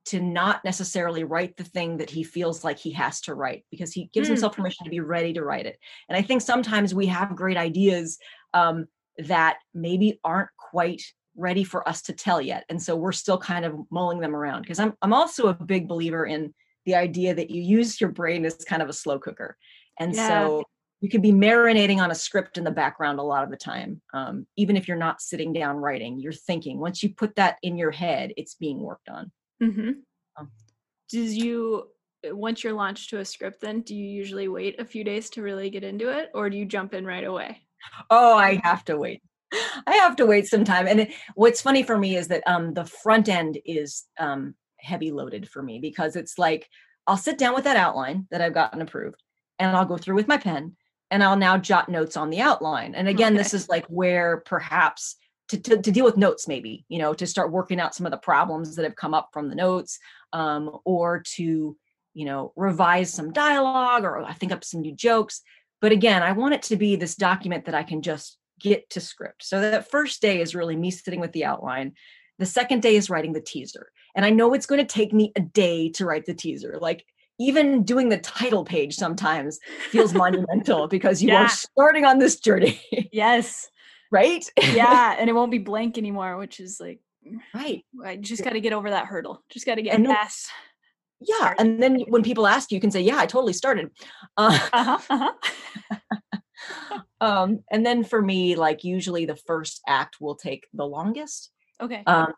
to 0.07 0.19
not 0.19 0.65
necessarily 0.65 1.23
write 1.23 1.55
the 1.55 1.63
thing 1.63 1.97
that 1.97 2.09
he 2.09 2.23
feels 2.23 2.63
like 2.63 2.77
he 2.79 2.91
has 2.91 3.21
to 3.21 3.33
write 3.35 3.63
because 3.71 3.93
he 3.93 4.09
gives 4.13 4.27
Hmm. 4.27 4.33
himself 4.33 4.55
permission 4.55 4.83
to 4.83 4.89
be 4.89 4.99
ready 4.99 5.31
to 5.33 5.43
write 5.43 5.65
it. 5.65 5.77
And 6.09 6.17
I 6.17 6.21
think 6.21 6.41
sometimes 6.41 6.93
we 6.95 7.05
have 7.07 7.35
great 7.35 7.57
ideas 7.57 8.17
um, 8.53 8.87
that 9.19 9.57
maybe 9.73 10.19
aren't 10.23 10.49
quite 10.57 11.03
ready 11.37 11.63
for 11.63 11.87
us 11.87 12.01
to 12.03 12.13
tell 12.13 12.41
yet. 12.41 12.65
And 12.69 12.81
so 12.81 12.95
we're 12.97 13.11
still 13.13 13.37
kind 13.37 13.63
of 13.65 13.75
mulling 13.91 14.19
them 14.19 14.35
around 14.35 14.63
because 14.63 14.79
I'm 14.79 14.93
I'm 15.01 15.13
also 15.13 15.47
a 15.47 15.53
big 15.53 15.87
believer 15.87 16.25
in 16.25 16.53
the 16.89 16.95
idea 16.95 17.35
that 17.35 17.51
you 17.51 17.61
use 17.61 18.01
your 18.01 18.09
brain 18.09 18.45
as 18.45 18.55
kind 18.55 18.81
of 18.81 18.89
a 18.89 18.93
slow 18.93 19.19
cooker. 19.19 19.55
And 19.99 20.15
Yeah. 20.15 20.27
so 20.27 20.63
you 21.01 21.09
could 21.09 21.21
be 21.21 21.31
marinating 21.31 21.99
on 21.99 22.09
a 22.09 22.15
script 22.15 22.57
in 22.57 22.63
the 22.63 22.71
background 22.71 23.19
a 23.19 23.23
lot 23.23 23.43
of 23.43 23.51
the 23.51 23.57
time. 23.57 24.01
Um, 24.11 24.47
even 24.57 24.75
if 24.75 24.87
you're 24.87 24.97
not 24.97 25.21
sitting 25.21 25.53
down 25.53 25.77
writing, 25.77 26.19
you're 26.19 26.33
thinking. 26.33 26.79
Once 26.79 27.03
you 27.03 27.13
put 27.13 27.35
that 27.35 27.57
in 27.61 27.77
your 27.77 27.91
head, 27.91 28.33
it's 28.37 28.55
being 28.55 28.79
worked 28.79 29.07
on. 29.07 29.31
Mm-hmm. 29.61 29.91
Um, 30.37 30.51
Does 31.09 31.35
you 31.35 31.89
uh, 32.27 32.35
once 32.35 32.63
you're 32.63 32.73
launched 32.73 33.11
to 33.11 33.19
a 33.19 33.25
script, 33.25 33.61
then 33.61 33.81
do 33.81 33.95
you 33.95 34.05
usually 34.05 34.47
wait 34.47 34.79
a 34.79 34.85
few 34.85 35.03
days 35.03 35.29
to 35.31 35.43
really 35.43 35.69
get 35.69 35.83
into 35.83 36.09
it, 36.09 36.29
or 36.33 36.49
do 36.49 36.57
you 36.57 36.65
jump 36.65 36.93
in 36.93 37.05
right 37.05 37.23
away? 37.23 37.61
Oh, 38.09 38.35
I 38.35 38.59
have 38.63 38.83
to 38.85 38.97
wait. 38.97 39.21
I 39.87 39.95
have 40.03 40.15
to 40.17 40.25
wait 40.25 40.47
some 40.47 40.63
time. 40.63 40.87
And 40.87 40.99
it, 41.01 41.13
what's 41.35 41.61
funny 41.61 41.83
for 41.83 41.97
me 41.97 42.17
is 42.17 42.27
that 42.27 42.43
um, 42.45 42.73
the 42.73 42.85
front 42.85 43.29
end 43.29 43.57
is 43.65 44.05
um, 44.19 44.55
heavy 44.81 45.11
loaded 45.11 45.49
for 45.49 45.61
me 45.61 45.79
because 45.79 46.15
it's 46.15 46.37
like 46.37 46.69
I'll 47.07 47.17
sit 47.17 47.37
down 47.37 47.55
with 47.55 47.63
that 47.63 47.77
outline 47.77 48.27
that 48.31 48.41
I've 48.41 48.53
gotten 48.53 48.81
approved 48.81 49.21
and 49.57 49.75
I'll 49.75 49.85
go 49.85 49.97
through 49.97 50.15
with 50.15 50.27
my 50.27 50.37
pen 50.37 50.75
and 51.11 51.23
I'll 51.23 51.37
now 51.37 51.57
jot 51.57 51.89
notes 51.89 52.15
on 52.17 52.29
the 52.29 52.41
outline. 52.41 52.95
And 52.95 53.07
again, 53.07 53.35
this 53.35 53.53
is 53.53 53.67
like 53.67 53.85
where 53.87 54.37
perhaps 54.45 55.15
to, 55.49 55.59
to, 55.59 55.81
to 55.81 55.91
deal 55.91 56.05
with 56.05 56.17
notes, 56.17 56.47
maybe, 56.47 56.85
you 56.87 56.99
know, 56.99 57.13
to 57.13 57.25
start 57.25 57.51
working 57.51 57.79
out 57.79 57.95
some 57.95 58.05
of 58.05 58.11
the 58.11 58.17
problems 58.17 58.75
that 58.75 58.83
have 58.83 58.95
come 58.95 59.13
up 59.13 59.29
from 59.33 59.49
the 59.49 59.55
notes 59.55 59.97
um, 60.33 60.77
or 60.85 61.23
to, 61.35 61.75
you 62.13 62.25
know, 62.25 62.53
revise 62.55 63.11
some 63.11 63.33
dialogue 63.33 64.03
or 64.03 64.23
I 64.23 64.33
think 64.33 64.51
up 64.51 64.63
some 64.63 64.81
new 64.81 64.95
jokes. 64.95 65.41
But 65.81 65.91
again, 65.91 66.21
I 66.21 66.33
want 66.33 66.53
it 66.53 66.61
to 66.63 66.75
be 66.75 66.95
this 66.95 67.15
document 67.15 67.65
that 67.65 67.75
I 67.75 67.83
can 67.83 68.03
just 68.03 68.37
get 68.59 68.89
to 68.91 69.01
script. 69.01 69.43
So 69.43 69.61
that 69.61 69.89
first 69.89 70.21
day 70.21 70.41
is 70.41 70.53
really 70.53 70.75
me 70.75 70.91
sitting 70.91 71.19
with 71.19 71.31
the 71.31 71.45
outline. 71.45 71.93
The 72.39 72.45
second 72.45 72.81
day 72.81 72.95
is 72.95 73.09
writing 73.09 73.33
the 73.33 73.41
teaser. 73.41 73.91
And 74.15 74.25
I 74.25 74.29
know 74.31 74.53
it's 74.53 74.65
going 74.65 74.79
to 74.85 74.91
take 74.93 75.13
me 75.13 75.31
a 75.35 75.41
day 75.41 75.89
to 75.91 76.05
write 76.05 76.25
the 76.25 76.33
teaser. 76.33 76.77
Like 76.81 77.05
even 77.37 77.83
doing 77.83 78.09
the 78.09 78.17
title 78.17 78.63
page 78.65 78.95
sometimes 78.95 79.59
feels 79.91 80.13
monumental 80.13 80.87
because 80.95 81.21
you 81.21 81.29
Yeah. 81.29 81.43
are 81.45 81.49
starting 81.49 82.05
on 82.05 82.17
this 82.19 82.39
journey, 82.39 82.81
Yes. 83.11 83.69
right? 84.11 84.43
Yeah, 84.73 85.15
and 85.19 85.29
it 85.29 85.33
won't 85.33 85.51
be 85.51 85.59
blank 85.59 85.97
anymore, 85.97 86.37
which 86.37 86.59
is 86.59 86.79
like 86.79 86.99
right. 87.53 87.83
I 88.05 88.15
just 88.15 88.43
got 88.43 88.53
to 88.53 88.61
get 88.61 88.73
over 88.73 88.89
that 88.89 89.05
hurdle. 89.05 89.43
Just 89.49 89.65
got 89.65 89.75
to 89.75 89.81
get 89.81 89.95
And 89.95 90.05
no- 90.05 90.13
past. 90.13 90.47
Yeah. 91.21 91.53
And 91.59 91.83
then 91.83 91.99
when 92.07 92.23
people 92.23 92.47
ask 92.47 92.71
you, 92.71 92.75
you 92.75 92.81
can 92.81 92.91
say, 92.91 93.01
Yeah, 93.01 93.17
I 93.17 93.25
totally 93.25 93.53
started. 93.53 93.91
Uh, 94.37 94.57
Uh 94.71 94.83
huh. 94.83 94.99
Uh-huh. 95.09 96.99
um, 97.21 97.59
and 97.69 97.85
then 97.85 98.03
for 98.05 98.21
me, 98.21 98.55
like 98.55 98.83
usually 98.85 99.25
the 99.25 99.35
first 99.35 99.81
act 99.87 100.21
will 100.21 100.35
take 100.35 100.67
the 100.73 100.85
longest. 100.85 101.51
Okay. 101.81 102.03
um, 102.05 102.33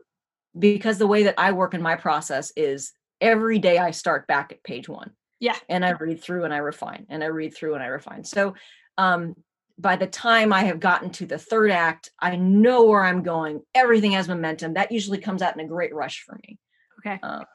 because 0.57 0.97
the 0.97 1.07
way 1.07 1.23
that 1.23 1.35
I 1.37 1.51
work 1.51 1.73
in 1.73 1.81
my 1.81 1.95
process 1.95 2.51
is 2.55 2.93
every 3.19 3.59
day 3.59 3.77
I 3.77 3.91
start 3.91 4.27
back 4.27 4.51
at 4.51 4.63
page 4.63 4.89
one. 4.89 5.11
Yeah. 5.39 5.55
And 5.69 5.83
I 5.83 5.91
read 5.91 6.21
through 6.21 6.43
and 6.43 6.53
I 6.53 6.57
refine 6.57 7.07
and 7.09 7.23
I 7.23 7.27
read 7.27 7.55
through 7.55 7.73
and 7.73 7.83
I 7.83 7.87
refine. 7.87 8.23
So 8.23 8.53
um, 8.97 9.35
by 9.77 9.95
the 9.95 10.07
time 10.07 10.53
I 10.53 10.65
have 10.65 10.79
gotten 10.79 11.09
to 11.11 11.25
the 11.25 11.39
third 11.39 11.71
act, 11.71 12.11
I 12.19 12.35
know 12.35 12.85
where 12.85 13.03
I'm 13.03 13.23
going. 13.23 13.61
Everything 13.73 14.11
has 14.11 14.27
momentum. 14.27 14.75
That 14.75 14.91
usually 14.91 15.17
comes 15.17 15.41
out 15.41 15.55
in 15.55 15.65
a 15.65 15.67
great 15.67 15.95
rush 15.95 16.23
for 16.23 16.39
me. 16.43 16.59
Okay. 16.99 17.19
Um, 17.23 17.45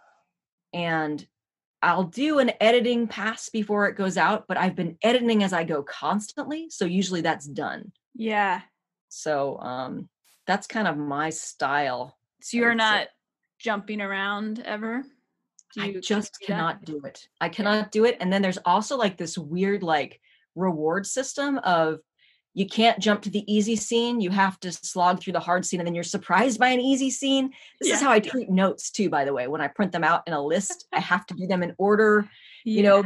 and 0.73 1.25
I'll 1.83 2.05
do 2.05 2.41
an 2.41 2.51
editing 2.61 3.07
pass 3.07 3.49
before 3.51 3.87
it 3.87 3.97
goes 3.97 4.17
out, 4.17 4.47
but 4.49 4.57
I've 4.57 4.75
been 4.75 4.99
editing 5.03 5.45
as 5.45 5.53
I 5.53 5.63
go 5.63 5.85
constantly. 5.85 6.69
So 6.71 6.85
usually 6.85 7.21
that's 7.21 7.47
done. 7.47 7.93
Yeah. 8.15 8.63
So 9.09 9.59
um, 9.61 10.09
that's 10.47 10.67
kind 10.67 10.89
of 10.89 10.97
my 10.97 11.31
style. 11.31 12.17
So 12.43 12.57
you're 12.57 12.69
would 12.71 12.81
say. 12.81 12.85
not 12.85 13.09
jumping 13.59 14.01
around 14.01 14.61
ever. 14.65 15.05
I 15.79 15.93
just 16.01 16.39
do 16.41 16.47
that? 16.47 16.47
cannot 16.47 16.85
do 16.85 17.01
it. 17.05 17.29
I 17.41 17.49
cannot 17.49 17.91
do 17.91 18.05
it. 18.05 18.17
And 18.21 18.33
then 18.33 18.41
there's 18.43 18.59
also 18.65 18.97
like 18.97 19.17
this 19.17 19.37
weird 19.37 19.83
like 19.83 20.21
reward 20.55 21.07
system 21.07 21.59
of 21.59 21.99
you 22.55 22.67
can't 22.67 22.99
jump 22.99 23.21
to 23.23 23.31
the 23.31 23.45
easy 23.53 23.77
scene. 23.77 24.19
You 24.19 24.31
have 24.31 24.59
to 24.61 24.73
slog 24.73 25.21
through 25.21 25.35
the 25.35 25.41
hard 25.41 25.67
scene 25.67 25.81
and 25.81 25.87
then 25.87 25.95
you're 25.95 26.05
surprised 26.05 26.59
by 26.59 26.69
an 26.69 26.81
easy 26.81 27.11
scene. 27.11 27.51
This 27.81 27.91
Yeah. 27.91 27.95
is 27.97 28.01
how 28.01 28.11
I 28.11 28.21
treat 28.21 28.49
notes 28.49 28.91
too, 28.91 29.11
by 29.11 29.27
the 29.27 29.35
way. 29.35 29.47
When 29.49 29.61
I 29.61 29.69
print 29.69 29.93
them 29.93 30.05
out 30.05 30.23
in 30.27 30.33
a 30.33 30.41
list, 30.43 30.87
I 30.93 31.01
have 31.01 31.27
to 31.27 31.35
do 31.35 31.47
them 31.47 31.63
in 31.63 31.75
order. 31.77 32.27
You 32.65 32.83
know, 32.83 33.03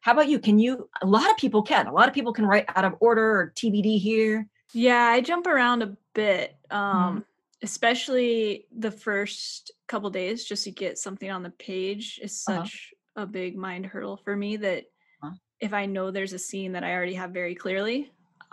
how 0.00 0.12
about 0.12 0.28
you? 0.28 0.38
Can 0.38 0.58
you? 0.58 0.88
A 1.02 1.06
lot 1.06 1.30
of 1.30 1.36
people 1.36 1.62
can. 1.62 1.86
A 1.86 1.92
lot 1.92 2.08
of 2.08 2.14
people 2.14 2.32
can 2.32 2.46
write 2.46 2.64
out 2.74 2.86
of 2.86 2.94
order 3.00 3.38
or 3.38 3.52
TBD 3.54 3.98
here. 3.98 4.48
Yeah, 4.72 5.02
I 5.04 5.20
jump 5.20 5.46
around 5.46 5.82
a 5.82 5.94
bit, 6.16 6.56
Mm-hmm. 6.72 6.76
um, 6.76 7.24
especially 7.62 8.66
the 8.76 8.90
first 8.90 9.70
couple 9.86 10.10
days, 10.10 10.44
just 10.44 10.64
to 10.64 10.70
get 10.70 10.98
something 10.98 11.30
on 11.30 11.42
the 11.42 11.50
page 11.50 12.18
is 12.22 12.44
Uh-huh. 12.48 12.64
such 12.64 12.92
a 13.16 13.26
big 13.26 13.56
mind 13.56 13.86
hurdle 13.86 14.16
for 14.24 14.34
me 14.36 14.56
that 14.58 14.84
Uh-huh. 15.22 15.34
if 15.60 15.72
I 15.72 15.86
know 15.86 16.10
there's 16.10 16.32
a 16.34 16.38
scene 16.38 16.72
that 16.72 16.84
I 16.84 16.92
already 16.94 17.14
have 17.14 17.30
very 17.32 17.54
clearly, 17.54 17.98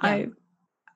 Yeah. 0.03 0.09
I 0.09 0.28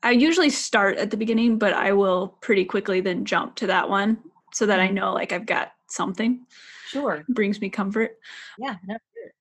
I 0.04 0.12
usually 0.12 0.52
start 0.52 0.98
at 0.98 1.10
the 1.10 1.18
beginning, 1.18 1.58
but 1.58 1.74
I 1.74 1.92
will 1.92 2.28
pretty 2.46 2.64
quickly 2.66 3.02
then 3.02 3.26
jump 3.26 3.56
to 3.56 3.68
that 3.68 3.90
one 3.90 4.18
so 4.54 4.66
that 4.68 4.80
I 4.80 4.88
Mhm. 4.88 4.94
know 4.94 5.14
like 5.14 5.32
I've 5.34 5.48
got 5.48 5.72
something. 5.90 6.46
Sure. 6.94 7.26
brings 7.30 7.60
me 7.60 7.70
comfort. 7.70 8.12
Yeah. 8.60 8.76
no, 8.88 8.96
sure. 9.14 9.32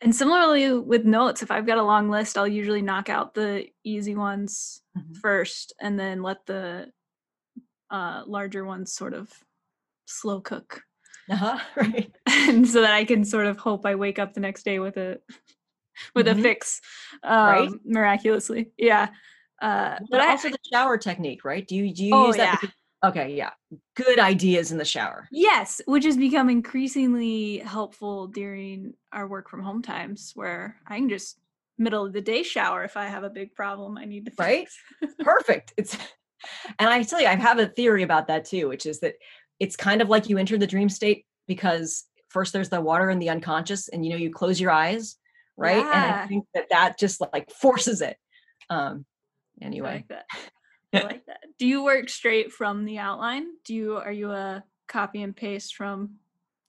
And 0.00 0.14
similarly 0.14 0.72
with 0.78 1.04
notes, 1.04 1.42
if 1.42 1.50
I've 1.50 1.66
got 1.66 1.76
a 1.78 1.82
long 1.92 2.08
list, 2.08 2.38
I'll 2.38 2.48
usually 2.60 2.80
knock 2.80 3.08
out 3.10 3.34
the 3.34 3.68
easy 3.84 4.14
ones 4.14 4.82
Mhm. 4.98 5.16
first 5.20 5.72
and 5.80 5.98
then 5.98 6.22
let 6.22 6.46
the 6.46 6.92
uh, 7.90 8.22
larger 8.26 8.64
ones 8.64 8.92
sort 8.92 9.14
of 9.14 9.32
slow 10.06 10.40
cook. 10.40 10.82
Uh-huh. 11.30 11.58
Right. 11.76 12.10
and 12.26 12.66
so 12.68 12.80
that 12.80 12.92
I 12.94 13.04
can 13.04 13.24
sort 13.24 13.46
of 13.46 13.58
hope 13.58 13.84
I 13.86 13.94
wake 13.94 14.18
up 14.18 14.32
the 14.34 14.40
next 14.40 14.64
day 14.64 14.78
with 14.78 14.96
a 14.96 15.20
with 16.14 16.26
Mhm. 16.26 16.38
a 16.38 16.42
fix 16.42 16.80
um, 17.22 17.46
Right. 17.46 17.70
miraculously. 17.84 18.72
Yeah. 18.78 19.08
Uh, 19.60 19.98
But 20.00 20.10
but 20.10 20.20
I, 20.20 20.30
also 20.30 20.48
the 20.50 20.58
shower 20.72 20.96
technique, 20.98 21.44
right? 21.44 21.66
Do 21.66 21.74
you 21.76 21.92
do 21.94 22.04
you 22.04 22.14
Oh, 22.14 22.26
use 22.28 22.36
that? 22.36 22.60
yeah. 22.62 23.08
okay, 23.10 23.34
yeah. 23.34 23.50
Good 23.96 24.18
ideas 24.20 24.70
in 24.72 24.78
the 24.78 24.84
shower. 24.84 25.28
yes, 25.32 25.80
which 25.86 26.04
has 26.04 26.16
become 26.16 26.48
increasingly 26.48 27.58
helpful 27.58 28.28
during 28.28 28.94
our 29.12 29.26
work 29.26 29.48
from 29.50 29.62
home 29.62 29.82
times 29.82 30.32
where 30.34 30.76
I 30.86 30.96
can 30.98 31.08
just 31.08 31.38
middle 31.78 32.04
of 32.04 32.12
the 32.12 32.20
day 32.20 32.42
shower 32.42 32.84
if 32.84 32.96
I 32.96 33.06
have 33.06 33.24
a 33.24 33.30
big 33.30 33.54
problem 33.54 33.96
I 33.96 34.04
need 34.04 34.26
to 34.26 34.32
Right? 34.38 34.68
Perfect. 35.20 35.72
It's 35.76 35.96
and 36.78 36.88
I 36.88 37.02
tell 37.02 37.20
you, 37.20 37.26
I 37.26 37.36
have 37.36 37.58
a 37.58 37.66
theory 37.66 38.02
about 38.02 38.28
that 38.28 38.44
too, 38.44 38.68
which 38.68 38.86
is 38.86 39.00
that 39.00 39.14
it's 39.60 39.76
kind 39.76 40.02
of 40.02 40.08
like 40.08 40.28
you 40.28 40.38
enter 40.38 40.58
the 40.58 40.66
dream 40.66 40.88
state 40.88 41.26
because 41.46 42.04
first 42.28 42.52
there's 42.52 42.68
the 42.68 42.80
water 42.80 43.08
and 43.08 43.20
the 43.20 43.30
unconscious, 43.30 43.88
and 43.88 44.04
you 44.04 44.10
know 44.10 44.16
you 44.16 44.30
close 44.30 44.60
your 44.60 44.70
eyes, 44.70 45.16
right? 45.56 45.78
Yeah. 45.78 46.04
And 46.04 46.14
I 46.14 46.26
think 46.26 46.44
that 46.54 46.68
that 46.70 46.98
just 46.98 47.20
like 47.32 47.50
forces 47.50 48.00
it. 48.00 48.16
Um. 48.70 49.04
anyway, 49.60 49.88
I 49.88 49.94
like 49.94 50.08
that. 50.08 50.24
I 50.94 51.00
like 51.00 51.26
that. 51.26 51.40
Do 51.58 51.66
you 51.66 51.82
work 51.82 52.08
straight 52.08 52.52
from 52.52 52.84
the 52.84 52.98
outline? 52.98 53.46
Do 53.64 53.74
you 53.74 53.96
are 53.96 54.12
you 54.12 54.30
a 54.30 54.64
copy 54.88 55.22
and 55.22 55.36
paste 55.36 55.74
from 55.74 56.16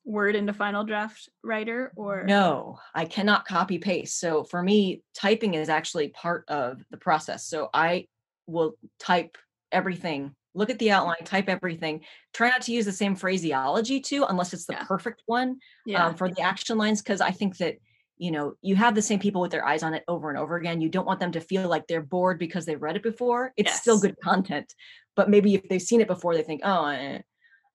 Word 0.06 0.36
into 0.36 0.54
Final 0.54 0.84
Draft 0.84 1.30
writer 1.44 1.92
or 1.96 2.24
No, 2.24 2.80
I 2.96 3.06
cannot 3.06 3.46
copy 3.46 3.78
paste. 3.78 4.20
So 4.20 4.44
for 4.44 4.64
me, 4.64 5.04
typing 5.14 5.54
is 5.54 5.70
actually 5.70 6.10
part 6.10 6.46
of 6.48 6.82
the 6.90 6.98
process. 6.98 7.46
So 7.48 7.70
I 7.74 8.08
will 8.48 8.74
type 9.00 9.38
everything, 9.72 10.36
look 10.56 10.70
at 10.72 10.80
the 10.80 10.92
outline, 10.92 11.24
type 11.26 11.48
everything, 11.48 12.02
try 12.34 12.50
not 12.50 12.62
to 12.64 12.72
use 12.72 12.86
the 12.86 12.92
same 12.92 13.16
phraseology 13.16 14.00
too, 14.00 14.26
unless 14.28 14.54
it's 14.54 14.66
the 14.66 14.74
Yeah. 14.74 14.84
perfect 14.86 15.22
one 15.28 15.60
Yeah. 15.86 16.08
um, 16.08 16.16
for 16.16 16.30
the 16.30 16.42
action 16.42 16.78
lines. 16.78 17.02
Cause 17.04 17.22
I 17.22 17.30
think 17.32 17.58
that, 17.58 17.76
you 18.18 18.32
know, 18.32 18.56
you 18.62 18.76
have 18.76 18.96
the 18.96 19.02
same 19.04 19.20
people 19.20 19.42
with 19.42 19.52
their 19.52 19.66
eyes 19.66 19.84
on 19.84 19.94
it 19.94 20.04
over 20.08 20.30
and 20.30 20.40
over 20.40 20.56
again. 20.56 20.82
You 20.82 20.90
don't 20.90 21.06
want 21.06 21.20
them 21.20 21.32
to 21.34 21.40
feel 21.42 21.70
like 21.70 21.86
they're 21.88 22.02
bored 22.02 22.40
because 22.40 22.66
they've 22.66 22.82
read 22.82 22.96
it 22.96 23.04
before. 23.04 23.54
It's 23.58 23.76
still 23.76 24.00
good 24.00 24.16
content. 24.24 24.74
But 25.16 25.30
maybe 25.30 25.54
if 25.54 25.70
they've 25.70 25.82
seen 25.82 26.02
it 26.02 26.08
before, 26.08 26.34
they 26.34 26.42
think, 26.44 26.62
oh, 26.64 26.86
eh. 26.88 27.20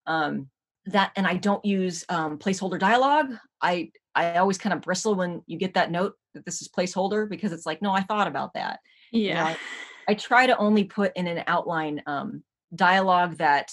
um, 0.07 0.51
that 0.87 1.13
and 1.17 1.27
I 1.27 1.37
don't 1.37 1.65
use 1.65 2.05
um, 2.09 2.39
placeholder 2.39 2.79
dialogue. 2.79 3.33
I 3.61 3.91
I 4.15 4.37
always 4.37 4.59
kind 4.59 4.73
of 4.73 4.81
bristle 4.83 5.15
when 5.15 5.43
you 5.47 5.59
get 5.59 5.75
that 5.75 5.91
note 5.91 6.15
that 6.35 6.45
this 6.45 6.61
is 6.63 6.69
placeholder 6.69 7.29
because 7.29 7.53
it's 7.53 7.67
like, 7.67 7.83
no, 7.83 7.91
I 7.93 8.03
thought 8.03 8.27
about 8.29 8.55
that. 8.55 8.81
yeah. 9.13 9.55
I 10.09 10.13
try 10.15 10.47
to 10.47 10.57
only 10.59 10.85
put 10.85 11.17
in 11.17 11.27
an 11.27 11.43
outline 11.47 12.03
um, 12.07 12.43
dialogue 12.75 13.39
that 13.39 13.73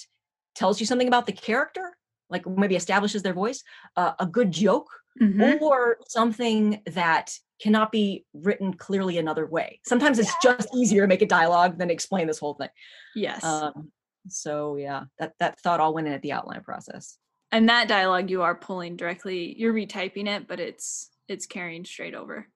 tells 0.55 0.80
you 0.80 0.86
something 0.86 1.09
about 1.09 1.26
the 1.26 1.34
character, 1.34 1.97
like 2.30 2.47
maybe 2.47 2.78
establishes 2.78 3.22
their 3.22 3.34
voice, 3.34 3.62
uh, 3.97 4.14
a 4.20 4.26
good 4.26 4.51
joke, 4.51 4.88
Mhm. 5.22 5.59
or 5.59 5.97
something 6.07 6.82
that 6.86 7.34
cannot 7.62 7.91
be 7.91 8.26
written 8.34 8.74
clearly 8.74 9.18
another 9.18 9.45
way. 9.45 9.82
Sometimes 9.86 10.20
it's 10.20 10.34
just 10.41 10.70
easier 10.74 11.01
to 11.01 11.07
make 11.07 11.22
a 11.22 11.26
dialogue 11.26 11.78
than 11.78 11.89
explain 11.91 12.28
this 12.28 12.39
whole 12.39 12.53
thing. 12.53 12.70
Yes. 13.14 13.43
Um, 13.43 13.91
so 14.28 14.76
yeah, 14.76 15.03
that 15.19 15.34
that 15.39 15.59
thought 15.61 15.80
all 15.80 15.93
went 15.93 16.07
in 16.07 16.13
at 16.13 16.22
the 16.22 16.32
outline 16.32 16.61
process. 16.63 17.17
and 17.51 17.67
that 17.69 17.88
dialogue 17.88 18.30
you 18.30 18.41
are 18.43 18.55
pulling 18.55 18.95
directly 18.95 19.55
you're 19.57 19.74
retyping 19.74 20.28
it, 20.28 20.47
but 20.47 20.59
it's 20.59 21.09
it's 21.28 21.45
carrying 21.45 21.86
straight 21.86 22.13
over. 22.15 22.47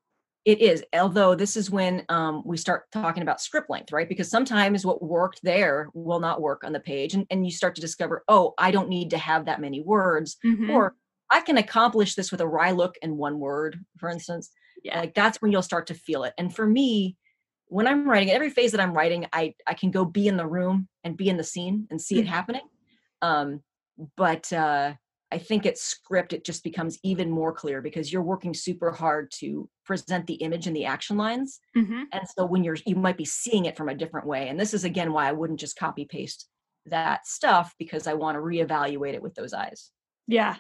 It 0.45 0.59
is, 0.61 0.83
although 0.93 1.33
this 1.33 1.57
is 1.57 1.71
when 1.71 2.03
um, 2.07 2.43
we 2.45 2.55
start 2.57 2.83
talking 2.91 3.23
about 3.23 3.41
script 3.41 3.67
length, 3.69 3.91
right? 3.91 4.07
Because 4.07 4.29
sometimes 4.29 4.85
what 4.85 5.01
worked 5.01 5.39
there 5.41 5.89
will 5.95 6.19
not 6.19 6.39
work 6.39 6.63
on 6.63 6.71
the 6.71 6.79
page, 6.79 7.15
and, 7.15 7.25
and 7.31 7.43
you 7.45 7.51
start 7.51 7.73
to 7.75 7.81
discover, 7.81 8.23
oh, 8.27 8.53
I 8.59 8.69
don't 8.69 8.87
need 8.89 9.09
to 9.09 9.17
have 9.17 9.45
that 9.45 9.59
many 9.59 9.81
words, 9.81 10.37
Mhm. 10.45 10.71
or 10.71 10.95
I 11.31 11.41
can 11.41 11.57
accomplish 11.57 12.13
this 12.13 12.31
with 12.31 12.41
a 12.41 12.47
wry 12.47 12.69
look 12.71 12.95
and 13.01 13.17
one 13.17 13.39
word, 13.39 13.83
for 13.97 14.07
instance. 14.07 14.51
yeah. 14.83 14.99
Like 14.99 15.15
that's 15.15 15.41
when 15.41 15.51
you'll 15.51 15.63
start 15.63 15.87
to 15.87 15.95
feel 15.95 16.23
it. 16.25 16.33
And 16.37 16.55
for 16.55 16.67
me, 16.67 17.17
when 17.67 17.87
I'm 17.87 18.07
writing, 18.09 18.31
every 18.31 18.49
phase 18.49 18.71
that 18.71 18.81
I'm 18.81 18.93
writing, 18.93 19.25
I 19.33 19.55
I 19.67 19.73
can 19.73 19.91
go 19.91 20.05
be 20.05 20.27
in 20.27 20.37
the 20.37 20.47
room 20.47 20.87
and 21.03 21.17
be 21.17 21.29
in 21.29 21.37
the 21.37 21.43
scene 21.43 21.87
and 21.91 22.01
see 22.01 22.19
it 22.19 22.25
Mhm. 22.25 22.27
happening. 22.27 22.67
Um, 23.21 23.63
but 24.17 24.51
uh, 24.53 24.95
I 25.31 25.37
think 25.37 25.65
it's 25.65 25.81
script, 25.81 26.33
it 26.33 26.45
just 26.45 26.63
becomes 26.63 26.99
even 27.03 27.29
more 27.31 27.53
clear 27.53 27.81
because 27.81 28.11
you're 28.13 28.21
working 28.23 28.53
super 28.53 28.91
hard 28.91 29.31
to 29.39 29.69
present 29.85 30.27
the 30.27 30.35
image 30.35 30.67
and 30.67 30.75
the 30.75 30.85
action 30.85 31.17
lines. 31.17 31.59
Mhm. 31.75 32.11
And 32.11 32.23
so 32.37 32.45
when 32.45 32.63
you're 32.63 32.77
you 32.85 32.95
might 32.95 33.17
be 33.17 33.25
seeing 33.25 33.65
it 33.65 33.77
from 33.77 33.89
a 33.89 33.95
different 33.95 34.27
way. 34.27 34.49
And 34.49 34.59
this 34.59 34.73
is 34.73 34.83
again 34.85 35.11
why 35.13 35.27
I 35.29 35.33
wouldn't 35.33 35.59
just 35.59 35.77
copy 35.77 36.05
paste 36.05 36.49
that 36.87 37.27
stuff 37.27 37.75
because 37.79 38.07
I 38.07 38.13
want 38.13 38.35
to 38.35 38.41
reevaluate 38.41 39.13
it 39.15 39.21
with 39.23 39.35
those 39.35 39.53
eyes. 39.53 39.91
Yeah. 40.27 40.57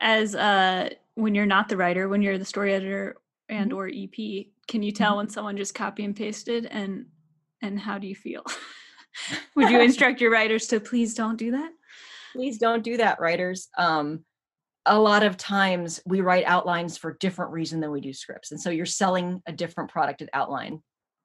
As 0.00 0.34
uh 0.34 0.90
when 1.14 1.34
you're 1.34 1.46
not 1.46 1.68
the 1.68 1.76
writer, 1.76 2.08
when 2.08 2.22
you're 2.22 2.38
the 2.38 2.44
story 2.44 2.74
editor 2.74 3.16
and 3.48 3.72
or 3.72 3.88
EP, 3.88 4.46
can 4.66 4.82
you 4.82 4.92
tell 4.92 5.16
when 5.16 5.28
someone 5.28 5.56
just 5.56 5.74
copy 5.74 6.04
and 6.04 6.16
pasted 6.16 6.66
and 6.66 7.06
and 7.60 7.78
how 7.78 7.98
do 7.98 8.06
you 8.06 8.14
feel? 8.14 8.44
Would 9.56 9.70
you 9.70 9.80
instruct 9.82 10.20
your 10.20 10.30
writers 10.30 10.66
to 10.68 10.80
please 10.80 11.14
don't 11.14 11.36
do 11.36 11.52
that? 11.52 11.70
please 12.32 12.58
don't 12.58 12.84
do 12.84 12.96
that 12.96 13.20
writers. 13.20 13.68
Um 13.76 14.24
a 14.86 14.98
lot 14.98 15.22
of 15.22 15.36
times 15.36 16.00
we 16.06 16.22
write 16.22 16.46
outlines 16.46 16.96
for 16.96 17.18
different 17.20 17.52
reason 17.52 17.80
than 17.80 17.90
we 17.90 18.00
do 18.00 18.12
scripts 18.12 18.52
and 18.52 18.60
so 18.60 18.70
you're 18.70 18.86
selling 18.86 19.42
a 19.46 19.52
different 19.52 19.90
product 19.90 20.22
at 20.22 20.30
outline 20.32 20.80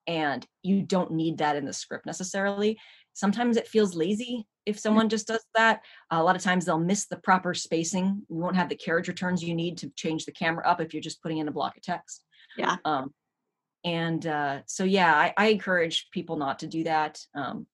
and 0.05 0.45
you 0.63 0.81
don't 0.81 1.11
need 1.11 1.37
that 1.37 1.55
in 1.55 1.63
the 1.63 1.71
script 1.71 2.05
necessarily 2.05 2.77
sometimes 3.13 3.57
it 3.57 3.67
feels 3.67 3.95
lazy 3.95 4.45
if 4.65 4.79
someone 4.79 5.09
just 5.09 5.27
does 5.27 5.43
that 5.55 5.81
a 6.11 6.23
lot 6.23 6.35
of 6.35 6.41
times 6.41 6.65
they'll 6.65 6.79
miss 6.79 7.05
the 7.07 7.17
proper 7.17 7.53
spacing 7.53 8.21
you 8.29 8.35
won't 8.37 8.55
have 8.55 8.69
the 8.69 8.75
carriage 8.75 9.07
returns 9.07 9.43
you 9.43 9.53
need 9.55 9.77
to 9.77 9.89
change 9.95 10.25
the 10.25 10.31
camera 10.31 10.67
up 10.67 10.79
if 10.81 10.93
you're 10.93 11.01
just 11.01 11.21
putting 11.21 11.37
in 11.39 11.47
a 11.47 11.51
block 11.51 11.75
of 11.77 11.83
text 11.83 12.23
Yeah. 12.57 12.77
um 12.85 13.13
and 13.85 14.25
uh 14.25 14.61
so 14.65 14.83
yeah 14.83 15.13
i, 15.13 15.33
I 15.37 15.47
encourage 15.47 16.07
people 16.11 16.37
not 16.37 16.59
to 16.59 16.67
do 16.67 16.83
that 16.85 17.19
um 17.35 17.67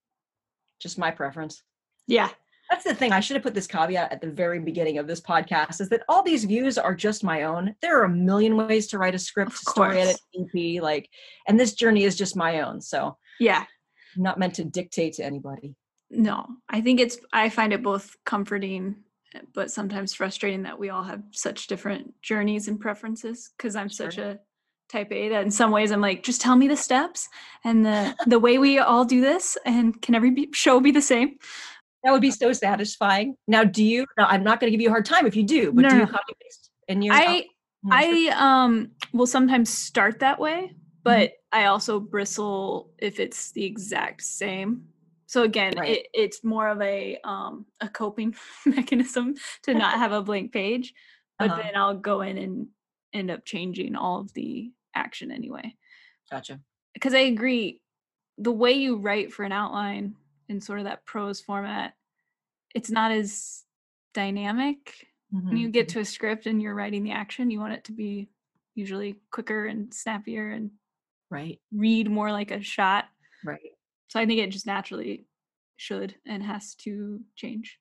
just 0.79 0.97
my 0.97 1.11
preference 1.11 1.61
Yeah. 2.07 2.29
that's 2.71 2.83
the 2.85 2.93
thing. 2.95 3.11
I 3.11 3.19
should 3.19 3.35
have 3.35 3.43
put 3.43 3.53
this 3.55 3.67
caveat 3.67 4.11
at 4.11 4.21
the 4.21 4.29
very 4.29 4.59
beginning 4.59 4.97
of 4.99 5.07
this 5.07 5.19
podcast 5.21 5.81
is 5.81 5.89
that 5.89 6.03
all 6.07 6.21
these 6.23 6.45
views 6.45 6.77
are 6.77 6.93
just 6.95 7.23
my 7.23 7.43
own. 7.43 7.75
There 7.81 7.99
are 7.99 8.03
a 8.05 8.09
million 8.09 8.55
ways 8.55 8.85
to 8.87 8.97
write 8.99 9.15
a 9.15 9.19
script, 9.19 9.53
story 9.53 9.99
edit. 10.01 10.19
EP, 10.39 10.81
like, 10.81 11.09
and 11.47 11.59
this 11.59 11.73
journey 11.73 12.03
is 12.03 12.15
just 12.15 12.35
my 12.35 12.61
own. 12.61 12.79
So 12.79 13.17
Yeah. 13.39 13.65
I'm 14.16 14.24
not 14.24 14.39
meant 14.39 14.55
to 14.55 14.64
dictate 14.64 15.14
to 15.14 15.24
anybody. 15.26 15.76
No. 16.10 16.45
I 16.70 16.82
think 16.82 16.99
it's 16.99 17.18
I 17.34 17.49
find 17.49 17.74
it 17.74 17.84
both 17.84 18.16
comforting 18.26 19.03
but 19.53 19.70
sometimes 19.70 20.14
frustrating 20.14 20.64
that 20.64 20.80
we 20.80 20.89
all 20.89 21.03
have 21.03 21.22
such 21.32 21.68
different 21.68 22.14
journeys 22.22 22.68
and 22.68 22.80
preferences 22.80 23.51
because 23.55 23.76
I'm 23.76 23.89
such 23.89 24.18
a 24.18 24.39
type 24.91 25.12
A 25.12 25.30
that 25.30 25.43
in 25.43 25.51
some 25.51 25.70
ways 25.70 25.91
I'm 25.91 26.01
like 26.01 26.24
just 26.24 26.41
tell 26.41 26.55
me 26.55 26.68
the 26.68 26.76
steps 26.76 27.30
and 27.64 27.86
the 27.86 28.16
the 28.26 28.39
way 28.39 28.57
we 28.57 28.80
all 28.80 29.05
do 29.05 29.22
this 29.22 29.55
and 29.66 30.01
can 30.01 30.16
every 30.16 30.49
show 30.53 30.80
be 30.80 30.91
the 30.91 31.01
same? 31.01 31.38
That 32.03 32.12
would 32.12 32.22
be 32.22 32.32
so 32.32 32.53
satisfying. 32.53 33.36
Now, 33.47 33.66
do 33.66 33.84
you? 33.84 34.05
Now, 34.18 34.26
I'm 34.28 34.41
not 34.41 34.62
going 34.62 34.72
to 34.72 34.72
give 34.72 34.82
you 34.82 34.88
a 34.88 34.91
hard 34.91 35.05
time 35.05 35.28
if 35.28 35.36
you 35.36 35.43
do, 35.43 35.74
but 35.74 35.82
No, 35.82 35.89
do 35.89 35.95
you 35.97 36.01
no. 36.05 36.07
copy 36.07 36.34
paste 36.41 36.70
in 36.88 37.01
your? 37.01 37.14
I 37.14 37.26
out- 37.26 37.28
in 37.28 37.36
your 37.84 38.01
script? 38.24 38.38
I 38.39 38.64
um 38.64 38.91
will 39.14 39.28
sometimes 39.28 39.70
start 39.70 40.20
that 40.20 40.39
way. 40.39 40.72
But 41.10 41.34
I 41.51 41.66
also 41.66 41.99
bristle 41.99 42.93
if 42.99 43.20
it's 43.20 43.51
the 43.51 43.66
exact 43.66 44.24
same. 44.24 44.88
So 45.28 45.43
again, 45.43 45.74
Right. 45.76 45.84
it, 45.84 46.07
it's 46.14 46.43
more 46.43 46.68
of 46.70 46.82
a 46.82 47.20
um 47.24 47.66
a 47.80 47.89
coping 47.89 48.36
mechanism 48.66 49.36
to 49.64 49.76
not 49.76 49.97
have 49.99 50.12
a 50.12 50.22
blank 50.22 50.51
page, 50.53 50.93
but 51.39 51.49
Uh-huh. 51.49 51.55
then 51.55 51.76
I'll 51.76 51.97
go 51.97 52.22
in 52.22 52.38
and 52.38 52.70
end 53.14 53.32
up 53.32 53.45
changing 53.45 53.95
all 53.95 54.20
of 54.22 54.34
the 54.34 54.72
action 54.95 55.32
anyway. 55.32 55.76
Gotcha. 56.30 56.62
Because 56.93 57.14
I 57.14 57.20
agree, 57.20 57.82
the 58.38 58.51
way 58.51 58.74
you 58.74 58.97
write 58.97 59.34
for 59.34 59.43
an 59.43 59.51
outline 59.51 60.16
in 60.49 60.62
sort 60.62 60.80
of 60.80 60.86
that 60.86 61.05
prose 61.05 61.41
format, 61.41 61.95
it's 62.76 62.91
not 62.91 63.12
as 63.12 63.66
dynamic. 64.14 65.07
When 65.49 65.57
Mhm. 65.57 65.62
you 65.62 65.70
get 65.72 65.89
to 65.89 66.01
a 66.01 66.05
script 66.05 66.47
and 66.47 66.62
you're 66.62 66.76
writing 66.76 67.03
the 67.03 67.12
action, 67.14 67.51
you 67.51 67.60
want 67.62 67.74
it 67.74 67.86
to 67.86 67.93
be 67.93 68.30
usually 68.76 69.22
quicker 69.32 69.68
and 69.68 69.93
snappier 69.93 70.49
and 70.51 70.74
right, 71.30 71.59
read 71.73 72.09
more 72.09 72.32
like 72.32 72.51
a 72.51 72.61
shot. 72.61 73.05
right. 73.45 73.59
So 74.07 74.19
I 74.19 74.25
think 74.25 74.39
it 74.39 74.49
just 74.51 74.65
naturally 74.65 75.25
should 75.77 76.15
and 76.25 76.41
has 76.43 76.75
to 76.75 77.19
change. 77.36 77.77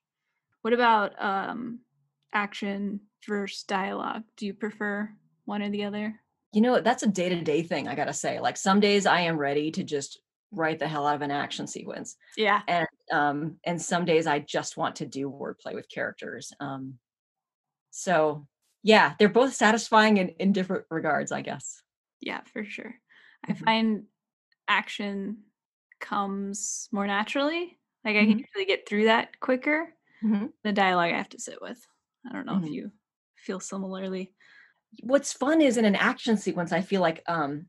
What 0.63 0.73
about 0.75 1.13
um 1.23 1.81
action 2.33 3.01
versus 3.27 3.63
dialogue? 3.65 4.23
Do 4.37 4.47
you 4.47 4.55
prefer 4.55 5.11
one 5.47 5.63
or 5.63 5.71
the 5.71 5.85
other? 5.85 6.15
You 6.53 6.61
know, 6.61 6.81
that's 6.81 7.03
a 7.03 7.07
day 7.09 7.29
to 7.31 7.41
day 7.43 7.63
thing. 7.63 7.89
I 7.89 7.95
gotta 7.95 8.13
say. 8.13 8.41
Like 8.41 8.57
some 8.57 8.81
days 8.81 9.07
I 9.07 9.21
am 9.21 9.37
ready 9.39 9.71
to 9.73 9.83
just 9.85 10.21
write 10.51 10.79
the 10.79 10.89
hell 10.89 11.07
out 11.07 11.15
of 11.17 11.23
an 11.23 11.31
action 11.31 11.67
sequence, 11.67 12.17
Yeah. 12.37 12.63
and 12.67 12.87
um, 13.13 13.57
and 13.65 13.81
some 13.81 14.05
days 14.05 14.27
I 14.27 14.39
just 14.39 14.77
want 14.77 14.97
to 14.97 15.07
do 15.07 15.31
wordplay 15.31 15.75
with 15.75 15.89
characters. 15.91 16.53
Um, 16.61 16.99
so 17.91 18.47
yeah, 18.83 19.15
they're 19.19 19.29
both 19.29 19.55
satisfying 19.55 20.19
in, 20.19 20.29
in 20.41 20.53
different 20.53 20.85
regards, 20.91 21.33
I 21.33 21.43
guess. 21.43 21.83
Yeah, 22.21 22.41
for 22.53 22.65
sure. 22.65 22.95
I 23.47 23.53
Mhm. 23.53 23.65
find 23.65 24.03
action 24.67 25.45
comes 26.01 26.89
more 26.93 27.07
naturally. 27.07 27.79
Like 28.05 28.17
I 28.17 28.25
can 28.25 28.39
Mhm. 28.39 28.41
usually 28.47 28.65
get 28.67 28.89
through 28.89 29.05
that 29.05 29.41
quicker. 29.41 29.95
Mhm. 30.23 30.53
The 30.65 30.73
dialogue 30.73 31.13
I 31.13 31.17
have 31.17 31.29
to 31.31 31.41
sit 31.41 31.61
with. 31.61 31.85
I 32.29 32.33
don't 32.33 32.47
know 32.47 32.57
if 32.57 32.65
Mhm. 32.65 32.73
you 32.73 32.93
feel 33.37 33.61
similarly. 33.61 34.33
What's 35.03 35.33
fun 35.33 35.61
is 35.61 35.77
in 35.77 35.85
an 35.85 35.97
action 35.97 36.37
sequence, 36.37 36.73
I 36.73 36.81
feel 36.81 37.01
like 37.01 37.23
um, 37.29 37.69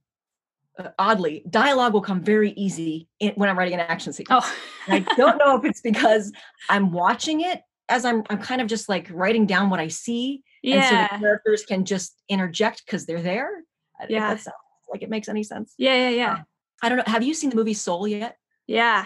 uh, 0.78 0.92
oddly, 0.98 1.44
dialogue 1.50 1.94
will 1.94 2.02
come 2.02 2.22
very 2.24 2.52
easy 2.52 3.10
in, 3.20 3.34
when 3.34 3.50
I'm 3.50 3.58
writing 3.58 3.74
an 3.74 3.80
action 3.82 4.14
sequence. 4.14 4.46
Oh, 4.46 4.56
I 4.88 5.00
don't 5.18 5.38
know 5.38 5.58
if 5.58 5.66
it's 5.66 5.82
because 5.90 6.32
I'm 6.70 6.92
watching 6.92 7.42
it 7.42 7.62
as 7.90 8.06
I'm 8.06 8.24
I'm 8.30 8.40
kind 8.40 8.62
of 8.62 8.68
just 8.68 8.88
like 8.88 9.10
writing 9.12 9.46
down 9.46 9.70
what 9.70 9.80
I 9.80 9.90
see, 9.90 10.44
and 10.64 10.84
so 10.84 10.96
the 10.98 11.08
characters 11.20 11.66
can 11.66 11.84
just 11.86 12.22
interject 12.30 12.86
because 12.86 13.06
they're 13.06 13.22
there. 13.22 13.64
If 14.02 14.10
Yeah. 14.10 14.30
that 14.30 14.40
sounds 14.40 14.56
like 14.92 15.02
it 15.04 15.10
makes 15.10 15.30
any 15.30 15.44
sense. 15.44 15.74
Yeah, 15.78 15.96
yeah, 15.96 16.10
yeah. 16.10 16.38
I 16.82 16.90
don't 16.90 16.98
know. 16.98 17.04
Have 17.08 17.24
you 17.24 17.34
seen 17.34 17.50
the 17.50 17.56
movie 17.56 17.74
Soul 17.74 18.08
yet? 18.08 18.38
Yeah. 18.68 19.06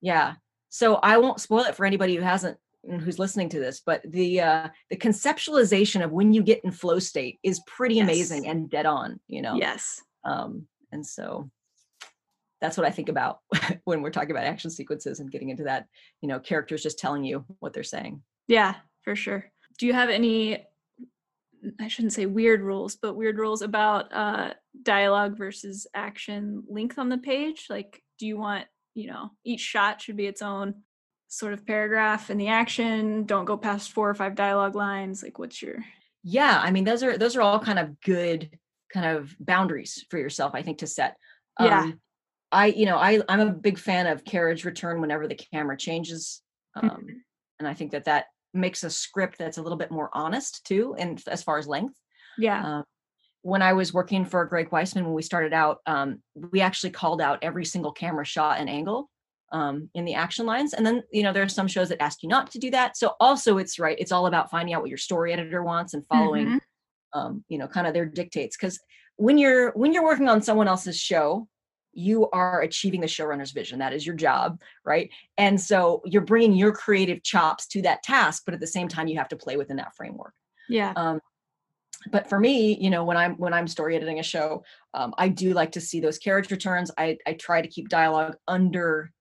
Yeah. 0.00 0.34
So 0.70 0.94
I 0.96 1.18
won't 1.18 1.40
spoil 1.40 1.64
it 1.64 1.74
for 1.74 1.84
anybody 1.84 2.14
who 2.16 2.22
hasn't 2.22 2.56
and 2.88 3.00
who's 3.00 3.18
listening 3.18 3.48
to 3.50 3.58
this, 3.60 3.82
but 3.84 4.00
the 4.04 4.40
uh 4.40 4.68
the 4.88 4.96
conceptualization 4.96 6.02
of 6.02 6.12
when 6.12 6.32
you 6.32 6.42
get 6.42 6.64
in 6.64 6.70
flow 6.70 6.98
state 6.98 7.38
is 7.42 7.60
pretty 7.66 7.96
Yes. 7.96 8.04
amazing 8.04 8.46
and 8.46 8.70
dead 8.70 8.86
on, 8.86 9.20
you 9.26 9.42
know. 9.42 9.56
Yes. 9.56 10.00
Um 10.24 10.66
and 10.92 11.04
so 11.06 11.50
that's 12.60 12.76
what 12.76 12.86
I 12.86 12.90
think 12.90 13.08
about 13.08 13.40
when 13.84 14.00
we're 14.02 14.10
talking 14.10 14.30
about 14.30 14.44
action 14.44 14.70
sequences 14.70 15.20
and 15.20 15.30
getting 15.30 15.50
into 15.50 15.64
that, 15.64 15.86
you 16.22 16.28
know, 16.28 16.38
characters 16.38 16.82
just 16.82 16.98
telling 16.98 17.24
you 17.24 17.44
what 17.58 17.72
they're 17.72 17.82
saying. 17.82 18.22
Yeah, 18.48 18.76
for 19.02 19.14
sure. 19.16 19.50
Do 19.78 19.86
you 19.86 19.92
have 19.92 20.08
any 20.08 20.64
I 21.78 21.88
shouldn't 21.88 22.14
say 22.14 22.24
weird 22.24 22.62
rules, 22.62 22.96
but 22.96 23.14
weird 23.16 23.38
rules 23.38 23.60
about 23.60 24.10
uh 24.12 24.54
dialogue 24.82 25.36
versus 25.36 25.86
action 25.94 26.64
length 26.68 26.98
on 26.98 27.08
the 27.08 27.18
page? 27.18 27.66
Like 27.70 28.02
do 28.18 28.26
you 28.26 28.36
want, 28.38 28.66
you 28.94 29.08
know, 29.08 29.30
each 29.44 29.60
shot 29.60 30.00
should 30.02 30.16
be 30.16 30.26
its 30.26 30.42
own 30.42 30.82
sort 31.28 31.52
of 31.52 31.64
paragraph 31.66 32.30
in 32.30 32.38
the 32.38 32.48
action, 32.48 33.24
don't 33.24 33.44
go 33.44 33.56
past 33.56 33.92
four 33.92 34.10
or 34.10 34.14
five 34.14 34.34
dialogue 34.34 34.74
lines. 34.74 35.22
Like 35.22 35.38
what's 35.38 35.62
your 35.62 35.84
Yeah, 36.22 36.60
I 36.62 36.70
mean 36.70 36.84
those 36.84 37.02
are 37.02 37.16
those 37.16 37.36
are 37.36 37.42
all 37.42 37.60
kind 37.60 37.78
of 37.78 38.00
good 38.00 38.58
kind 38.92 39.16
of 39.16 39.34
boundaries 39.38 40.04
for 40.10 40.18
yourself, 40.18 40.52
I 40.54 40.62
think, 40.62 40.78
to 40.78 40.86
set. 40.86 41.16
Yeah. 41.60 41.82
Um, 41.82 42.00
I, 42.52 42.66
you 42.66 42.84
know, 42.86 42.96
I 42.96 43.22
I'm 43.28 43.40
a 43.40 43.52
big 43.52 43.78
fan 43.78 44.08
of 44.08 44.24
carriage 44.24 44.64
return 44.64 45.00
whenever 45.00 45.28
the 45.28 45.36
camera 45.36 45.76
changes. 45.76 46.42
Um, 46.74 46.90
Mhm. 46.90 47.20
and 47.60 47.68
I 47.68 47.74
think 47.74 47.92
that 47.92 48.04
that 48.06 48.26
makes 48.52 48.82
a 48.82 48.90
script 48.90 49.38
that's 49.38 49.58
a 49.58 49.62
little 49.62 49.78
bit 49.78 49.92
more 49.92 50.10
honest 50.12 50.64
too, 50.66 50.96
and 50.98 51.22
as 51.28 51.42
far 51.44 51.58
as 51.58 51.68
length. 51.68 51.94
Yeah. 52.38 52.78
Um, 52.78 52.84
when 53.42 53.62
I 53.62 53.72
was 53.72 53.94
working 53.94 54.24
for 54.24 54.44
Greg 54.44 54.70
Weisman, 54.70 55.04
when 55.04 55.14
we 55.14 55.22
started 55.22 55.52
out, 55.52 55.78
um, 55.86 56.22
we 56.34 56.60
actually 56.60 56.90
called 56.90 57.20
out 57.22 57.38
every 57.42 57.64
single 57.64 57.92
camera 57.92 58.24
shot 58.24 58.58
and 58.60 58.68
angle 58.68 59.10
um, 59.52 59.88
in 59.94 60.04
the 60.04 60.14
action 60.14 60.46
lines. 60.46 60.74
And 60.74 60.84
then, 60.84 61.02
you 61.10 61.22
know, 61.22 61.32
there 61.32 61.42
are 61.42 61.48
some 61.48 61.66
shows 61.66 61.88
that 61.88 62.02
ask 62.02 62.22
you 62.22 62.28
not 62.28 62.50
to 62.52 62.58
do 62.58 62.70
that. 62.72 62.96
So 62.96 63.14
also, 63.18 63.58
it's 63.58 63.78
right. 63.78 63.96
It's 63.98 64.12
all 64.12 64.26
about 64.26 64.50
finding 64.50 64.74
out 64.74 64.82
what 64.82 64.90
your 64.90 64.98
story 64.98 65.32
editor 65.32 65.62
wants 65.62 65.94
and 65.94 66.06
following, 66.06 66.46
Mhm. 66.46 66.60
um, 67.14 67.44
you 67.48 67.58
know, 67.58 67.66
kind 67.66 67.86
of 67.86 67.94
their 67.94 68.06
dictates. 68.06 68.56
Because 68.56 68.78
when 69.16 69.38
you're 69.38 69.72
when 69.72 69.92
you're 69.92 70.04
working 70.04 70.28
on 70.28 70.42
someone 70.42 70.68
else's 70.68 70.98
show, 70.98 71.48
you 71.92 72.28
are 72.30 72.60
achieving 72.60 73.00
the 73.00 73.06
showrunner's 73.08 73.50
vision. 73.50 73.80
That 73.80 73.92
is 73.92 74.06
your 74.06 74.14
job, 74.14 74.60
right? 74.84 75.10
And 75.36 75.60
so 75.60 76.02
you're 76.04 76.22
bringing 76.22 76.52
your 76.52 76.72
creative 76.72 77.22
chops 77.24 77.66
to 77.68 77.82
that 77.82 78.02
task, 78.04 78.42
but 78.44 78.54
at 78.54 78.60
the 78.60 78.66
same 78.66 78.86
time, 78.86 79.08
you 79.08 79.18
have 79.18 79.28
to 79.30 79.36
play 79.36 79.56
within 79.56 79.78
that 79.78 79.96
framework 79.96 80.34
Yeah. 80.68 80.92
um, 80.94 81.20
but 82.10 82.28
for 82.28 82.40
me 82.40 82.78
you 82.80 82.90
know 82.90 83.04
when 83.04 83.16
i'm 83.16 83.34
when 83.34 83.52
i'm 83.52 83.68
story 83.68 83.96
editing 83.96 84.18
a 84.18 84.22
show 84.22 84.62
um, 84.94 85.14
i 85.18 85.28
do 85.28 85.52
like 85.52 85.72
to 85.72 85.80
see 85.80 86.00
those 86.00 86.18
carriage 86.18 86.50
returns. 86.50 86.90
I 86.96 87.18
i 87.26 87.34
try 87.34 87.60
to 87.60 87.68
keep 87.68 87.88
dialogue 87.88 88.36
under 88.48 89.12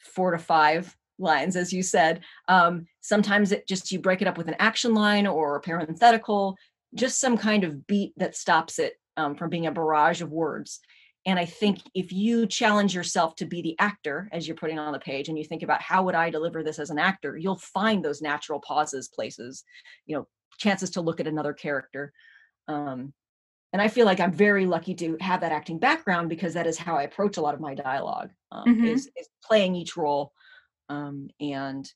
four 0.00 0.32
to 0.32 0.38
five 0.38 0.94
lines 1.18 1.56
as 1.56 1.72
you 1.72 1.82
said. 1.82 2.20
Um, 2.46 2.86
sometimes 3.00 3.50
it 3.50 3.66
just 3.66 3.90
you 3.90 3.98
break 3.98 4.20
it 4.20 4.28
up 4.28 4.36
with 4.36 4.48
an 4.48 4.56
action 4.58 4.94
line 4.94 5.26
or 5.26 5.56
a 5.56 5.60
parenthetical 5.60 6.56
just 6.94 7.20
some 7.20 7.36
kind 7.36 7.64
of 7.64 7.86
beat 7.86 8.12
that 8.16 8.36
stops 8.36 8.78
it 8.78 8.94
um, 9.16 9.34
from 9.34 9.50
being 9.50 9.66
a 9.66 9.72
barrage 9.72 10.22
of 10.22 10.30
words. 10.30 10.80
And 11.24 11.38
i 11.40 11.44
think 11.44 11.78
if 11.94 12.12
you 12.12 12.46
challenge 12.46 12.94
yourself 12.94 13.34
to 13.36 13.46
be 13.46 13.60
the 13.60 13.76
actor 13.80 14.28
as 14.32 14.46
you're 14.46 14.56
putting 14.56 14.78
on 14.78 14.92
the 14.92 14.98
page 14.98 15.28
and 15.28 15.36
you 15.36 15.44
think 15.44 15.64
about 15.64 15.82
how 15.82 16.04
would 16.04 16.14
i 16.14 16.30
deliver 16.30 16.62
this 16.62 16.78
as 16.78 16.90
an 16.90 17.00
actor 17.00 17.36
you'll 17.36 17.56
find 17.56 18.04
those 18.04 18.22
natural 18.22 18.60
pauses 18.60 19.08
places 19.08 19.64
you 20.06 20.16
know 20.16 20.28
chances 20.58 20.90
to 20.90 21.00
look 21.00 21.20
at 21.20 21.26
another 21.26 21.52
character 21.52 22.12
um, 22.68 23.12
and 23.72 23.82
i 23.82 23.88
feel 23.88 24.06
like 24.06 24.20
i'm 24.20 24.32
very 24.32 24.66
lucky 24.66 24.94
to 24.94 25.16
have 25.20 25.40
that 25.40 25.52
acting 25.52 25.78
background 25.78 26.28
because 26.28 26.54
that 26.54 26.66
is 26.66 26.78
how 26.78 26.96
i 26.96 27.02
approach 27.02 27.36
a 27.36 27.40
lot 27.40 27.54
of 27.54 27.60
my 27.60 27.74
dialogue 27.74 28.30
um, 28.52 28.66
Mhm. 28.66 28.86
is, 28.86 29.10
is 29.16 29.28
playing 29.44 29.74
each 29.74 29.96
role 29.96 30.32
um, 30.88 31.28
and 31.40 31.90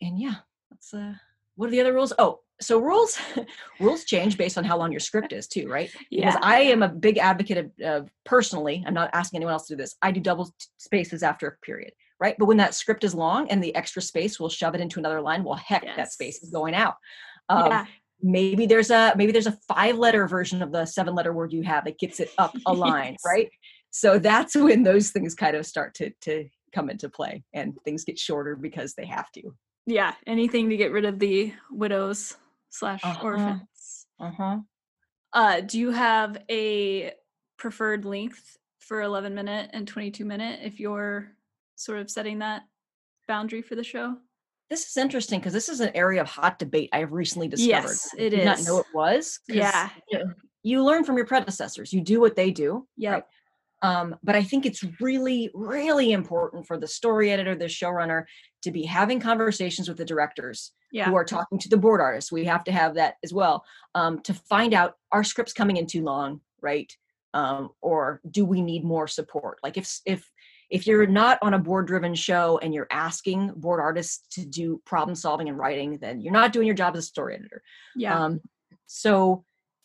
and 0.00 0.18
yeah 0.18 0.36
that's 0.70 0.94
uh 0.94 1.14
what 1.56 1.66
are 1.66 1.72
the 1.72 1.80
other 1.80 1.92
rules? 1.92 2.12
Oh 2.18 2.40
so 2.60 2.78
rules 2.78 3.18
rules 3.80 4.04
change 4.04 4.36
based 4.36 4.56
on 4.58 4.64
how 4.64 4.78
long 4.78 4.92
your 4.92 5.00
script 5.00 5.32
is 5.32 5.46
too 5.46 5.68
right? 5.68 5.90
Because 6.10 6.36
i 6.42 6.60
am 6.60 6.82
a 6.82 6.88
big 6.88 7.18
advocate 7.18 7.58
of, 7.58 7.70
of 7.82 8.10
personally 8.24 8.84
i'm 8.86 8.94
not 8.94 9.10
asking 9.12 9.38
anyone 9.38 9.52
else 9.52 9.66
to 9.66 9.74
do 9.74 9.82
this 9.82 9.96
i 10.02 10.10
do 10.10 10.20
double 10.20 10.52
spaces 10.78 11.22
after 11.22 11.48
a 11.48 11.66
period 11.66 11.92
right 12.20 12.36
but 12.38 12.46
when 12.46 12.56
that 12.58 12.74
script 12.74 13.02
is 13.04 13.14
long 13.14 13.48
and 13.50 13.62
the 13.62 13.74
extra 13.74 14.00
space 14.02 14.38
will 14.38 14.48
shove 14.48 14.74
it 14.74 14.80
into 14.80 14.98
another 15.00 15.20
line 15.20 15.42
well 15.42 15.54
heck 15.56 15.84
that 15.96 16.12
space 16.12 16.42
is 16.42 16.50
going 16.50 16.74
out 16.74 16.94
um, 17.48 17.66
yeah. 17.66 17.86
maybe 18.22 18.66
there's 18.66 18.90
a 18.90 19.12
maybe 19.16 19.32
there's 19.32 19.46
a 19.46 19.58
five 19.66 19.96
letter 19.98 20.28
version 20.28 20.62
of 20.62 20.70
the 20.72 20.84
seven 20.86 21.14
letter 21.14 21.32
word 21.32 21.52
you 21.52 21.62
have 21.62 21.84
that 21.84 21.98
gets 21.98 22.20
it 22.20 22.30
up 22.38 22.54
a 22.66 22.72
line 22.86 23.12
Yes. 23.12 23.22
right 23.26 23.50
so 23.90 24.18
that's 24.18 24.54
when 24.54 24.82
those 24.84 25.10
things 25.10 25.34
kind 25.34 25.56
of 25.56 25.66
start 25.66 25.94
to 25.94 26.10
to 26.20 26.48
come 26.72 26.88
into 26.90 27.08
play 27.08 27.42
and 27.52 27.74
things 27.84 28.04
get 28.04 28.16
shorter 28.18 28.54
because 28.54 28.94
they 28.94 29.06
have 29.06 29.30
to 29.32 29.52
Yeah. 29.86 30.14
Anything 30.26 30.70
to 30.70 30.76
get 30.76 30.92
rid 30.92 31.04
of 31.04 31.18
the 31.18 31.52
widows 31.72 32.36
slash 32.68 33.00
Uh-huh. 33.02 33.24
orphans. 33.24 34.06
uh-huh 34.20 34.58
Uh, 35.32 35.60
do 35.62 35.80
you 35.80 35.90
have 35.90 36.36
a 36.48 37.12
preferred 37.56 38.04
length 38.04 38.56
for 38.78 39.02
11 39.02 39.34
minute 39.34 39.70
and 39.72 39.88
22 39.88 40.24
minute 40.24 40.60
if 40.62 40.78
you're 40.78 41.32
sort 41.80 41.98
of 41.98 42.10
setting 42.10 42.38
that 42.40 42.62
boundary 43.28 43.62
for 43.62 43.74
the 43.74 43.84
show? 43.84 44.16
this 44.68 44.86
is 44.88 44.96
interesting 44.96 45.40
because 45.40 45.52
this 45.52 45.68
is 45.68 45.80
an 45.80 45.90
area 45.96 46.20
of 46.20 46.28
hot 46.28 46.56
debate 46.60 46.88
i've 46.92 47.10
recently 47.12 47.48
discovered 47.48 47.88
Yes, 47.88 48.08
I 48.16 48.22
it 48.22 48.30
did 48.30 48.44
not 48.44 48.62
know 48.64 48.78
it 48.78 48.86
was. 48.94 49.40
Yeah. 49.48 49.88
you, 50.08 50.18
know, 50.20 50.24
you 50.62 50.84
learn 50.84 51.02
from 51.04 51.16
your 51.16 51.26
predecessors 51.26 51.92
you 51.92 52.00
do 52.00 52.20
what 52.20 52.36
they 52.36 52.50
do 52.52 52.86
Yeah. 52.96 53.10
right? 53.14 53.24
Um, 53.82 54.14
but 54.22 54.36
I 54.36 54.42
think 54.42 54.66
it's 54.66 54.84
really, 55.00 55.50
really 55.54 56.12
important 56.12 56.66
for 56.66 56.76
the 56.76 56.86
story 56.86 57.32
editor, 57.32 57.54
the 57.54 57.64
showrunner, 57.64 58.24
to 58.62 58.70
be 58.70 58.82
having 58.84 59.18
conversations 59.20 59.88
with 59.88 59.96
the 59.96 60.04
directors 60.04 60.72
Yeah. 60.92 61.06
who 61.08 61.14
are 61.16 61.24
talking 61.24 61.58
to 61.58 61.68
the 61.70 61.78
board 61.78 62.00
artists. 62.02 62.30
We 62.30 62.44
have 62.44 62.62
to 62.64 62.72
have 62.72 62.94
that 62.96 63.14
as 63.24 63.32
well 63.32 63.64
um, 63.94 64.20
to 64.24 64.34
find 64.34 64.74
out 64.74 64.96
are 65.10 65.24
scripts 65.24 65.54
coming 65.54 65.78
in 65.78 65.86
too 65.86 66.02
long, 66.04 66.42
right? 66.60 66.92
Um, 67.32 67.70
or 67.80 68.20
do 68.30 68.44
we 68.44 68.60
need 68.60 68.84
more 68.84 69.08
support? 69.08 69.58
Like 69.62 69.78
if 69.78 69.98
if 70.04 70.30
if 70.70 70.86
you're 70.86 71.06
not 71.06 71.38
on 71.42 71.54
a 71.54 71.58
board 71.58 71.86
driven 71.86 72.14
show 72.14 72.58
and 72.62 72.72
you're 72.72 72.86
asking 72.90 73.52
board 73.56 73.80
artists 73.80 74.26
to 74.30 74.46
do 74.46 74.80
problem 74.84 75.14
solving 75.14 75.48
and 75.48 75.58
writing, 75.58 75.98
then 75.98 76.20
you're 76.20 76.32
not 76.32 76.52
doing 76.52 76.66
your 76.66 76.76
job 76.76 76.96
as 76.96 77.04
a 77.04 77.06
story 77.06 77.34
editor. 77.34 77.62
yeah. 77.96 78.24
Um, 78.24 78.40
so 78.86 79.44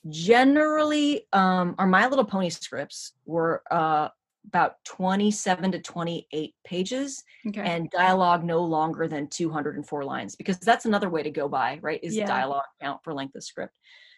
generally, 0.09 1.27
um, 1.33 1.75
our 1.77 1.87
My 1.87 2.07
Little 2.07 2.25
Pony 2.25 2.49
scripts 2.49 3.13
were 3.25 3.63
uh, 3.71 4.09
about 4.47 4.75
27 4.85 5.71
to 5.71 5.79
28 5.79 6.55
pages 6.63 7.23
okay. 7.47 7.61
and 7.61 7.89
dialogue 7.89 8.43
no 8.43 8.63
longer 8.63 9.07
than 9.07 9.27
204 9.27 10.03
lines 10.03 10.35
because 10.35 10.59
that's 10.59 10.85
another 10.85 11.09
way 11.09 11.23
to 11.23 11.31
go 11.31 11.49
by, 11.49 11.79
right? 11.81 11.99
Is 12.03 12.15
Yeah. 12.15 12.25
dialogue 12.25 12.65
count 12.81 13.01
for 13.03 13.13
length 13.13 13.35
of 13.35 13.43
script. 13.43 13.73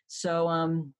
So, 0.08 0.48
um, 0.48 0.94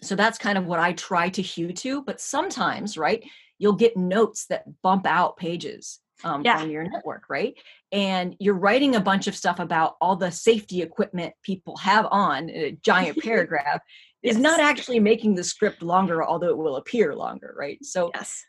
so 0.00 0.16
that's 0.16 0.38
kind 0.38 0.58
of 0.58 0.66
what 0.66 0.80
I 0.80 0.92
try 0.92 1.28
to 1.30 1.42
hew 1.42 1.72
to. 1.74 2.02
But 2.02 2.20
sometimes, 2.20 2.96
right, 2.96 3.22
you'll 3.58 3.74
get 3.74 3.96
notes 3.96 4.46
that 4.46 4.64
bump 4.82 5.06
out 5.06 5.36
pages 5.36 6.00
um, 6.24 6.44
Yeah. 6.44 6.58
from 6.58 6.70
your 6.70 6.84
network, 6.84 7.24
right? 7.28 7.54
And 7.92 8.36
you're 8.38 8.54
writing 8.54 8.96
a 8.96 9.00
bunch 9.00 9.26
of 9.26 9.36
stuff 9.36 9.58
about 9.58 9.96
all 10.00 10.16
the 10.16 10.30
safety 10.30 10.82
equipment 10.82 11.34
people 11.42 11.76
have 11.78 12.06
on 12.10 12.50
a 12.50 12.78
giant 12.84 13.18
paragraph 13.22 13.80
is 14.22 14.38
not 14.38 14.60
actually 14.60 15.00
making 15.00 15.34
the 15.34 15.44
script 15.44 15.82
longer, 15.82 16.22
although 16.24 16.48
it 16.50 16.56
will 16.56 16.76
appear 16.76 17.14
longer, 17.14 17.54
right? 17.58 17.78
So 17.84 18.10
Yes. 18.14 18.44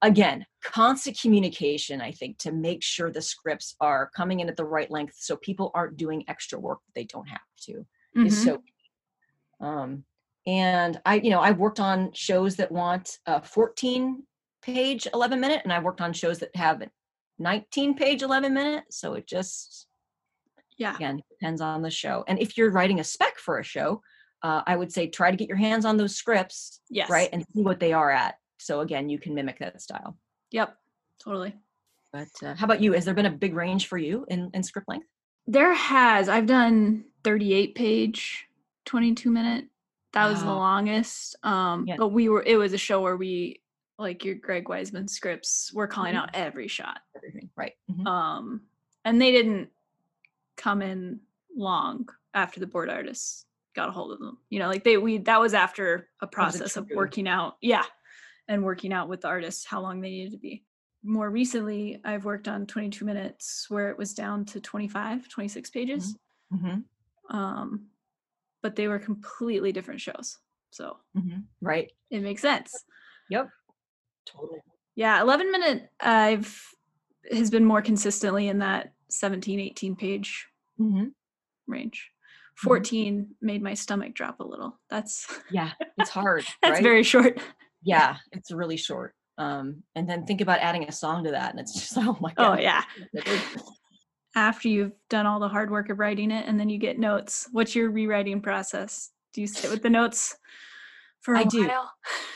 again, 0.00 0.46
constant 0.62 1.18
communication, 1.20 2.00
I 2.00 2.12
think, 2.12 2.38
to 2.38 2.52
make 2.52 2.82
sure 2.82 3.10
the 3.10 3.20
scripts 3.20 3.76
are 3.80 4.10
coming 4.16 4.40
in 4.40 4.48
at 4.48 4.56
the 4.56 4.64
right 4.64 4.90
length 4.90 5.16
so 5.18 5.36
people 5.36 5.70
aren't 5.74 5.96
doing 5.96 6.24
extra 6.28 6.58
work 6.58 6.78
that 6.86 6.94
they 6.94 7.04
don't 7.04 7.28
have 7.28 7.40
to 7.66 7.86
is 8.24 8.42
Mhm. 8.42 8.44
so 8.44 8.62
um 9.60 10.04
and 10.48 10.98
i 11.04 11.16
you 11.16 11.30
know 11.30 11.40
i've 11.40 11.58
worked 11.58 11.78
on 11.78 12.10
shows 12.12 12.56
that 12.56 12.72
want 12.72 13.18
a 13.26 13.40
14 13.42 14.22
page 14.62 15.06
11 15.14 15.38
minute 15.38 15.60
and 15.62 15.72
i've 15.72 15.84
worked 15.84 16.00
on 16.00 16.12
shows 16.12 16.38
that 16.38 16.54
have 16.56 16.80
a 16.82 16.88
19 17.38 17.94
page 17.94 18.22
11 18.22 18.52
minute 18.54 18.84
so 18.90 19.14
it 19.14 19.26
just 19.28 19.86
yeah. 20.78 20.96
again 20.96 21.20
depends 21.30 21.60
on 21.60 21.82
the 21.82 21.90
show 21.90 22.24
and 22.26 22.40
if 22.40 22.56
you're 22.56 22.70
writing 22.70 22.98
a 22.98 23.04
spec 23.04 23.38
for 23.38 23.58
a 23.58 23.64
show 23.64 24.00
uh, 24.42 24.62
i 24.66 24.74
would 24.74 24.90
say 24.90 25.06
try 25.06 25.30
to 25.30 25.36
get 25.36 25.48
your 25.48 25.56
hands 25.58 25.84
on 25.84 25.96
those 25.96 26.16
scripts 26.16 26.80
Yes. 26.90 27.10
right 27.10 27.28
and 27.32 27.44
see 27.54 27.62
what 27.62 27.78
they 27.78 27.92
are 27.92 28.10
at 28.10 28.36
so 28.58 28.80
again 28.80 29.08
you 29.08 29.18
can 29.18 29.34
mimic 29.34 29.58
that 29.60 29.80
style 29.82 30.16
Yep. 30.50 30.76
Totally. 31.22 31.54
but 32.12 32.28
uh, 32.42 32.54
how 32.54 32.64
about 32.64 32.80
you 32.80 32.92
has 32.92 33.04
there 33.04 33.14
been 33.14 33.26
a 33.26 33.30
big 33.30 33.54
range 33.54 33.86
for 33.86 33.98
you 33.98 34.24
in, 34.28 34.50
in 34.54 34.62
script 34.62 34.88
length 34.88 35.06
There 35.46 35.74
has. 35.74 36.28
I've 36.28 36.46
done 36.46 37.04
38 37.24 37.74
page, 37.74 38.46
22 38.86 39.30
minute. 39.30 39.64
That 40.12 40.26
was 40.28 40.40
the 40.42 40.46
longest. 40.48 41.36
Um, 41.42 41.86
Yeah. 41.86 41.96
but 41.96 42.08
we 42.08 42.28
were 42.28 42.42
it 42.42 42.56
was 42.56 42.72
a 42.72 42.78
show 42.78 43.00
where 43.02 43.16
we 43.16 43.62
like 43.98 44.24
your 44.24 44.36
Greg 44.36 44.64
Weisman 44.66 45.08
scripts, 45.10 45.72
we're 45.74 45.86
calling 45.88 46.14
Mhm. 46.14 46.18
out 46.18 46.30
every 46.34 46.68
shot. 46.68 47.00
everything 47.16 47.50
right 47.56 47.74
Mhm. 47.90 48.06
Um, 48.06 48.62
and 49.04 49.20
they 49.20 49.32
didn't 49.32 49.70
come 50.56 50.82
in 50.82 51.20
long 51.54 52.08
after 52.32 52.60
the 52.60 52.66
board 52.66 52.88
artists 52.88 53.44
got 53.74 53.88
a 53.88 53.92
hold 53.92 54.12
of 54.12 54.18
them. 54.20 54.38
You 54.50 54.60
know, 54.60 54.68
like 54.68 54.84
they 54.84 54.96
we 54.96 55.18
that 55.18 55.40
was 55.40 55.52
after 55.54 55.94
a 55.94 55.98
was 55.98 56.06
a 56.22 56.26
process 56.28 56.76
of 56.76 56.88
working 56.94 57.26
out, 57.28 57.56
yeah, 57.60 57.84
and 58.46 58.64
working 58.64 58.92
out 58.92 59.08
with 59.08 59.20
the 59.22 59.28
artists 59.28 59.64
how 59.66 59.80
long 59.80 60.00
they 60.00 60.10
needed 60.10 60.32
to 60.32 60.38
be. 60.38 60.64
More 61.02 61.30
recently, 61.30 62.00
I've 62.04 62.24
worked 62.24 62.48
on 62.48 62.66
22 62.66 63.04
minutes 63.04 63.68
where 63.68 63.90
it 63.90 63.98
was 63.98 64.14
down 64.14 64.44
to 64.46 64.60
25, 64.60 65.28
26 65.28 65.70
pages. 65.70 66.16
Mhm. 66.52 66.84
Um, 67.30 67.90
but 68.62 68.76
they 68.76 68.88
were 68.88 68.98
completely 68.98 69.72
different 69.72 70.00
shows. 70.00 70.38
So 70.70 70.98
Mhm. 71.16 71.44
right 71.60 71.90
it 72.10 72.20
makes 72.20 72.42
sense. 72.42 72.72
yep 73.30 73.48
totally 74.26 74.60
Yeah, 74.94 75.20
11 75.22 75.50
minute 75.52 75.90
I've 76.00 76.62
has 77.30 77.50
been 77.50 77.64
more 77.64 77.82
consistently 77.82 78.48
in 78.48 78.58
that 78.58 78.92
17, 79.10 79.60
18 79.60 79.96
page 79.96 80.46
Mhm. 80.78 81.12
range. 81.66 82.10
Mm-hmm. 82.58 82.68
14 82.68 83.36
made 83.40 83.62
my 83.62 83.74
stomach 83.74 84.14
drop 84.14 84.40
a 84.40 84.44
little. 84.44 84.78
That's 84.90 85.26
yeah 85.50 85.72
it's 85.98 86.10
hard 86.10 86.44
that's 86.62 86.74
right? 86.74 86.82
very 86.82 87.02
short. 87.02 87.38
yeah 87.82 88.16
it's 88.32 88.50
really 88.50 88.76
short 88.76 89.14
um 89.38 89.82
and 89.94 90.08
then 90.10 90.26
think 90.26 90.40
about 90.40 90.58
adding 90.58 90.82
a 90.88 90.92
song 90.92 91.22
to 91.24 91.30
that 91.30 91.50
and 91.52 91.60
it's 91.60 91.72
just 91.72 91.96
oh 91.96 92.18
my 92.20 92.32
god. 92.34 92.58
Oh 92.58 92.60
yeah. 92.60 92.82
After 94.34 94.68
you've 94.68 94.92
done 95.10 95.26
all 95.26 95.40
the 95.40 95.48
hard 95.48 95.70
work 95.70 95.88
of 95.90 95.98
writing 95.98 96.30
it 96.30 96.46
and 96.46 96.58
then 96.60 96.68
you 96.68 96.78
get 96.78 96.98
notes, 96.98 97.48
what's 97.52 97.74
your 97.74 97.90
rewriting 97.90 98.40
process? 98.40 99.10
Do 99.32 99.40
you 99.40 99.46
sit 99.46 99.70
with 99.70 99.82
the 99.82 99.90
notes 99.90 100.36
for 101.20 101.34
a 101.34 101.40
I 101.40 101.44
do. 101.44 101.66
while? 101.66 101.90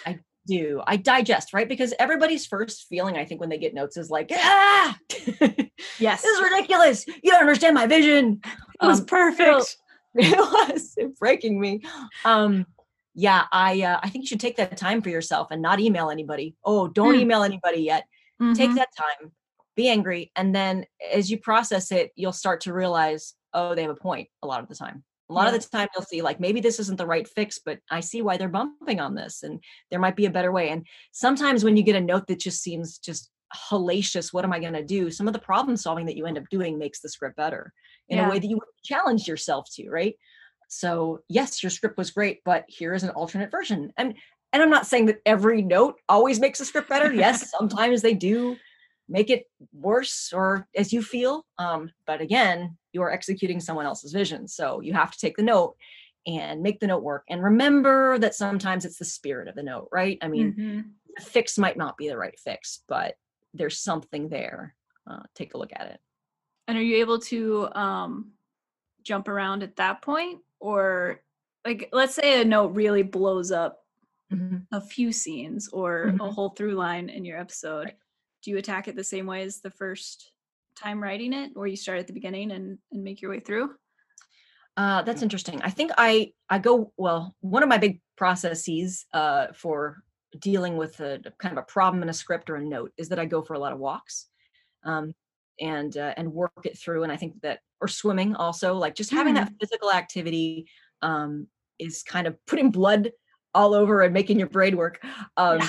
I 0.06 0.18
do 0.44 0.82
i 0.88 0.96
digest 0.96 1.54
right 1.54 1.68
because 1.68 1.94
everybody's 2.00 2.44
first 2.46 2.86
feeling 2.88 3.16
i 3.16 3.24
think 3.24 3.40
when 3.40 3.48
they 3.48 3.58
get 3.58 3.74
notes 3.74 3.96
is 3.96 4.10
like 4.10 4.28
ah 4.34 4.98
yes 6.00 6.22
this 6.22 6.24
is 6.24 6.42
ridiculous 6.42 7.06
you 7.06 7.30
don't 7.30 7.38
understand 7.42 7.76
my 7.76 7.86
vision 7.86 8.40
It 8.82 8.84
was 8.86 8.98
Um, 8.98 9.06
perfect. 9.06 9.76
it 10.16 10.36
was 10.36 10.96
breaking 11.20 11.60
me 11.60 11.82
um 12.24 12.66
yeah 13.14 13.44
i 13.52 13.82
uh, 13.82 14.00
i 14.02 14.08
think 14.08 14.24
you 14.24 14.26
should 14.26 14.40
take 14.40 14.56
that 14.56 14.76
time 14.76 15.00
for 15.00 15.10
yourself 15.10 15.46
and 15.52 15.62
not 15.62 15.78
email 15.78 16.10
anybody 16.10 16.56
oh 16.64 16.88
don't 16.88 17.14
Mm. 17.14 17.20
email 17.20 17.44
anybody 17.44 17.82
yet 17.82 18.02
take 18.54 18.70
Mhm. 18.70 18.74
that 18.74 18.88
time 18.96 19.30
be 19.76 19.88
angry 19.88 20.30
and 20.36 20.54
then 20.54 20.84
as 21.12 21.30
you 21.30 21.38
process 21.38 21.90
it 21.92 22.10
you'll 22.14 22.32
start 22.32 22.60
to 22.62 22.72
realize 22.72 23.34
oh 23.54 23.74
they 23.74 23.82
have 23.82 23.90
a 23.90 23.94
point 23.94 24.28
a 24.42 24.46
lot 24.46 24.62
of 24.62 24.68
the 24.68 24.74
time. 24.74 25.02
A 25.30 25.32
lot 25.32 25.48
Yeah. 25.48 25.54
of 25.54 25.62
the 25.62 25.68
time 25.68 25.88
you'll 25.94 26.04
see 26.04 26.20
like 26.22 26.40
maybe 26.40 26.60
this 26.60 26.78
isn't 26.78 26.98
the 26.98 27.06
right 27.06 27.26
fix 27.26 27.58
but 27.64 27.78
i 27.90 28.00
see 28.00 28.20
why 28.22 28.36
they're 28.36 28.48
bumping 28.48 29.00
on 29.00 29.14
this 29.14 29.42
and 29.42 29.62
there 29.90 30.00
might 30.00 30.16
be 30.16 30.26
a 30.26 30.30
better 30.30 30.52
way. 30.52 30.68
And 30.70 30.86
sometimes 31.12 31.64
when 31.64 31.76
you 31.76 31.82
get 31.82 31.96
a 31.96 32.00
note 32.00 32.26
that 32.26 32.38
just 32.40 32.62
seems 32.62 32.98
just 32.98 33.30
hellacious 33.70 34.32
what 34.32 34.44
am 34.44 34.52
i 34.52 34.58
going 34.58 34.72
to 34.72 34.84
do? 34.84 35.10
some 35.10 35.26
of 35.26 35.32
the 35.32 35.38
problem 35.38 35.76
solving 35.76 36.06
that 36.06 36.16
you 36.16 36.26
end 36.26 36.38
up 36.38 36.44
doing 36.50 36.78
makes 36.78 37.00
the 37.00 37.08
script 37.08 37.36
better 37.36 37.72
in 38.08 38.18
Yeah. 38.18 38.26
a 38.26 38.30
way 38.30 38.38
that 38.38 38.46
you 38.46 38.60
challenge 38.84 39.26
yourself 39.28 39.68
to 39.74 39.88
right? 39.90 40.14
So 40.68 41.20
yes 41.28 41.62
your 41.62 41.70
script 41.70 41.96
was 41.98 42.10
great 42.10 42.40
but 42.44 42.64
here 42.68 42.92
is 42.94 43.02
an 43.02 43.10
alternate 43.10 43.50
version. 43.50 43.92
And 43.96 44.14
and 44.52 44.62
i'm 44.62 44.70
not 44.70 44.86
saying 44.86 45.06
that 45.06 45.20
every 45.24 45.62
note 45.62 45.94
always 46.10 46.40
makes 46.40 46.60
a 46.60 46.64
script 46.66 46.88
better. 46.90 47.12
Yes 47.12 47.50
sometimes 47.50 48.02
they 48.02 48.14
do 48.14 48.56
make 49.12 49.30
it 49.30 49.44
worse 49.72 50.32
or 50.32 50.66
as 50.74 50.92
you 50.92 51.02
feel 51.02 51.44
um, 51.58 51.90
but 52.06 52.20
again 52.20 52.76
you 52.92 53.02
are 53.02 53.12
executing 53.12 53.60
someone 53.60 53.86
else's 53.86 54.12
vision 54.12 54.48
so 54.48 54.80
you 54.80 54.92
have 54.92 55.10
to 55.12 55.18
take 55.18 55.36
the 55.36 55.42
note 55.42 55.76
and 56.26 56.62
make 56.62 56.80
the 56.80 56.86
note 56.86 57.02
work 57.02 57.24
and 57.28 57.42
remember 57.42 58.18
that 58.18 58.34
sometimes 58.34 58.84
it's 58.84 58.98
the 58.98 59.04
spirit 59.04 59.48
of 59.48 59.54
the 59.54 59.62
note 59.62 59.88
right 59.92 60.18
i 60.22 60.28
mean 60.28 60.54
Mhm. 60.54 60.84
the 61.16 61.22
fix 61.22 61.58
might 61.58 61.76
not 61.76 61.96
be 61.96 62.08
the 62.08 62.16
right 62.16 62.38
fix 62.38 62.82
but 62.88 63.16
there's 63.54 63.78
something 63.78 64.28
there 64.28 64.74
uh, 65.10 65.22
take 65.34 65.54
a 65.54 65.58
look 65.58 65.72
at 65.74 65.88
it 65.88 66.00
And 66.68 66.78
are 66.78 66.82
you 66.82 66.96
able 66.96 67.18
to 67.20 67.68
um 67.74 68.32
jump 69.02 69.28
around 69.28 69.62
at 69.62 69.76
that 69.76 70.00
point 70.00 70.40
or 70.60 71.20
like 71.66 71.88
let's 71.92 72.14
say 72.14 72.40
a 72.40 72.44
note 72.44 72.74
really 72.74 73.02
blows 73.02 73.50
up 73.52 73.78
Mhm. 74.32 74.66
a 74.72 74.80
few 74.80 75.12
scenes 75.12 75.68
or 75.68 76.04
a 76.04 76.12
Mhm. 76.12 76.32
whole 76.32 76.50
through 76.50 76.74
line 76.74 77.10
in 77.10 77.24
your 77.26 77.38
episode. 77.38 77.94
Do 78.42 78.50
you 78.50 78.58
attack 78.58 78.88
it 78.88 78.96
the 78.96 79.04
same 79.04 79.26
way 79.26 79.42
as 79.42 79.60
the 79.60 79.70
first 79.70 80.32
time 80.76 81.02
writing 81.02 81.32
it 81.32 81.52
or 81.54 81.66
you 81.66 81.76
start 81.76 81.98
at 81.98 82.06
the 82.06 82.12
beginning 82.12 82.50
and 82.52 82.78
and 82.92 83.04
make 83.04 83.22
your 83.22 83.30
way 83.30 83.40
through? 83.40 83.70
Uh, 84.76 85.02
that's 85.02 85.22
interesting. 85.22 85.60
I 85.62 85.70
think 85.70 85.90
I 85.98 86.32
I 86.48 86.58
go 86.58 86.92
well. 86.96 87.34
One 87.40 87.62
of 87.62 87.68
my 87.68 87.78
big 87.78 88.00
processes 88.16 89.06
uh, 89.12 89.48
for 89.54 90.02
dealing 90.38 90.76
with 90.76 90.98
a 91.00 91.20
kind 91.38 91.56
of 91.56 91.62
a 91.62 91.66
problem 91.66 92.02
in 92.02 92.08
a 92.08 92.14
script 92.14 92.48
or 92.48 92.56
a 92.56 92.64
note 92.64 92.92
is 92.96 93.10
that 93.10 93.18
I 93.18 93.26
go 93.26 93.42
for 93.42 93.54
a 93.54 93.58
lot 93.58 93.72
of 93.72 93.78
walks, 93.78 94.28
um, 94.84 95.14
and 95.60 95.96
uh, 95.96 96.14
and 96.16 96.32
work 96.32 96.52
it 96.64 96.78
through. 96.78 97.02
And 97.02 97.12
I 97.12 97.16
think 97.16 97.40
that 97.42 97.60
or 97.80 97.88
swimming 97.88 98.34
also, 98.34 98.74
like 98.74 98.94
just 98.94 99.10
having 99.10 99.34
that 99.34 99.52
physical 99.60 99.92
activity 99.92 100.66
um, 101.02 101.48
is 101.78 102.02
kind 102.02 102.26
of 102.26 102.36
putting 102.46 102.70
blood 102.70 103.10
all 103.54 103.74
over 103.74 104.00
and 104.00 104.14
making 104.14 104.38
your 104.38 104.48
brain 104.48 104.76
work. 104.76 105.04
Um, 105.36 105.60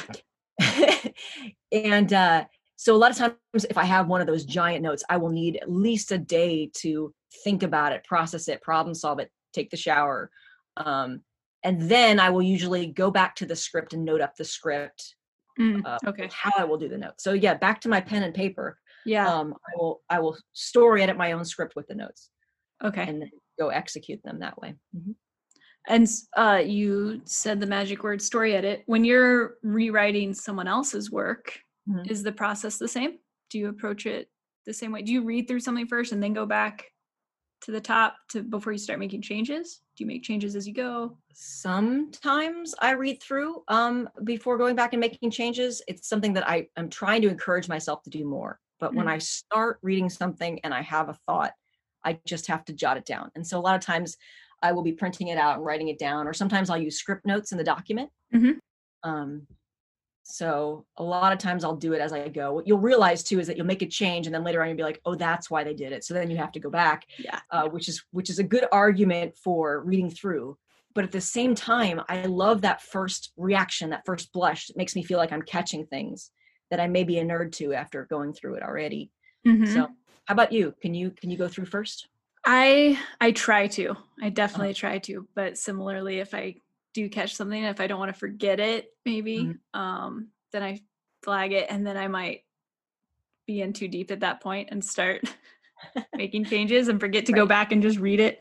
and 1.71 2.13
uh, 2.13 2.45
so 2.83 2.93
a 2.93 2.97
lot 2.97 3.11
of 3.11 3.15
times, 3.17 3.65
if 3.69 3.77
I 3.77 3.85
have 3.85 4.07
one 4.07 4.19
of 4.19 4.27
those 4.27 4.43
giant 4.43 4.83
notes, 4.83 5.05
I 5.09 5.15
will 5.15 5.29
need 5.29 5.55
at 5.55 5.71
least 5.71 6.11
a 6.11 6.17
day 6.17 6.69
to 6.81 7.13
think 7.41 7.63
about 7.63 7.93
it, 7.93 8.03
process 8.03 8.49
it, 8.49 8.61
problem 8.61 8.93
solve 8.93 9.19
it, 9.19 9.31
take 9.53 9.69
the 9.69 9.77
shower. 9.77 10.29
Um, 10.75 11.21
and 11.63 11.89
then 11.89 12.19
I 12.19 12.29
will 12.29 12.41
usually 12.41 12.87
go 12.87 13.09
back 13.09 13.37
to 13.37 13.45
the 13.45 13.55
script 13.55 13.93
and 13.93 14.03
note 14.03 14.19
up 14.19 14.35
the 14.35 14.43
script, 14.43 15.15
Mm, 15.57 15.85
uh, 15.85 15.97
okay. 16.07 16.27
how 16.33 16.51
I 16.57 16.65
will 16.65 16.77
do 16.77 16.89
the 16.89 16.97
notes. 16.97 17.23
So 17.23 17.31
yeah, 17.31 17.53
back 17.53 17.79
to 17.81 17.89
my 17.89 18.01
pen 18.01 18.23
and 18.23 18.33
paper. 18.33 18.77
Yeah. 19.05 19.33
Um, 19.33 19.53
I 19.53 19.77
will 19.77 20.01
I 20.09 20.19
will 20.19 20.35
story 20.51 21.03
edit 21.03 21.15
my 21.15 21.31
own 21.31 21.45
script 21.45 21.77
with 21.77 21.87
the 21.87 21.95
notes 21.95 22.31
okay. 22.83 23.03
and 23.07 23.21
then 23.21 23.31
go 23.57 23.69
execute 23.69 24.21
them 24.23 24.39
that 24.39 24.59
way. 24.59 24.73
Mhm. 24.93 25.15
And 25.87 26.07
uh, 26.35 26.61
you 26.65 27.21
said 27.23 27.61
the 27.61 27.67
magic 27.67 28.03
word 28.03 28.21
story 28.21 28.55
edit. 28.55 28.83
When 28.87 29.05
you're 29.05 29.55
rewriting 29.61 30.33
someone 30.33 30.67
else's 30.67 31.11
work, 31.11 31.57
Mhm. 31.87 32.09
is 32.09 32.23
the 32.23 32.31
process 32.31 32.77
the 32.77 32.87
same? 32.87 33.19
Do 33.49 33.59
you 33.59 33.69
approach 33.69 34.05
it 34.05 34.29
the 34.65 34.73
same 34.73 34.91
way? 34.91 35.01
Do 35.01 35.11
you 35.11 35.23
read 35.23 35.47
through 35.47 35.59
something 35.61 35.87
first 35.87 36.11
and 36.11 36.21
then 36.23 36.33
go 36.33 36.45
back 36.45 36.85
to 37.61 37.71
the 37.71 37.81
top 37.81 38.17
to 38.29 38.43
before 38.43 38.73
you 38.73 38.79
start 38.79 38.99
making 38.99 39.21
changes? 39.21 39.81
Do 39.95 40.03
you 40.03 40.07
make 40.07 40.23
changes 40.23 40.55
as 40.55 40.67
you 40.67 40.73
go? 40.73 41.17
sometimes 41.35 42.75
i 42.79 42.91
read 42.91 43.19
through 43.21 43.63
um, 43.67 44.07
before 44.23 44.55
going 44.57 44.75
back 44.75 44.93
and 44.93 44.99
making 44.99 45.31
changes 45.31 45.81
it's 45.87 46.07
something 46.07 46.31
that 46.33 46.47
i 46.47 46.67
am 46.77 46.87
trying 46.89 47.23
to 47.23 47.27
encourage 47.27 47.67
myself 47.67 48.03
to 48.03 48.09
do 48.11 48.23
more 48.23 48.59
but 48.79 48.93
when 48.93 49.07
Mm. 49.07 49.11
i 49.13 49.17
start 49.17 49.79
reading 49.81 50.09
something 50.11 50.59
and 50.63 50.75
i 50.75 50.81
have 50.83 51.09
a 51.09 51.13
thought 51.25 51.53
i 52.03 52.19
just 52.27 52.45
have 52.47 52.63
to 52.65 52.73
jot 52.73 52.97
it 52.97 53.05
down 53.05 53.31
and 53.35 53.45
so 53.47 53.57
a 53.57 53.61
lot 53.61 53.75
of 53.75 53.81
times 53.81 54.15
i 54.61 54.71
will 54.71 54.83
be 54.83 54.91
printing 54.93 55.29
it 55.29 55.39
out 55.39 55.55
and 55.57 55.65
writing 55.65 55.87
it 55.87 55.97
down 55.97 56.27
or 56.27 56.33
sometimes 56.33 56.69
i'll 56.69 56.77
use 56.77 56.99
script 56.99 57.25
notes 57.25 57.51
in 57.51 57.57
the 57.57 57.63
document 57.63 58.11
Mhm. 58.31 58.59
um, 59.01 59.47
so 60.23 60.85
a 60.97 61.03
lot 61.03 61.31
of 61.33 61.37
times 61.39 61.63
i'll 61.63 61.75
do 61.75 61.93
it 61.93 61.99
as 62.01 62.13
i 62.13 62.27
go. 62.29 62.53
What 62.53 62.67
you'll 62.67 62.79
realize 62.79 63.23
too 63.23 63.39
is 63.39 63.47
that 63.47 63.57
you'll 63.57 63.65
make 63.65 63.81
a 63.81 63.87
change 63.87 64.25
and 64.25 64.33
then 64.33 64.43
later 64.43 64.61
on 64.61 64.69
you'll 64.69 64.77
be 64.77 64.83
like 64.83 65.01
oh 65.05 65.15
that's 65.15 65.49
why 65.51 65.63
they 65.63 65.73
did 65.73 65.91
it. 65.91 66.03
So 66.03 66.13
then 66.13 66.29
you 66.31 66.37
have 66.37 66.51
to 66.53 66.59
go 66.59 66.69
back 66.69 67.05
Yeah. 67.17 67.39
uh, 67.51 67.67
which 67.69 67.87
is 67.89 68.03
which 68.11 68.29
is 68.29 68.39
a 68.39 68.43
good 68.43 68.65
argument 68.71 69.35
for 69.37 69.81
reading 69.83 70.09
through. 70.09 70.57
But 70.95 71.03
at 71.03 71.11
the 71.11 71.21
same 71.21 71.55
time 71.55 72.01
i 72.07 72.25
love 72.25 72.61
that 72.61 72.81
first 72.81 73.31
reaction 73.37 73.89
that 73.89 74.05
first 74.05 74.31
blush 74.31 74.69
it 74.69 74.77
makes 74.77 74.95
me 74.95 75.03
feel 75.03 75.17
like 75.17 75.31
i'm 75.33 75.41
catching 75.41 75.85
things 75.85 76.31
that 76.69 76.79
i 76.79 76.87
may 76.87 77.03
be 77.03 77.19
a 77.19 77.25
nerd 77.25 77.51
to 77.53 77.73
after 77.73 78.05
going 78.05 78.33
through 78.33 78.55
it 78.55 78.63
already. 78.63 79.11
Mhm. 79.45 79.67
so 79.73 79.89
how 80.25 80.33
about 80.33 80.53
you? 80.53 80.73
Can 80.81 80.93
you 80.93 81.11
can 81.11 81.29
you 81.31 81.37
go 81.37 81.49
through 81.49 81.65
first? 81.65 82.07
I 82.45 82.99
I 83.19 83.31
try 83.31 83.67
to. 83.67 83.95
I 84.21 84.29
definitely 84.29 84.73
try 84.73 84.99
to, 84.99 85.27
but 85.35 85.57
similarly 85.57 86.19
if 86.19 86.33
I 86.33 86.55
do 86.93 87.09
catch 87.09 87.35
something 87.35 87.63
if 87.63 87.79
I 87.79 87.87
don't 87.87 87.99
want 87.99 88.13
to 88.13 88.19
forget 88.19 88.59
it 88.59 88.91
maybe 89.05 89.37
Mhm. 89.73 89.79
um 89.79 90.29
then 90.51 90.63
I 90.63 90.81
flag 91.23 91.51
it 91.53 91.67
and 91.69 91.85
then 91.85 91.97
I 91.97 92.07
might 92.07 92.41
be 93.47 93.61
in 93.61 93.73
too 93.73 93.87
deep 93.87 94.11
at 94.11 94.21
that 94.21 94.41
point 94.41 94.69
and 94.71 94.83
start 94.83 95.21
making 96.15 96.45
changes 96.45 96.87
and 96.87 96.99
forget 96.99 97.25
to 97.25 97.33
go 97.33 97.45
back 97.45 97.71
and 97.71 97.81
just 97.81 97.97
read 97.99 98.19
it. 98.19 98.39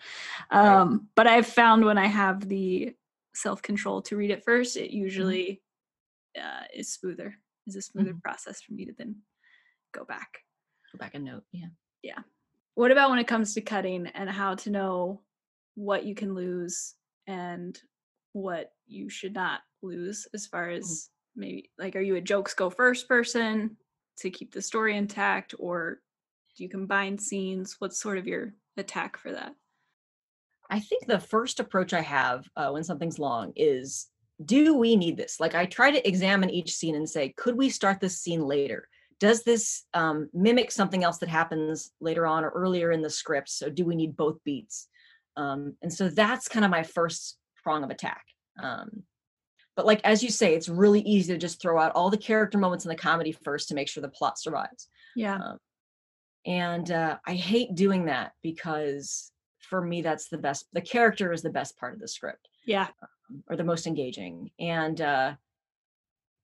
Right. 0.52 0.60
Um 0.76 1.08
but 1.14 1.26
I've 1.26 1.46
found 1.46 1.84
when 1.84 1.98
I 1.98 2.06
have 2.06 2.48
the 2.48 2.94
self-control 3.34 4.02
to 4.02 4.16
read 4.16 4.30
it 4.30 4.44
first 4.44 4.76
it 4.76 4.90
Mm-hmm. 4.90 4.98
usually 4.98 5.62
uh, 6.38 6.64
is 6.74 6.92
smoother. 6.92 7.34
Is 7.66 7.76
a 7.76 7.82
smoother 7.82 8.12
Mhm. 8.14 8.22
process 8.22 8.60
for 8.62 8.72
me 8.74 8.84
to 8.86 8.92
then 8.96 9.16
go 9.92 10.04
back. 10.04 10.38
go 10.92 10.98
back 10.98 11.14
and 11.14 11.24
note 11.24 11.44
Yeah. 11.52 11.68
yeah 12.02 12.20
What 12.74 12.90
about 12.90 13.10
when 13.10 13.18
it 13.18 13.26
comes 13.26 13.54
to 13.54 13.60
cutting 13.60 14.06
and 14.08 14.28
how 14.30 14.54
to 14.56 14.70
know 14.70 15.22
what 15.74 16.04
you 16.04 16.14
can 16.14 16.34
lose 16.34 16.94
and 17.26 17.80
what 18.32 18.72
you 18.86 19.08
should 19.08 19.34
not 19.34 19.60
lose 19.82 20.26
as 20.34 20.46
far 20.46 20.70
as 20.70 21.10
maybe 21.34 21.70
like 21.78 21.96
are 21.96 22.00
you 22.00 22.16
a 22.16 22.20
jokes 22.20 22.54
go 22.54 22.70
first 22.70 23.08
person 23.08 23.76
to 24.18 24.30
keep 24.30 24.52
the 24.52 24.62
story 24.62 24.96
intact 24.96 25.54
or 25.58 25.98
do 26.56 26.64
you 26.64 26.68
combine 26.68 27.18
scenes? 27.18 27.76
What's 27.78 28.00
sort 28.00 28.18
of 28.18 28.26
your 28.26 28.54
attack 28.76 29.16
for 29.16 29.32
that? 29.32 29.54
I 30.70 30.80
think 30.80 31.06
the 31.06 31.18
first 31.20 31.60
approach 31.60 31.92
I 31.92 32.00
have 32.00 32.46
uh, 32.56 32.70
when 32.70 32.84
something's 32.84 33.18
long 33.18 33.52
is 33.56 34.08
do 34.44 34.76
we 34.76 34.96
need 34.96 35.16
this? 35.16 35.38
Like, 35.38 35.54
I 35.54 35.66
try 35.66 35.90
to 35.90 36.08
examine 36.08 36.50
each 36.50 36.74
scene 36.74 36.96
and 36.96 37.08
say, 37.08 37.32
could 37.36 37.56
we 37.56 37.68
start 37.68 38.00
this 38.00 38.20
scene 38.20 38.42
later? 38.42 38.88
Does 39.20 39.44
this 39.44 39.84
um, 39.94 40.28
mimic 40.32 40.72
something 40.72 41.04
else 41.04 41.18
that 41.18 41.28
happens 41.28 41.92
later 42.00 42.26
on 42.26 42.44
or 42.44 42.48
earlier 42.50 42.90
in 42.90 43.02
the 43.02 43.10
script? 43.10 43.50
So, 43.50 43.70
do 43.70 43.84
we 43.84 43.94
need 43.94 44.16
both 44.16 44.42
beats? 44.44 44.88
Um, 45.36 45.74
and 45.80 45.92
so 45.92 46.08
that's 46.08 46.48
kind 46.48 46.64
of 46.64 46.70
my 46.70 46.82
first 46.82 47.38
prong 47.62 47.84
of 47.84 47.90
attack. 47.90 48.24
Um, 48.62 49.02
but, 49.76 49.86
like, 49.86 50.00
as 50.04 50.22
you 50.22 50.28
say, 50.30 50.54
it's 50.54 50.68
really 50.68 51.00
easy 51.00 51.32
to 51.32 51.38
just 51.38 51.60
throw 51.60 51.80
out 51.80 51.92
all 51.94 52.10
the 52.10 52.18
character 52.18 52.58
moments 52.58 52.84
in 52.84 52.90
the 52.90 52.94
comedy 52.94 53.32
first 53.32 53.68
to 53.68 53.74
make 53.74 53.88
sure 53.88 54.02
the 54.02 54.08
plot 54.08 54.38
survives. 54.38 54.88
Yeah. 55.16 55.36
Um, 55.36 55.58
and 56.44 56.90
uh, 56.90 57.18
I 57.26 57.34
hate 57.34 57.74
doing 57.74 58.06
that 58.06 58.32
because 58.42 59.30
for 59.60 59.80
me, 59.80 60.02
that's 60.02 60.28
the 60.28 60.38
best. 60.38 60.66
The 60.72 60.80
character 60.80 61.32
is 61.32 61.40
the 61.40 61.50
best 61.50 61.78
part 61.78 61.94
of 61.94 62.00
the 62.00 62.08
script 62.08 62.48
Yeah. 62.66 62.88
or 63.48 63.56
the 63.56 63.64
most 63.64 63.86
engaging. 63.86 64.50
And 64.58 65.00
uh, 65.00 65.34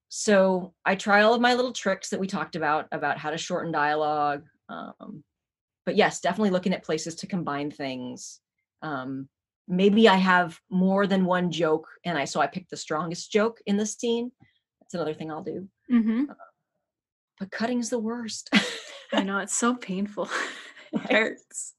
so 0.09 0.73
I 0.85 0.95
try 0.95 1.23
all 1.23 1.35
of 1.35 1.41
my 1.41 1.55
little 1.55 1.73
tricks 1.73 2.11
that 2.11 2.21
we 2.21 2.27
talked 2.27 2.57
about 2.57 2.89
about 2.93 3.19
how 3.19 3.31
to 3.31 3.37
shorten 3.37 3.73
dialogue. 3.73 4.45
Um, 4.69 5.23
but 5.85 5.97
yes, 5.97 6.21
definitely 6.21 6.51
looking 6.51 6.73
at 6.73 6.85
places 6.85 7.17
to 7.17 7.27
combine 7.27 7.71
things. 7.71 8.41
Um, 8.81 9.29
maybe 9.69 10.09
I 10.09 10.17
have 10.17 10.59
more 10.71 11.07
than 11.07 11.25
one 11.25 11.51
joke, 11.51 11.87
and 12.05 12.19
I 12.19 12.25
so 12.25 12.41
I 12.41 12.47
pick 12.47 12.69
the 12.69 12.77
strongest 12.77 13.31
joke 13.31 13.61
in 13.67 13.77
the 13.77 13.87
scene. 13.87 14.33
That's 14.81 14.95
another 14.95 15.15
thing 15.15 15.31
I'll 15.31 15.43
do. 15.43 15.69
Mm-hmm. 15.93 16.25
But 17.39 17.51
cutting's 17.51 17.91
the 17.91 17.99
worst. 17.99 18.51
I 19.13 19.23
know 19.23 19.39
it's 19.45 19.55
so 19.55 19.75
painful. 19.75 20.29
it 20.93 21.01
hurts. 21.13 21.75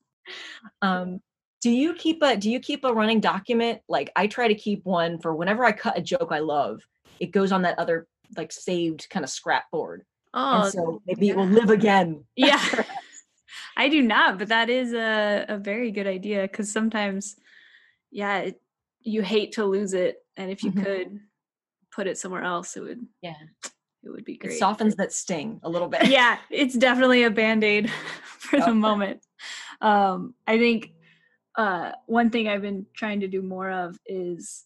um 0.82 1.20
do 1.62 1.72
you 1.72 1.94
keep 1.96 2.22
a 2.22 2.38
do 2.38 2.50
you 2.50 2.60
keep 2.60 2.84
a 2.84 2.94
running 2.94 3.20
document 3.20 3.82
like 3.90 4.12
i 4.16 4.28
try 4.28 4.48
to 4.48 4.54
keep 4.54 4.86
one 4.86 5.18
for 5.18 5.34
whenever 5.34 5.66
i 5.66 5.72
cut 5.72 5.98
a 5.98 6.02
joke 6.02 6.28
i 6.30 6.38
love 6.38 6.80
it 7.20 7.32
goes 7.32 7.52
on 7.52 7.64
that 7.64 7.80
other 7.80 8.08
like 8.38 8.52
saved 8.52 9.10
kind 9.10 9.24
of 9.24 9.30
scrap 9.32 9.64
board 9.72 10.04
Oh, 10.32 10.62
and 10.62 10.72
so 10.72 11.02
maybe 11.08 11.30
it 11.30 11.36
will 11.36 11.48
live 11.48 11.72
again 11.72 12.24
yeah. 12.36 12.64
I 13.78 13.90
do 13.90 14.02
not, 14.02 14.38
but 14.38 14.50
that 14.50 14.70
is 14.70 14.94
a, 14.94 15.46
a 15.48 15.58
very 15.58 15.92
good 15.92 16.08
idea 16.08 16.44
because 16.44 16.72
sometimes, 16.72 17.36
yeah, 18.12 18.40
it, 18.40 18.62
you 19.02 19.22
hate 19.22 19.54
to 19.54 19.66
lose 19.66 19.94
it, 19.94 20.18
and 20.38 20.52
if 20.52 20.64
you 20.64 20.72
Mhm. 20.72 20.84
could 20.84 21.20
put 21.92 22.08
it 22.08 22.18
somewhere 22.18 22.44
else, 22.44 22.76
it 22.78 22.82
would 22.82 23.06
yeah 23.22 23.34
it 24.04 24.10
would 24.10 24.24
be 24.26 24.34
it 24.34 24.40
great. 24.40 24.60
softens 24.60 24.96
that 24.96 25.12
sting 25.12 25.60
a 25.64 25.70
little 25.70 25.88
bit 25.96 26.08
yeah, 26.08 26.38
it's 26.50 26.76
definitely 26.78 27.24
a 27.24 27.30
band-aid 27.32 27.90
for 28.38 28.58
Yep. 28.58 28.66
the 28.68 28.74
moment. 28.74 29.26
Um, 29.82 30.34
I 30.48 30.58
think 30.58 30.94
uh, 31.56 31.92
one 32.06 32.30
thing 32.30 32.48
I've 32.48 32.62
been 32.62 32.86
trying 32.96 33.20
to 33.22 33.28
do 33.28 33.42
more 33.42 33.70
of 33.70 33.98
is 34.06 34.66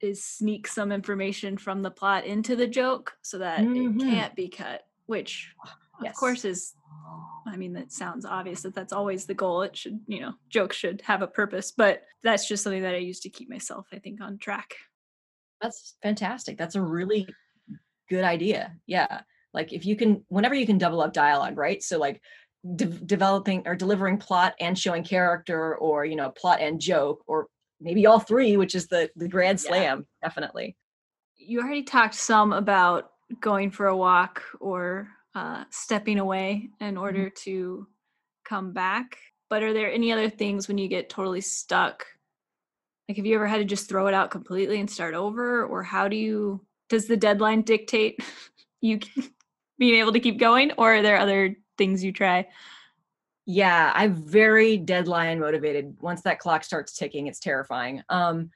is 0.00 0.24
sneak 0.24 0.66
some 0.66 0.90
information 0.90 1.56
from 1.56 1.82
the 1.82 1.90
plot 1.90 2.24
into 2.24 2.56
the 2.56 2.66
joke 2.66 3.16
so 3.22 3.38
that 3.38 3.60
Mhm. 3.64 3.96
it 4.00 4.04
can't 4.04 4.34
be 4.34 4.48
cut, 4.48 4.82
which 5.06 5.54
of 6.02 6.06
Yes. 6.06 6.16
course 6.18 6.44
is 6.44 6.74
I 7.46 7.56
mean 7.56 7.72
that 7.72 7.90
sounds 7.92 8.24
obvious 8.24 8.62
that 8.62 8.74
that's 8.74 8.92
always 8.92 9.26
the 9.26 9.34
goal. 9.34 9.62
It 9.62 9.76
should, 9.76 9.98
you 10.06 10.20
know, 10.20 10.34
jokes 10.48 10.76
should 10.76 11.02
have 11.02 11.22
a 11.22 11.26
purpose, 11.26 11.72
but 11.72 12.02
that's 12.22 12.46
just 12.46 12.62
something 12.62 12.82
that 12.82 12.94
I 12.94 12.98
use 12.98 13.18
to 13.20 13.28
keep 13.30 13.50
myself 13.50 13.86
I 13.92 13.98
think 13.98 14.20
on 14.20 14.38
track. 14.38 14.74
that's 15.60 15.96
fantastic 16.02 16.56
that's 16.58 16.74
a 16.74 16.80
really 16.82 17.26
good 18.08 18.24
idea 18.24 18.74
yeah 18.86 19.22
like 19.54 19.72
if 19.72 19.86
you 19.86 19.94
can 19.96 20.24
whenever 20.28 20.54
you 20.54 20.66
can 20.66 20.76
double 20.78 21.00
up 21.00 21.12
dialogue 21.12 21.56
right 21.56 21.82
so 21.82 21.98
like 21.98 22.20
de- 22.76 22.86
developing 22.86 23.62
or 23.66 23.74
delivering 23.76 24.18
plot 24.18 24.54
and 24.60 24.78
showing 24.78 25.02
character 25.04 25.76
or 25.76 26.04
you 26.04 26.16
know 26.16 26.30
plot 26.30 26.60
and 26.60 26.80
joke 26.80 27.22
or 27.26 27.46
maybe 27.80 28.06
all 28.06 28.18
three 28.20 28.56
which 28.56 28.74
is 28.74 28.86
the 28.88 29.08
the 29.16 29.28
grand 29.28 29.60
Yeah. 29.62 29.68
slam 29.68 30.06
definitely 30.22 30.76
you 31.36 31.60
already 31.60 31.82
talked 31.84 32.14
some 32.14 32.52
about 32.52 33.10
going 33.40 33.70
for 33.70 33.86
a 33.86 33.96
walk 33.96 34.42
or 34.60 35.08
uh, 35.34 35.64
stepping 35.70 36.18
away 36.18 36.70
in 36.80 36.96
order 36.96 37.30
to 37.30 37.86
come 38.44 38.72
back. 38.72 39.18
But 39.48 39.62
are 39.62 39.72
there 39.72 39.90
any 39.90 40.12
other 40.12 40.30
things 40.30 40.68
when 40.68 40.78
you 40.78 40.88
get 40.88 41.10
totally 41.10 41.40
stuck? 41.40 42.06
Like, 43.08 43.16
have 43.16 43.26
you 43.26 43.34
ever 43.34 43.46
had 43.46 43.58
to 43.58 43.64
just 43.64 43.88
throw 43.88 44.06
it 44.06 44.14
out 44.14 44.30
completely 44.30 44.80
and 44.80 44.90
start 44.90 45.14
over? 45.14 45.64
Or 45.64 45.82
how 45.82 46.08
do 46.08 46.16
you, 46.16 46.64
does 46.88 47.06
the 47.06 47.16
deadline 47.16 47.62
dictate 47.62 48.20
you 48.80 49.00
being 49.78 50.00
able 50.00 50.12
to 50.12 50.20
keep 50.20 50.38
going? 50.38 50.72
Or 50.78 50.94
are 50.94 51.02
there 51.02 51.18
other 51.18 51.56
things 51.78 52.02
you 52.02 52.12
try? 52.12 52.48
Yeah, 53.44 53.92
I'm 53.94 54.14
very 54.14 54.76
deadline 54.76 55.40
motivated. 55.40 55.96
Once 56.00 56.22
that 56.22 56.38
clock 56.38 56.62
starts 56.62 56.96
ticking, 56.96 57.26
it's 57.26 57.40
terrifying. 57.40 58.02
Um, 58.08 58.50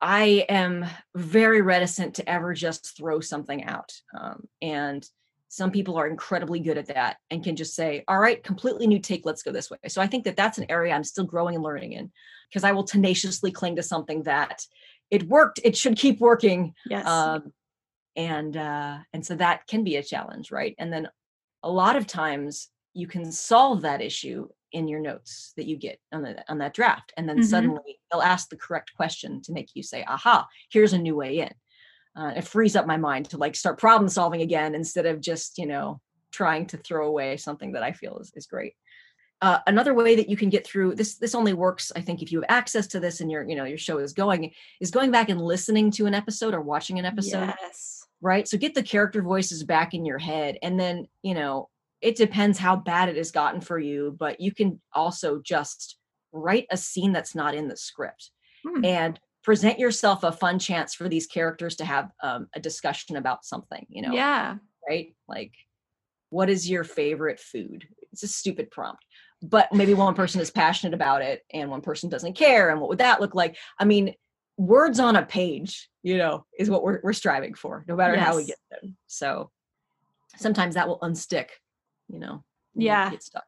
I 0.00 0.46
am 0.48 0.86
very 1.14 1.60
reticent 1.60 2.14
to 2.14 2.28
ever 2.28 2.54
just 2.54 2.96
throw 2.96 3.20
something 3.20 3.64
out. 3.64 3.92
Um, 4.18 4.48
and 4.62 5.06
some 5.52 5.72
people 5.72 5.96
are 5.96 6.06
incredibly 6.06 6.60
good 6.60 6.78
at 6.78 6.86
that 6.86 7.16
and 7.28 7.42
can 7.42 7.56
just 7.56 7.74
say, 7.74 8.04
all 8.06 8.20
right, 8.20 8.42
completely 8.44 8.86
new 8.86 9.00
take, 9.00 9.26
let's 9.26 9.42
go 9.42 9.50
this 9.50 9.68
way. 9.68 9.78
So 9.88 10.00
I 10.00 10.06
think 10.06 10.22
that 10.24 10.36
that's 10.36 10.58
an 10.58 10.66
area 10.68 10.94
I'm 10.94 11.02
still 11.02 11.24
growing 11.24 11.56
and 11.56 11.64
learning 11.64 11.92
in 11.94 12.12
because 12.48 12.62
I 12.62 12.70
will 12.70 12.84
tenaciously 12.84 13.50
cling 13.50 13.74
to 13.74 13.82
something 13.82 14.22
that 14.22 14.64
it 15.10 15.24
worked, 15.24 15.58
it 15.64 15.76
should 15.76 15.96
keep 15.96 16.20
working 16.20 16.72
Yes. 16.88 17.04
um, 17.04 17.52
and 18.14 18.56
uh, 18.56 18.98
and 19.12 19.26
so 19.26 19.34
that 19.36 19.66
can 19.66 19.82
be 19.82 19.96
a 19.96 20.02
challenge 20.04 20.52
right 20.52 20.74
and 20.78 20.92
then 20.92 21.08
a 21.64 21.70
lot 21.70 21.96
of 21.96 22.06
times 22.06 22.68
you 22.94 23.06
can 23.08 23.30
solve 23.32 23.82
that 23.82 24.00
issue 24.00 24.48
in 24.72 24.86
your 24.86 25.00
notes 25.00 25.52
that 25.56 25.66
you 25.66 25.76
get 25.76 25.98
on, 26.12 26.22
the, 26.22 26.44
on 26.48 26.58
that 26.58 26.74
draft 26.74 27.12
and 27.16 27.28
then 27.28 27.38
Mhm. 27.38 27.44
suddenly 27.44 27.98
they'll 28.10 28.22
ask 28.22 28.48
the 28.50 28.56
correct 28.56 28.92
question 28.96 29.42
to 29.42 29.52
make 29.52 29.70
you 29.74 29.82
say 29.82 30.04
aha 30.08 30.46
here's 30.70 30.92
a 30.92 30.98
new 30.98 31.16
way 31.16 31.38
in 31.40 31.50
uh, 32.16 32.32
it 32.36 32.44
frees 32.44 32.76
up 32.76 32.86
my 32.86 32.96
mind 32.96 33.28
to 33.30 33.36
like 33.36 33.54
start 33.54 33.78
problem 33.78 34.08
solving 34.08 34.42
again 34.42 34.74
instead 34.74 35.06
of 35.06 35.20
just 35.20 35.58
you 35.58 35.66
know 35.66 36.00
trying 36.32 36.66
to 36.66 36.76
throw 36.76 37.06
away 37.06 37.36
something 37.36 37.72
that 37.72 37.82
i 37.82 37.92
feel 37.92 38.18
is, 38.18 38.32
is 38.34 38.46
great 38.46 38.74
uh, 39.42 39.58
another 39.66 39.94
way 39.94 40.14
that 40.14 40.28
you 40.28 40.36
can 40.36 40.50
get 40.50 40.66
through 40.66 40.94
this 40.94 41.16
this 41.16 41.34
only 41.34 41.54
works 41.54 41.90
i 41.96 42.00
think 42.00 42.22
if 42.22 42.30
you 42.30 42.40
have 42.40 42.50
access 42.50 42.86
to 42.86 43.00
this 43.00 43.20
and 43.20 43.30
your 43.30 43.48
you 43.48 43.56
know 43.56 43.64
your 43.64 43.78
show 43.78 43.98
is 43.98 44.12
going 44.12 44.52
is 44.80 44.90
going 44.90 45.10
back 45.10 45.28
and 45.28 45.40
listening 45.40 45.90
to 45.90 46.06
an 46.06 46.14
episode 46.14 46.52
or 46.54 46.60
watching 46.60 46.98
an 46.98 47.06
episode 47.06 47.52
yes. 47.60 48.06
right 48.20 48.46
so 48.46 48.58
get 48.58 48.74
the 48.74 48.82
character 48.82 49.22
voices 49.22 49.64
back 49.64 49.94
in 49.94 50.04
your 50.04 50.18
head 50.18 50.58
and 50.62 50.78
then 50.78 51.06
you 51.22 51.34
know 51.34 51.68
it 52.02 52.16
depends 52.16 52.58
how 52.58 52.76
bad 52.76 53.08
it 53.08 53.16
has 53.16 53.30
gotten 53.30 53.60
for 53.60 53.78
you 53.78 54.14
but 54.18 54.40
you 54.40 54.52
can 54.52 54.78
also 54.92 55.40
just 55.42 55.96
write 56.32 56.66
a 56.70 56.76
scene 56.76 57.12
that's 57.12 57.34
not 57.34 57.54
in 57.54 57.66
the 57.66 57.76
script 57.76 58.30
Hmm. 58.64 58.84
and 58.84 59.20
present 59.42 59.78
yourself 59.78 60.22
a 60.22 60.32
fun 60.32 60.58
chance 60.58 60.94
for 60.94 61.08
these 61.08 61.26
characters 61.26 61.76
to 61.76 61.84
have 61.84 62.10
um, 62.22 62.48
a 62.54 62.60
discussion 62.60 63.16
about 63.16 63.44
something 63.44 63.86
you 63.88 64.02
know? 64.02 64.12
Yeah. 64.12 64.56
right? 64.88 65.14
Like 65.28 65.52
what 66.30 66.48
is 66.50 66.68
your 66.70 66.84
favorite 66.84 67.40
food? 67.40 67.88
It's 68.12 68.22
a 68.22 68.28
stupid 68.28 68.70
prompt. 68.70 69.04
But 69.42 69.72
maybe 69.72 69.94
one 69.94 70.14
person 70.14 70.40
is 70.40 70.50
passionate 70.50 70.94
about 70.94 71.22
it 71.22 71.42
and 71.52 71.70
one 71.70 71.80
person 71.80 72.10
doesn't 72.10 72.34
care 72.34 72.70
and 72.70 72.80
what 72.80 72.88
would 72.90 72.98
that 72.98 73.20
look 73.20 73.34
like? 73.34 73.56
I 73.78 73.84
mean 73.84 74.14
words 74.56 75.00
on 75.00 75.16
a 75.16 75.24
page 75.24 75.88
you 76.02 76.18
know 76.18 76.44
is 76.58 76.68
what 76.68 76.82
we're, 76.82 77.00
we're 77.02 77.14
striving 77.14 77.54
for 77.54 77.82
no 77.88 77.96
matter 77.96 78.14
how 78.18 78.36
we 78.36 78.44
get 78.44 78.58
them 78.70 78.94
so 79.06 79.50
sometimes 80.36 80.74
that 80.74 80.86
will 80.86 80.98
unstick 81.00 81.46
you 82.12 82.18
know 82.18 82.44
Yeah. 82.74 83.08
get 83.10 83.22
stuck. 83.22 83.44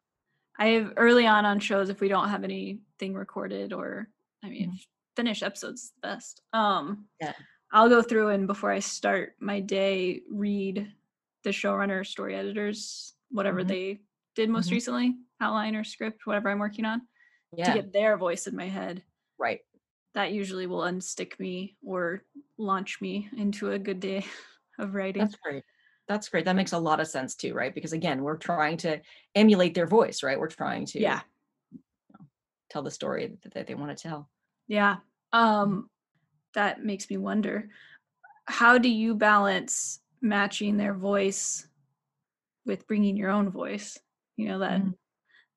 I 0.58 0.68
have 0.68 0.94
early 0.96 1.26
on 1.26 1.44
on 1.44 1.58
shows 1.60 1.90
if 1.90 2.00
we 2.00 2.08
don't 2.08 2.30
have 2.30 2.44
anything 2.44 3.12
recorded 3.12 3.74
or 3.74 4.08
I 4.42 4.48
mean 4.48 4.70
Mhm. 4.70 4.86
If 5.12 5.16
finished 5.16 5.42
episodes 5.42 5.92
the 5.94 6.00
best. 6.08 6.42
Um, 6.52 7.08
Yeah. 7.20 7.34
I'll 7.72 7.88
go 7.88 8.02
through 8.02 8.28
and 8.28 8.46
before 8.46 8.70
I 8.70 8.80
start 8.80 9.34
my 9.40 9.60
day, 9.60 10.22
read 10.30 10.92
the 11.42 11.50
showrunner, 11.50 12.06
story 12.06 12.34
editors, 12.34 13.14
whatever 13.30 13.62
Mhm. 13.62 13.68
they 13.68 14.00
did 14.34 14.50
most 14.50 14.68
Mhm. 14.68 14.72
recently, 14.72 15.16
outline 15.40 15.74
or 15.74 15.84
script, 15.84 16.26
whatever 16.26 16.50
I'm 16.50 16.58
working 16.58 16.84
on, 16.84 17.08
Yeah. 17.56 17.72
to 17.74 17.82
get 17.82 17.92
their 17.92 18.16
voice 18.16 18.46
in 18.46 18.56
my 18.56 18.66
head. 18.68 19.04
right. 19.38 19.60
That 20.14 20.32
usually 20.32 20.66
will 20.68 20.82
unstick 20.82 21.40
me 21.40 21.76
or 21.82 22.24
launch 22.58 23.00
me 23.00 23.28
into 23.36 23.72
a 23.72 23.78
good 23.78 23.98
day 23.98 24.18
of 24.78 24.94
writing. 24.94 25.22
That's 25.22 25.34
great. 25.36 25.64
That's 26.06 26.28
great. 26.28 26.44
That 26.44 26.54
makes 26.54 26.72
a 26.72 26.78
lot 26.78 27.00
of 27.00 27.08
sense 27.08 27.34
too, 27.34 27.52
right? 27.54 27.74
Because 27.74 27.92
again, 27.92 28.22
we're 28.22 28.36
trying 28.36 28.76
to 28.78 29.00
emulate 29.34 29.74
their 29.74 29.86
voice, 29.86 30.22
right? 30.22 30.38
We're 30.38 30.46
trying 30.48 30.84
to 30.86 31.00
yeah. 31.00 31.22
tell 32.70 32.82
the 32.82 32.90
story 32.90 33.38
that 33.42 33.66
they 33.66 33.74
want 33.74 33.96
to 33.96 34.00
tell. 34.00 34.30
Yeah. 34.68 34.96
Um 35.32 35.88
that 36.54 36.84
makes 36.84 37.08
me 37.08 37.16
wonder 37.16 37.68
how 38.46 38.76
do 38.78 38.88
you 38.88 39.14
balance 39.14 40.00
matching 40.20 40.76
their 40.76 40.94
voice 40.94 41.66
with 42.66 42.86
bringing 42.86 43.16
your 43.16 43.30
own 43.30 43.50
voice? 43.50 43.98
You 44.36 44.48
know 44.48 44.58
that 44.60 44.80
Mm. 44.80 44.94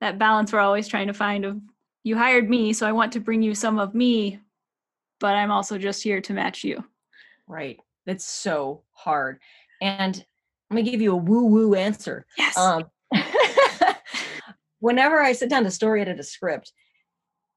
that 0.01 0.18
balance 0.20 0.51
we're 0.53 0.60
always 0.60 0.88
trying 0.88 1.08
to 1.08 1.14
find 1.14 1.45
of 1.45 1.60
you 2.03 2.16
hired 2.16 2.49
me 2.49 2.74
so 2.74 2.88
I 2.88 2.91
want 2.91 3.14
to 3.14 3.20
bring 3.20 3.41
you 3.41 3.56
some 3.56 3.80
of 3.80 3.95
me 3.95 4.39
but 5.20 5.36
I'm 5.36 5.51
also 5.51 5.78
just 5.78 6.03
here 6.03 6.20
to 6.22 6.34
match 6.34 6.64
you. 6.64 6.84
Right. 7.47 7.80
That's 8.06 8.26
so 8.26 8.84
hard. 8.91 9.39
And 9.82 10.24
I'm 10.70 10.78
gonna 10.78 10.89
give 10.89 11.01
you 11.01 11.14
a 11.14 11.18
woo-woo 11.18 11.74
answer. 11.76 12.26
Yes. 12.38 12.58
Um, 12.58 12.84
whenever 14.80 15.22
I 15.22 15.32
sit 15.34 15.49
down 15.49 15.64
to 15.64 15.72
story 15.72 16.01
edit 16.01 16.20
a 16.20 16.24
script, 16.24 16.74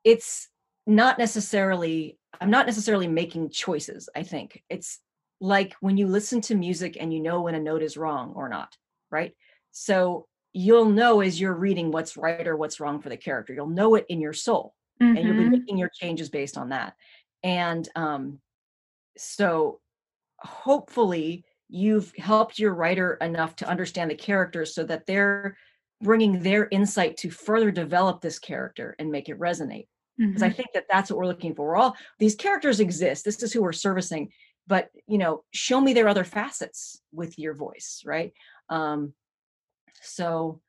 it's 0.04 0.48
not 0.88 1.18
necessarily, 1.18 2.18
I'm 2.40 2.50
not 2.50 2.66
necessarily 2.66 3.08
making 3.08 3.50
choices, 3.50 4.08
I 4.16 4.24
think. 4.24 4.64
It's 4.70 5.00
like 5.40 5.74
when 5.80 5.96
you 5.98 6.08
listen 6.08 6.40
to 6.42 6.56
music 6.56 6.96
and 7.00 7.14
you 7.14 7.20
know 7.20 7.42
when 7.42 7.54
a 7.56 7.60
note 7.60 7.82
is 7.82 7.96
wrong 7.98 8.32
or 8.34 8.48
not, 8.48 8.76
right? 9.10 9.36
So 9.72 10.28
you'll 10.54 10.86
know 10.90 11.20
as 11.22 11.40
you're 11.40 11.54
reading 11.54 11.92
what's 11.92 12.16
right 12.16 12.46
or 12.48 12.56
what's 12.56 12.80
wrong 12.80 13.00
for 13.00 13.10
the 13.10 13.18
character. 13.18 13.54
You'll 13.54 13.68
know 13.68 13.96
it 13.96 14.06
in 14.08 14.20
your 14.20 14.34
soul 14.34 14.74
and 15.14 15.26
you'll 15.26 15.36
be 15.36 15.46
Mhm. 15.46 15.52
making 15.52 15.78
your 15.78 15.90
changes 15.94 16.30
based 16.30 16.58
on 16.58 16.70
that. 16.70 16.96
And 17.44 17.88
um, 17.96 18.40
so 19.16 19.80
hopefully 20.40 21.44
you've 21.68 22.14
helped 22.16 22.58
your 22.58 22.74
writer 22.74 23.14
enough 23.16 23.56
to 23.56 23.68
understand 23.68 24.10
the 24.10 24.16
characters 24.16 24.74
so 24.74 24.84
that 24.84 25.06
they're 25.06 25.56
bringing 26.02 26.40
their 26.40 26.68
insight 26.70 27.16
to 27.18 27.30
further 27.30 27.70
develop 27.70 28.20
this 28.20 28.38
character 28.38 28.96
and 28.98 29.10
make 29.10 29.28
it 29.28 29.38
resonate 29.40 29.88
because 30.32 30.42
i 30.42 30.50
Mhm. 30.50 30.56
think 30.56 30.68
that 30.74 30.86
that's 30.90 31.10
what 31.10 31.18
we're 31.18 31.26
looking 31.26 31.54
for. 31.54 31.66
We're 31.68 31.76
all 31.76 31.96
these 32.18 32.34
characters 32.34 32.80
exist. 32.80 33.24
This 33.24 33.42
is 33.42 33.52
who 33.52 33.62
we're 33.62 33.72
servicing. 33.72 34.32
But 34.66 34.90
you 35.06 35.18
know 35.18 35.44
show 35.52 35.80
me 35.80 35.92
their 35.94 36.08
other 36.08 36.24
facets 36.24 37.00
with 37.12 37.38
your 37.38 37.54
voice 37.54 38.02
right? 38.04 38.32
Um 38.68 39.14
so 40.02 40.60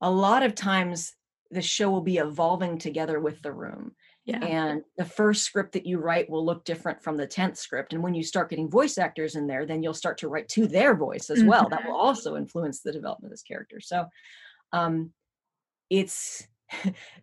a 0.00 0.10
lot 0.10 0.42
of 0.42 0.54
times 0.54 1.14
the 1.50 1.62
show 1.62 1.90
will 1.90 2.00
be 2.02 2.18
evolving 2.18 2.78
together 2.78 3.20
with 3.20 3.40
the 3.42 3.52
room. 3.52 3.94
Yeah. 4.26 4.38
and 4.42 4.84
the 4.96 5.04
first 5.04 5.42
script 5.44 5.72
that 5.72 5.84
you 5.84 5.98
write 5.98 6.30
will 6.30 6.46
look 6.46 6.64
different 6.64 7.02
from 7.02 7.18
the 7.18 7.26
10th 7.26 7.58
script. 7.58 7.92
And 7.92 8.02
when 8.02 8.14
you 8.14 8.22
start 8.24 8.48
getting 8.48 8.70
voice 8.70 8.96
actors 8.96 9.36
in 9.36 9.46
there 9.46 9.66
then 9.66 9.82
you'll 9.82 9.92
start 9.92 10.16
to 10.18 10.28
write 10.28 10.48
to 10.50 10.66
their 10.66 10.94
voice 10.96 11.28
as 11.28 11.44
well. 11.44 11.68
That 11.68 11.84
will 11.84 11.94
also 11.94 12.34
influence 12.36 12.80
the 12.80 12.90
development 12.92 13.26
of 13.30 13.32
this 13.32 13.42
character. 13.42 13.80
So 13.80 14.06
um 14.72 15.12
it's 15.90 16.48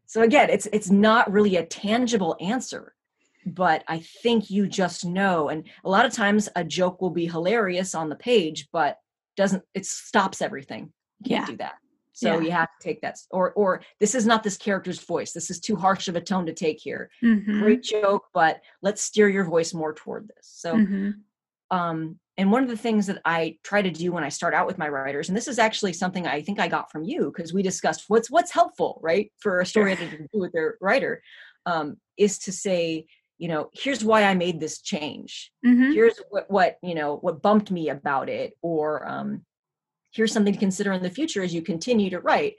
so 0.06 0.22
again 0.22 0.50
it's 0.50 0.68
it's 0.72 0.90
not 0.92 1.32
really 1.32 1.56
a 1.58 1.66
tangible 1.66 2.36
answer 2.40 2.94
but 3.46 3.84
i 3.88 4.00
think 4.22 4.50
you 4.50 4.68
just 4.68 5.06
know 5.06 5.50
and 5.50 5.68
a 5.84 5.90
lot 5.90 6.06
of 6.06 6.14
times 6.14 6.48
a 6.56 6.64
joke 6.64 7.02
will 7.02 7.10
be 7.10 7.26
hilarious 7.26 7.96
on 7.96 8.10
the 8.10 8.16
page 8.16 8.68
but 8.72 8.98
doesn't 9.36 9.64
it 9.74 9.86
stops 9.86 10.42
everything 10.42 10.92
you 11.24 11.30
can't 11.36 11.48
Yeah. 11.48 11.52
do 11.54 11.58
that 11.58 11.74
so 12.14 12.34
Yeah. 12.36 12.42
you 12.42 12.52
have 12.52 12.68
to 12.68 12.84
take 12.88 13.02
that 13.02 13.18
or 13.32 13.52
or 13.54 13.82
this 14.00 14.14
is 14.16 14.26
not 14.26 14.44
this 14.44 14.58
character's 14.58 15.00
voice 15.00 15.32
this 15.34 15.50
is 15.50 15.60
too 15.60 15.76
harsh 15.76 16.08
of 16.08 16.16
a 16.16 16.22
tone 16.22 16.46
to 16.46 16.54
take 16.54 16.80
here 16.80 17.10
Mhm. 17.24 17.60
great 17.60 17.84
joke 17.84 18.26
but 18.34 18.62
let's 18.82 19.02
steer 19.02 19.28
your 19.30 19.46
voice 19.46 19.74
more 19.74 19.94
toward 19.94 20.28
this 20.28 20.48
so 20.48 20.76
Mhm. 20.76 21.14
um 21.72 22.20
and 22.42 22.52
one 22.52 22.64
of 22.64 22.70
the 22.70 22.76
things 22.86 23.06
that 23.08 23.22
i 23.24 23.56
try 23.64 23.82
to 23.82 23.92
do 23.92 24.12
when 24.12 24.24
i 24.24 24.30
start 24.30 24.54
out 24.54 24.66
with 24.68 24.78
my 24.78 24.90
writers 24.90 25.30
and 25.30 25.38
this 25.38 25.48
is 25.48 25.60
actually 25.60 25.94
something 25.94 26.26
i 26.28 26.42
think 26.42 26.60
i 26.60 26.68
got 26.68 26.92
from 26.92 27.04
you 27.04 27.32
because 27.34 27.54
we 27.54 27.62
discussed 27.62 28.06
what's 28.08 28.30
what's 28.32 28.52
helpful 28.52 29.00
right 29.04 29.32
for 29.40 29.60
a 29.60 29.66
story 29.66 29.92
editor 29.94 30.18
to 30.18 30.28
do 30.34 30.40
with 30.40 30.52
their 30.52 30.76
writer 30.82 31.22
um 31.68 31.96
is 32.18 32.40
to 32.40 32.52
say 32.52 33.06
you 33.38 33.48
know 33.48 33.70
here's 33.74 34.04
why 34.04 34.24
i 34.24 34.34
made 34.34 34.60
this 34.60 34.82
change 34.82 35.52
Mhm. 35.66 35.94
here's 35.94 36.20
what 36.32 36.50
what 36.50 36.78
you 36.82 36.96
know 36.96 37.18
what 37.18 37.42
bumped 37.42 37.70
me 37.72 37.90
about 37.90 38.28
it 38.28 38.54
or 38.62 39.08
um 39.08 39.46
here's 40.12 40.34
something 40.34 40.54
to 40.54 40.60
consider 40.68 40.92
in 40.94 41.04
the 41.04 41.10
future 41.20 41.44
as 41.44 41.54
you 41.54 41.62
continue 41.62 42.10
to 42.10 42.20
write 42.20 42.56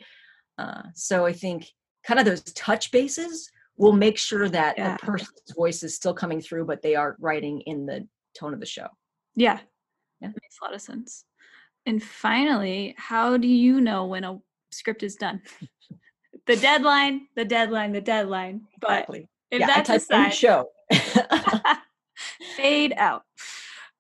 uh 0.59 0.83
so 0.95 1.27
i 1.27 1.33
think 1.33 1.67
kind 2.07 2.21
of 2.21 2.27
those 2.27 2.43
touch 2.69 2.91
bases 2.93 3.51
will 3.77 3.93
make 3.93 4.19
sure 4.19 4.49
that 4.49 4.77
Yeah. 4.79 4.97
the 4.97 5.07
person's 5.07 5.53
voice 5.57 5.83
is 5.83 5.95
still 5.97 6.15
coming 6.15 6.41
through 6.41 6.67
but 6.67 6.83
they 6.83 6.95
are 6.95 7.17
writing 7.19 7.61
in 7.63 7.87
the 7.87 8.07
tone 8.39 8.55
of 8.55 8.61
the 8.61 8.67
show 8.77 8.89
Yeah. 9.35 9.61
Yeah. 10.23 10.29
That 10.29 10.43
makes 10.43 10.59
a 10.61 10.65
lot 10.65 10.75
of 10.75 10.81
sense. 10.81 11.25
And 11.85 12.03
finally, 12.03 12.95
how 12.97 13.37
do 13.37 13.49
you 13.49 13.81
know 13.81 14.07
when 14.07 14.25
a 14.25 14.39
script 14.71 15.03
is 15.03 15.17
done? 15.17 15.43
the 16.47 16.57
deadline, 16.57 17.27
the 17.35 17.45
deadline, 17.45 17.93
the 17.93 18.01
deadline. 18.01 18.63
But 18.81 18.91
exactly 18.91 19.29
if 19.51 19.61
yeah 19.61 19.67
that's 19.67 19.91
in 19.91 19.97
aside, 19.97 20.31
show 20.31 20.69
fade 22.57 22.95
out. 22.97 23.23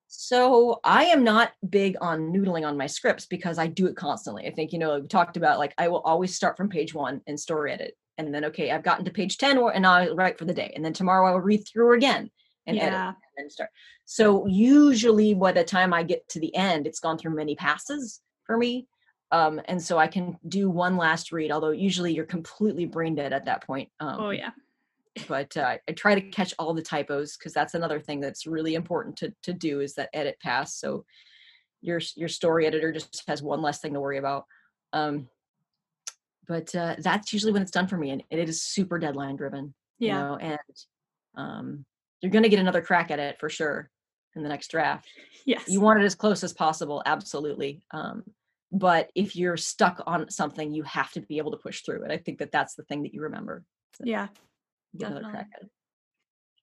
So 0.09 0.81
I 0.83 1.05
am 1.07 1.25
not 1.25 1.53
big 1.69 1.97
on 2.01 2.33
noodling 2.33 2.67
on 2.67 2.79
my 2.79 2.87
scripts 2.87 3.27
because 3.27 3.59
I 3.59 3.67
do 3.67 3.87
it 3.87 3.97
constantly. 3.97 4.47
I 4.47 4.51
think, 4.51 4.73
you 4.73 4.79
know, 4.79 4.99
we 4.99 5.07
talked 5.07 5.37
about 5.37 5.59
like 5.59 5.75
I 5.77 5.89
will 5.89 6.01
always 6.01 6.35
start 6.35 6.57
from 6.57 6.71
page 6.71 6.95
one 6.95 7.21
and 7.27 7.39
story 7.39 7.73
edit. 7.73 7.95
And 8.19 8.33
then 8.35 8.47
okay, 8.47 8.71
I've 8.71 8.83
gotten 8.83 9.05
to 9.05 9.11
page 9.11 9.37
10 9.37 9.59
or 9.59 9.75
and 9.75 9.87
I'll 9.87 10.15
write 10.15 10.39
for 10.39 10.45
the 10.45 10.55
day. 10.55 10.73
And 10.75 10.85
then 10.85 10.93
tomorrow 10.93 11.29
I 11.29 11.33
will 11.33 11.41
read 11.41 11.67
through 11.67 11.97
again 11.97 12.31
and 12.67 12.79
edit 12.79 12.93
Yeah. 12.93 13.09
and 13.09 13.17
then 13.37 13.51
start. 13.51 13.71
So 14.05 14.47
usually 14.47 15.35
by 15.35 15.53
the 15.53 15.65
time 15.65 15.93
I 15.93 16.03
get 16.03 16.29
to 16.31 16.41
the 16.41 16.55
end, 16.55 16.87
it's 16.87 17.01
gone 17.01 17.19
through 17.19 17.35
many 17.35 17.55
passes 17.55 18.21
for 18.45 18.57
me. 18.57 18.87
Um, 19.31 19.61
and 19.65 19.83
so 19.83 19.99
I 19.99 20.07
can 20.09 20.39
do 20.49 20.69
one 20.69 20.97
last 20.97 21.33
read, 21.33 21.51
although 21.51 21.71
usually 21.71 22.13
you're 22.15 22.27
completely 22.27 22.85
brain 22.85 23.15
dead 23.15 23.33
at 23.33 23.47
that 23.47 23.65
point. 23.67 23.89
Um, 23.99 24.17
Oh 24.21 24.31
yeah. 24.31 24.51
but 25.27 25.57
uh, 25.57 25.77
I 25.89 25.93
try 25.93 26.15
to 26.15 26.21
catch 26.21 26.53
all 26.59 26.75
the 26.75 26.83
typos 26.83 27.37
because 27.37 27.53
that's 27.55 27.75
another 27.75 27.99
thing 27.99 28.21
that's 28.21 28.47
really 28.47 28.75
important 28.75 29.17
to 29.19 29.33
to 29.43 29.53
do 29.53 29.81
is 29.81 29.95
that 29.95 30.11
edit 30.13 30.39
pass. 30.41 30.75
So 30.77 31.05
your 31.81 32.01
your 32.15 32.29
story 32.29 32.67
editor 32.67 32.93
just 32.93 33.25
has 33.27 33.43
one 33.43 33.63
less 33.63 33.81
thing 33.81 33.95
to 33.95 34.01
worry 34.01 34.19
about. 34.19 34.45
Um, 34.93 35.29
but 36.47 36.75
uh, 36.75 36.97
that's 36.99 37.33
usually 37.33 37.53
when 37.53 37.63
it's 37.63 37.71
done 37.71 37.87
for 37.87 37.97
me, 37.97 38.11
and 38.11 38.23
it 38.31 38.49
is 38.49 38.63
super 38.63 38.99
deadline 38.99 39.37
driven. 39.37 39.75
Yeah. 39.99 40.15
You 40.17 40.23
know, 40.25 40.37
and 40.37 40.59
um, 41.37 41.85
you're 42.23 42.31
gonna 42.31 42.49
get 42.49 42.61
another 42.61 42.81
crack 42.81 43.11
at 43.11 43.19
it 43.19 43.39
for 43.39 43.51
sure 43.51 43.91
in 44.35 44.43
the 44.43 44.49
next 44.49 44.69
draft. 44.69 45.07
Yes. 45.45 45.65
You 45.69 45.81
want 45.81 46.01
it 46.01 46.05
as 46.05 46.15
close 46.15 46.43
as 46.43 46.53
possible, 46.53 47.03
absolutely. 47.05 47.83
Um, 47.91 48.23
but 48.71 49.11
if 49.15 49.37
you're 49.37 49.59
stuck 49.59 50.03
on 50.07 50.31
something, 50.31 50.73
you 50.73 50.83
have 50.85 51.11
to 51.13 51.21
be 51.21 51.37
able 51.37 51.51
to 51.51 51.59
push 51.59 51.83
through 51.83 52.05
it. 52.05 52.11
I 52.11 52.17
think 52.17 52.39
that 52.39 52.53
that's 52.53 52.75
the 52.75 52.85
thing 52.85 53.03
that 53.03 53.13
you 53.13 53.21
remember. 53.23 53.65
So 53.99 54.05
yeah. 54.07 54.29
get 54.97 55.11
another 55.11 55.29
crack 55.29 55.51
at 55.55 55.65
it. 55.65 55.71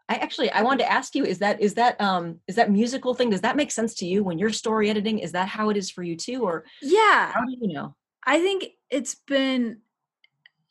I 0.08 0.16
actually 0.16 0.50
I 0.52 0.64
wanted 0.64 0.86
to 0.86 0.92
ask 0.92 1.14
you 1.14 1.24
is 1.24 1.38
that 1.38 1.62
is 1.62 1.76
that 1.76 2.02
um 2.02 2.40
is 2.48 2.56
that 2.56 2.72
musical 2.72 3.14
thing 3.14 3.30
does 3.30 3.42
that 3.42 3.56
make 3.56 3.70
sense 3.70 3.94
to 3.96 4.08
you 4.08 4.24
when 4.24 4.40
you're 4.40 4.50
story 4.50 4.90
editing 4.90 5.20
is 5.20 5.34
that 5.34 5.48
how 5.48 5.70
it 5.70 5.78
is 5.78 5.92
for 5.92 6.02
you 6.02 6.16
too 6.16 6.42
or 6.42 6.66
Yeah. 6.82 7.32
how 7.32 7.42
do 7.46 7.56
you 7.62 7.72
know 7.72 7.96
I 8.26 8.40
think 8.40 8.70
it's 8.90 9.14
been 9.28 9.82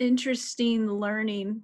interesting 0.00 0.88
learning 0.90 1.62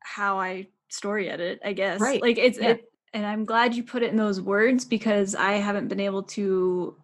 how 0.00 0.40
I 0.40 0.66
story 0.92 1.28
edit, 1.28 1.60
I 1.64 1.72
guess. 1.72 2.00
Right, 2.00 2.20
Like 2.22 2.38
it's 2.38 2.58
yeah. 2.58 2.70
it 2.70 2.84
and 3.14 3.26
I'm 3.26 3.44
glad 3.44 3.74
you 3.74 3.82
put 3.84 4.02
it 4.02 4.10
in 4.10 4.16
those 4.16 4.40
words 4.40 4.84
because 4.84 5.34
I 5.34 5.52
haven't 5.54 5.88
been 5.88 6.00
able 6.00 6.22
to 6.24 6.96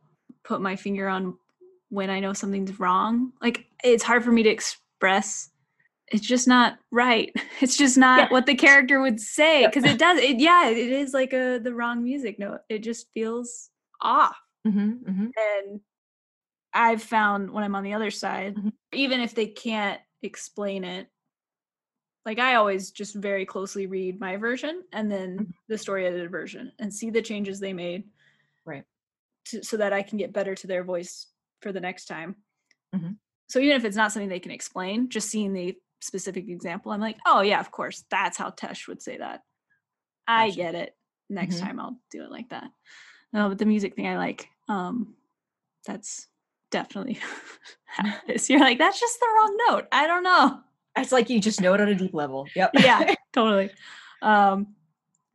put 0.44 0.60
my 0.60 0.76
finger 0.76 1.08
on 1.08 1.36
when 1.90 2.08
I 2.10 2.20
know 2.20 2.32
something's 2.32 2.78
wrong. 2.80 3.32
Like 3.42 3.66
it's 3.84 4.02
hard 4.04 4.24
for 4.24 4.32
me 4.32 4.42
to 4.44 4.50
express 4.50 5.50
it's 6.10 6.26
just 6.26 6.48
not 6.48 6.78
right. 6.90 7.30
It's 7.60 7.76
just 7.76 7.98
not 7.98 8.18
Yeah. 8.18 8.28
what 8.30 8.46
the 8.46 8.54
character 8.54 9.00
would 9.00 9.20
say 9.20 9.66
because 9.66 9.84
it 9.84 9.98
does 9.98 10.18
it 10.18 10.38
yeah, 10.38 10.68
it 10.70 10.78
is 10.78 11.12
like 11.12 11.32
a 11.32 11.58
the 11.62 11.74
wrong 11.74 12.02
music 12.02 12.38
note. 12.38 12.60
It 12.68 12.82
just 12.82 13.08
feels 13.12 13.68
off 14.00 14.36
mm-hmm, 14.66 14.90
mm-hmm. 15.10 15.26
and 15.36 15.80
I've 16.72 17.02
found 17.02 17.50
when 17.50 17.64
I'm 17.64 17.74
on 17.74 17.82
the 17.82 17.94
other 17.94 18.10
side, 18.10 18.54
Mhm. 18.56 18.72
even 18.92 19.20
if 19.20 19.34
they 19.34 19.46
can't 19.46 20.00
explain 20.22 20.84
it, 20.84 21.08
like 22.28 22.38
I 22.38 22.56
always 22.56 22.90
just 22.90 23.14
very 23.14 23.46
closely 23.46 23.86
read 23.86 24.20
my 24.20 24.36
version 24.36 24.82
and 24.92 25.10
then 25.10 25.38
Mhm. 25.38 25.54
the 25.68 25.78
story 25.78 26.06
edited 26.06 26.30
version 26.30 26.70
and 26.78 26.92
see 26.92 27.08
the 27.08 27.22
changes 27.22 27.58
they 27.58 27.72
made. 27.72 28.06
Right. 28.66 28.84
To, 29.46 29.64
so 29.64 29.78
that 29.78 29.94
I 29.94 30.02
can 30.02 30.18
get 30.18 30.34
better 30.34 30.54
to 30.54 30.66
their 30.66 30.84
voice 30.84 31.28
for 31.62 31.72
the 31.72 31.80
next 31.80 32.04
time. 32.04 32.36
Mhm. 32.94 33.16
So 33.48 33.60
even 33.60 33.76
if 33.76 33.86
it's 33.86 33.96
not 33.96 34.12
something 34.12 34.28
they 34.28 34.40
can 34.40 34.52
explain, 34.52 35.08
just 35.08 35.30
seeing 35.30 35.54
the 35.54 35.74
specific 36.02 36.50
example, 36.50 36.92
I'm 36.92 37.00
like, 37.00 37.16
oh 37.24 37.40
yeah, 37.40 37.60
of 37.60 37.70
course, 37.70 38.04
that's 38.10 38.36
how 38.36 38.50
Tesh 38.50 38.88
would 38.88 39.00
say 39.00 39.16
that. 39.16 39.42
I 40.26 40.50
get 40.50 40.74
it. 40.74 40.94
Next 41.30 41.56
mm-hmm. 41.56 41.66
time 41.66 41.80
I'll 41.80 41.98
do 42.10 42.24
it 42.24 42.30
like 42.30 42.50
that. 42.50 42.70
No, 43.32 43.48
but 43.48 43.56
the 43.56 43.64
music 43.64 43.94
thing 43.94 44.06
I 44.06 44.18
like. 44.18 44.50
Um, 44.68 45.16
that's 45.86 46.28
definitely 46.70 47.18
You're 48.48 48.60
like, 48.60 48.76
that's 48.76 49.00
just 49.00 49.18
the 49.18 49.26
wrong 49.34 49.56
note. 49.68 49.88
I 49.90 50.06
don't 50.06 50.22
know. 50.22 50.60
It's 51.00 51.12
like 51.12 51.30
you 51.30 51.40
just 51.40 51.60
know 51.60 51.74
it 51.74 51.80
on 51.80 51.88
a 51.88 51.94
deep 51.94 52.14
level. 52.14 52.46
Yep. 52.54 52.70
yeah, 52.74 53.14
totally. 53.32 53.70
Um, 54.22 54.74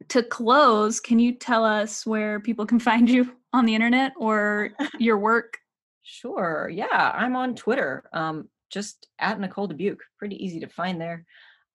to 0.10 0.24
close, 0.24 1.00
can 1.00 1.20
you 1.20 1.34
tell 1.34 1.64
us 1.64 2.06
where 2.06 2.40
people 2.40 2.66
can 2.66 2.80
find 2.80 3.10
you 3.10 3.36
on 3.54 3.66
the 3.66 3.76
internet 3.76 4.14
or 4.18 4.72
your 5.00 5.18
work? 5.18 5.58
Sure. 6.04 6.70
Yeah, 6.72 7.12
I'm 7.16 7.36
on 7.36 7.56
Twitter. 7.56 8.04
Um, 8.14 8.50
just 8.70 9.08
at 9.20 9.40
Nicole 9.40 9.70
Dubuc. 9.70 9.98
Pretty 10.18 10.44
easy 10.44 10.60
to 10.60 10.68
find 10.68 11.00
there. 11.00 11.26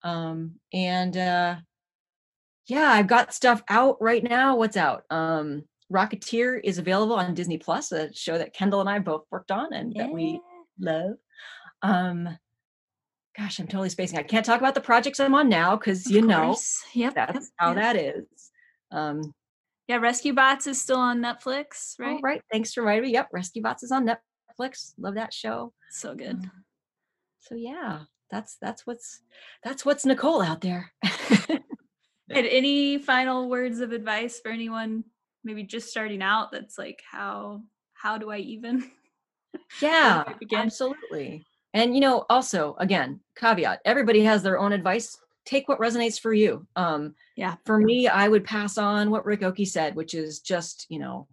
Um, 0.03 0.55
and 0.71 1.17
uh, 1.17 1.55
yeah, 2.67 2.91
I've 2.91 3.07
got 3.07 3.33
stuff 3.33 3.63
out 3.69 3.97
right 4.01 4.23
now. 4.23 4.55
What's 4.55 4.77
out? 4.77 5.03
Um, 5.09 5.63
Rocketeer 5.91 6.59
is 6.63 6.77
available 6.77 7.15
on 7.15 7.33
Disney 7.33 7.57
Plus, 7.57 7.91
a 7.91 8.13
show 8.13 8.37
that 8.37 8.53
Kendall 8.53 8.81
and 8.81 8.89
I 8.89 8.99
both 8.99 9.25
worked 9.31 9.51
on 9.51 9.73
and 9.73 9.93
yeah. 9.95 10.03
that 10.03 10.13
we 10.13 10.39
love. 10.79 11.15
Um, 11.81 12.37
gosh, 13.37 13.59
I'm 13.59 13.67
totally 13.67 13.89
spacing. 13.89 14.19
I 14.19 14.23
can't 14.23 14.45
talk 14.45 14.59
about 14.59 14.75
the 14.75 14.81
projects 14.81 15.19
I'm 15.19 15.35
on 15.35 15.49
now 15.49 15.75
because 15.75 16.09
you 16.09 16.21
know, 16.21 16.57
yep, 16.93 17.13
that's 17.15 17.33
yep, 17.33 17.43
how 17.57 17.67
yep. 17.73 17.75
that 17.77 17.95
is. 17.95 18.25
Um, 18.91 19.33
yeah, 19.87 19.97
Rescue 19.97 20.33
Bots 20.33 20.67
is 20.67 20.81
still 20.81 20.99
on 20.99 21.19
Netflix, 21.19 21.95
right? 21.99 22.17
Oh, 22.17 22.21
right. 22.21 22.41
Thanks 22.51 22.73
for 22.73 22.83
writing. 22.83 23.05
Me. 23.05 23.13
Yep, 23.13 23.29
Rescue 23.33 23.61
Bots 23.61 23.83
is 23.83 23.91
on 23.91 24.07
Netflix. 24.07 24.93
Love 24.97 25.15
that 25.15 25.33
show. 25.33 25.73
So 25.89 26.15
good. 26.15 26.35
Um, 26.35 26.51
so 27.39 27.55
yeah, 27.55 28.01
that's 28.29 28.57
that's 28.61 28.85
what's 28.85 29.21
that's 29.63 29.85
what's 29.85 30.05
Nicole 30.05 30.41
out 30.41 30.61
there. 30.61 30.91
and 31.49 31.61
any 32.29 32.99
final 32.99 33.49
words 33.49 33.79
of 33.79 33.91
advice 33.91 34.39
for 34.39 34.51
anyone 34.51 35.03
maybe 35.43 35.63
just 35.63 35.89
starting 35.89 36.21
out 36.21 36.51
that's 36.51 36.77
like 36.77 37.01
how 37.09 37.61
how 37.93 38.17
do 38.17 38.29
I 38.29 38.37
even 38.37 38.83
Yeah, 39.81 40.23
absolutely. 40.53 41.45
And 41.73 41.93
you 41.93 42.01
know, 42.01 42.25
also 42.29 42.75
again, 42.79 43.19
caveat, 43.35 43.81
everybody 43.85 44.23
has 44.23 44.43
their 44.43 44.59
own 44.59 44.71
advice. 44.71 45.17
Take 45.45 45.67
what 45.67 45.79
resonates 45.79 46.19
for 46.19 46.33
you. 46.33 46.67
Um 46.75 47.15
yeah. 47.35 47.55
For 47.65 47.77
me, 47.77 48.07
I 48.07 48.27
would 48.27 48.43
pass 48.43 48.77
on 48.77 49.11
what 49.11 49.25
Rick 49.25 49.43
Oakey 49.43 49.65
said, 49.65 49.95
which 49.95 50.13
is 50.13 50.39
just, 50.39 50.85
you 50.89 50.99
know, 50.99 51.27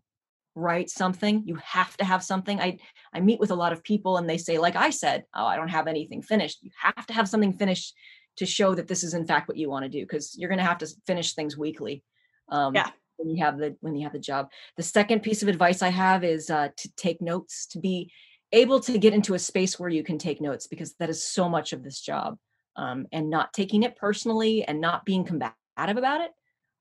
write 0.54 0.88
something. 0.90 1.42
You 1.44 1.56
have 1.56 1.96
to 1.98 2.04
have 2.04 2.24
something. 2.24 2.60
I 2.60 2.78
I 3.12 3.20
meet 3.20 3.40
with 3.40 3.50
a 3.50 3.54
lot 3.54 3.72
of 3.72 3.84
people 3.84 4.16
and 4.16 4.28
they 4.28 4.38
say, 4.38 4.58
like 4.58 4.76
I 4.76 4.90
said, 4.90 5.24
oh, 5.34 5.46
I 5.46 5.56
don't 5.56 5.68
have 5.68 5.86
anything 5.86 6.22
finished. 6.22 6.58
You 6.62 6.70
have 6.82 7.06
to 7.06 7.12
have 7.12 7.28
something 7.28 7.52
finished 7.52 7.94
to 8.36 8.46
show 8.46 8.74
that 8.74 8.88
this 8.88 9.02
is 9.02 9.14
in 9.14 9.26
fact 9.26 9.48
what 9.48 9.56
you 9.56 9.70
want 9.70 9.84
to 9.84 9.88
do 9.88 10.02
because 10.02 10.36
you're 10.36 10.48
going 10.48 10.58
to 10.58 10.64
have 10.64 10.78
to 10.78 10.88
finish 11.06 11.34
things 11.34 11.56
weekly. 11.56 12.02
Um, 12.48 12.74
yeah. 12.74 12.90
When 13.16 13.30
you 13.30 13.42
have 13.42 13.58
the 13.58 13.76
when 13.80 13.94
you 13.94 14.04
have 14.04 14.12
the 14.12 14.18
job. 14.18 14.50
The 14.76 14.82
second 14.82 15.22
piece 15.22 15.42
of 15.42 15.48
advice 15.48 15.80
I 15.82 15.88
have 15.88 16.22
is 16.22 16.50
uh, 16.50 16.68
to 16.76 16.92
take 16.96 17.22
notes, 17.22 17.66
to 17.68 17.78
be 17.78 18.12
able 18.56 18.80
to 18.80 18.98
get 18.98 19.14
into 19.14 19.34
a 19.34 19.38
space 19.38 19.78
where 19.78 19.88
you 19.88 20.02
can 20.02 20.18
take 20.18 20.40
notes 20.40 20.66
because 20.66 20.94
that 20.94 21.10
is 21.10 21.22
so 21.22 21.48
much 21.48 21.72
of 21.72 21.82
this 21.82 22.00
job. 22.00 22.38
Um, 22.78 23.06
and 23.10 23.30
not 23.30 23.54
taking 23.54 23.84
it 23.84 23.96
personally 23.96 24.62
and 24.62 24.82
not 24.82 25.06
being 25.06 25.24
combative 25.24 25.54
about 25.78 26.20
it. 26.20 26.30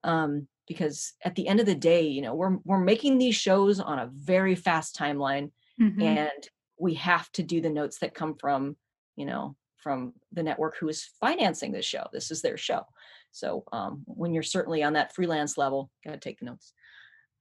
Um, 0.03 0.49
because 0.67 1.13
at 1.23 1.35
the 1.35 1.47
end 1.47 1.59
of 1.59 1.65
the 1.65 1.75
day 1.75 2.01
you 2.01 2.21
know 2.21 2.33
we're 2.33 2.57
we're 2.63 2.79
making 2.79 3.17
these 3.17 3.35
shows 3.35 3.79
on 3.79 3.99
a 3.99 4.09
very 4.13 4.55
fast 4.55 4.97
timeline 4.97 5.51
mm-hmm. 5.79 6.01
and 6.01 6.49
we 6.79 6.93
have 6.95 7.31
to 7.31 7.43
do 7.43 7.61
the 7.61 7.69
notes 7.69 7.99
that 7.99 8.13
come 8.13 8.35
from 8.35 8.75
you 9.15 9.25
know 9.25 9.55
from 9.77 10.13
the 10.31 10.43
network 10.43 10.75
who 10.77 10.89
is 10.89 11.09
financing 11.19 11.71
this 11.71 11.85
show 11.85 12.07
this 12.11 12.31
is 12.31 12.41
their 12.41 12.57
show 12.57 12.83
so 13.31 13.63
um, 13.71 14.03
when 14.05 14.33
you're 14.33 14.43
certainly 14.43 14.81
on 14.81 14.93
that 14.93 15.13
freelance 15.13 15.57
level 15.57 15.91
got 16.03 16.11
to 16.11 16.17
take 16.17 16.39
the 16.39 16.45
notes 16.45 16.73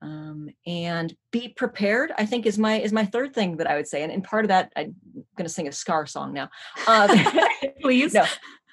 um, 0.03 0.51
and 0.67 1.15
be 1.31 1.49
prepared 1.49 2.13
i 2.19 2.27
think 2.27 2.47
is 2.47 2.59
my 2.59 2.81
is 2.81 2.93
my 2.93 3.05
third 3.05 3.35
thing 3.35 3.57
that 3.57 3.67
i 3.67 3.77
would 3.77 3.89
say 3.89 4.03
and, 4.03 4.13
and 4.13 4.25
part 4.25 4.45
of 4.45 4.49
that 4.49 4.73
i'm 4.77 4.95
going 5.37 5.47
to 5.47 5.53
sing 5.53 5.69
a 5.69 5.73
scar 5.73 6.07
song 6.07 6.33
now 6.33 6.49
um, 6.87 7.11
please 7.81 8.15
no 8.15 8.25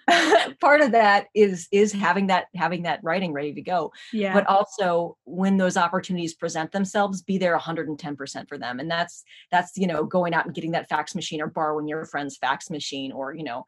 part 0.61 0.82
of 0.82 0.91
that 0.91 1.28
is 1.34 1.67
is 1.72 1.91
having 1.91 2.28
that 2.28 2.45
having 2.55 2.84
that 2.84 2.99
writing 3.03 3.34
ready 3.34 3.53
to 3.53 3.61
go 3.61 3.91
yeah 4.13 4.34
but 4.34 4.45
also 4.47 5.17
when 5.26 5.57
those 5.57 5.78
opportunities 5.78 6.34
present 6.34 6.72
themselves 6.72 7.22
be 7.22 7.38
there 7.38 7.57
110% 7.57 8.47
for 8.49 8.57
them 8.57 8.80
and 8.80 8.89
that's 8.89 9.24
that's 9.51 9.78
you 9.78 9.88
know 9.88 10.03
going 10.03 10.34
out 10.34 10.45
and 10.45 10.55
getting 10.55 10.72
that 10.72 10.89
fax 10.89 11.15
machine 11.15 11.41
or 11.41 11.47
borrowing 11.47 11.88
your 11.88 12.05
friend's 12.05 12.38
fax 12.38 12.69
machine 12.69 13.11
or 13.11 13.34
you 13.34 13.43
know 13.43 13.65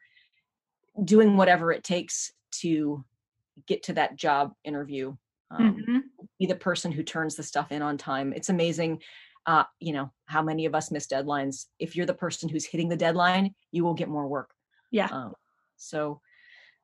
doing 1.04 1.38
whatever 1.38 1.72
it 1.72 1.84
takes 1.84 2.32
to 2.52 3.04
get 3.68 3.84
to 3.84 3.94
that 3.94 4.16
job 4.16 4.54
interview 4.64 5.16
um, 5.52 5.76
mm-hmm. 5.76 5.98
Be 6.40 6.46
the 6.46 6.56
person 6.56 6.92
who 6.92 7.04
turns 7.04 7.36
the 7.36 7.44
stuff 7.44 7.72
in 7.72 7.82
on 7.82 7.98
time 7.98 8.34
it's 8.34 8.50
amazing 8.50 9.02
uh, 9.46 9.64
you 9.80 9.92
know 9.92 10.10
how 10.26 10.42
many 10.42 10.66
of 10.66 10.74
us 10.74 10.90
miss 10.90 11.06
deadlines 11.06 11.66
if 11.78 11.96
you're 11.96 12.06
the 12.06 12.14
person 12.14 12.48
who's 12.48 12.66
hitting 12.66 12.88
the 12.88 12.96
deadline 12.96 13.54
you 13.72 13.84
will 13.84 13.94
get 13.94 14.08
more 14.08 14.28
work 14.28 14.52
yeah 14.90 15.08
um, 15.12 15.34
so 15.76 16.22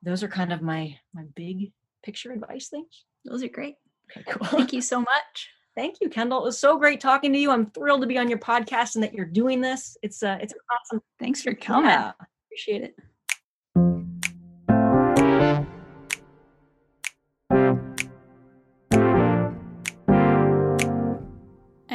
those 0.01 0.23
are 0.23 0.27
kind 0.27 0.51
of 0.51 0.61
my 0.61 0.95
my 1.13 1.23
big 1.35 1.71
picture 2.03 2.31
advice 2.31 2.67
things. 2.67 3.05
Those 3.25 3.43
are 3.43 3.49
great. 3.49 3.75
Okay, 4.11 4.23
cool. 4.29 4.47
Thank 4.57 4.73
you 4.73 4.81
so 4.81 4.99
much. 4.99 5.49
Thank 5.75 5.97
you, 6.01 6.09
Kendall. 6.09 6.39
It 6.39 6.45
was 6.45 6.59
so 6.59 6.77
great 6.77 6.99
talking 6.99 7.31
to 7.33 7.39
you. 7.39 7.51
I'm 7.51 7.71
thrilled 7.71 8.01
to 8.01 8.07
be 8.07 8.17
on 8.17 8.29
your 8.29 8.39
podcast 8.39 8.95
and 8.95 9.03
that 9.03 9.13
you're 9.13 9.25
doing 9.25 9.61
this. 9.61 9.97
It's 10.01 10.23
uh 10.23 10.37
it's 10.41 10.53
awesome. 10.71 11.01
Thanks 11.19 11.41
for 11.41 11.53
coming. 11.53 11.89
Yeah. 11.89 12.11
Appreciate 12.47 12.83
it. 12.83 14.18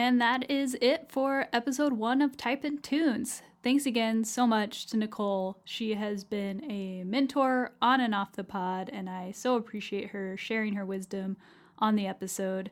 And 0.05 0.21
that 0.21 0.51
is 0.51 0.77
it 0.83 1.07
for 1.09 1.47
episode 1.51 1.95
one 1.95 2.21
of 2.21 2.37
Typin' 2.37 2.83
Tunes. 2.83 3.41
Thanks 3.63 3.87
again 3.87 4.23
so 4.23 4.47
much 4.47 4.85
to 4.89 4.99
Nicole. 4.99 5.57
She 5.65 5.95
has 5.95 6.25
been 6.25 6.71
a 6.71 7.05
mentor 7.05 7.71
on 7.81 8.03
and 8.03 8.15
off 8.15 8.33
the 8.33 8.45
pod, 8.45 8.91
and 8.93 9.09
I 9.09 9.31
so 9.33 9.57
appreciate 9.57 10.11
her 10.11 10.37
sharing 10.37 10.75
her 10.75 10.85
wisdom 10.85 11.39
on 11.79 11.97
the 11.97 12.07
episode. 12.07 12.71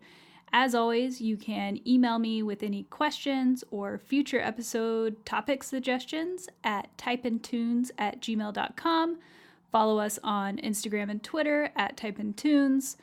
As 0.52 0.74
always, 0.74 1.22
you 1.22 1.38
can 1.38 1.80
email 1.88 2.18
me 2.18 2.42
with 2.42 2.62
any 2.62 2.82
questions 2.82 3.64
or 3.70 3.96
future 3.96 4.42
episode 4.42 5.24
topic 5.24 5.62
suggestions 5.62 6.50
at 6.62 6.94
typeintunes 6.98 7.92
at 7.96 8.20
gmail.com. 8.20 9.18
Follow 9.70 9.98
us 9.98 10.18
on 10.22 10.58
Instagram 10.58 11.10
and 11.10 11.22
Twitter 11.22 11.70
at 11.76 11.96
typeintunes. 11.96 12.96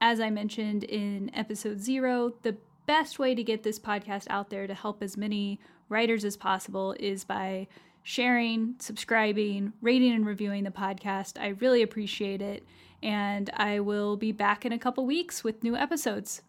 As 0.00 0.20
I 0.20 0.30
mentioned 0.30 0.84
in 0.84 1.30
episode 1.34 1.80
zero, 1.80 2.32
the 2.40 2.56
best 2.86 3.18
way 3.18 3.34
to 3.34 3.42
get 3.42 3.62
this 3.62 3.78
podcast 3.78 4.26
out 4.28 4.50
there 4.50 4.66
to 4.66 4.74
help 4.74 5.02
as 5.02 5.16
many 5.16 5.60
writers 5.88 6.24
as 6.24 6.36
possible 6.36 6.94
is 6.98 7.24
by 7.24 7.66
sharing, 8.02 8.74
subscribing, 8.78 9.72
rating, 9.80 10.12
and 10.12 10.26
reviewing 10.26 10.64
the 10.64 10.70
podcast. 10.70 11.40
I 11.40 11.48
really 11.48 11.82
appreciate 11.82 12.42
it. 12.42 12.64
And 13.02 13.50
I 13.54 13.80
will 13.80 14.16
be 14.16 14.32
back 14.32 14.64
in 14.64 14.72
a 14.72 14.78
couple 14.78 15.04
weeks 15.04 15.44
with 15.44 15.62
new 15.62 15.76
episodes. 15.76 16.42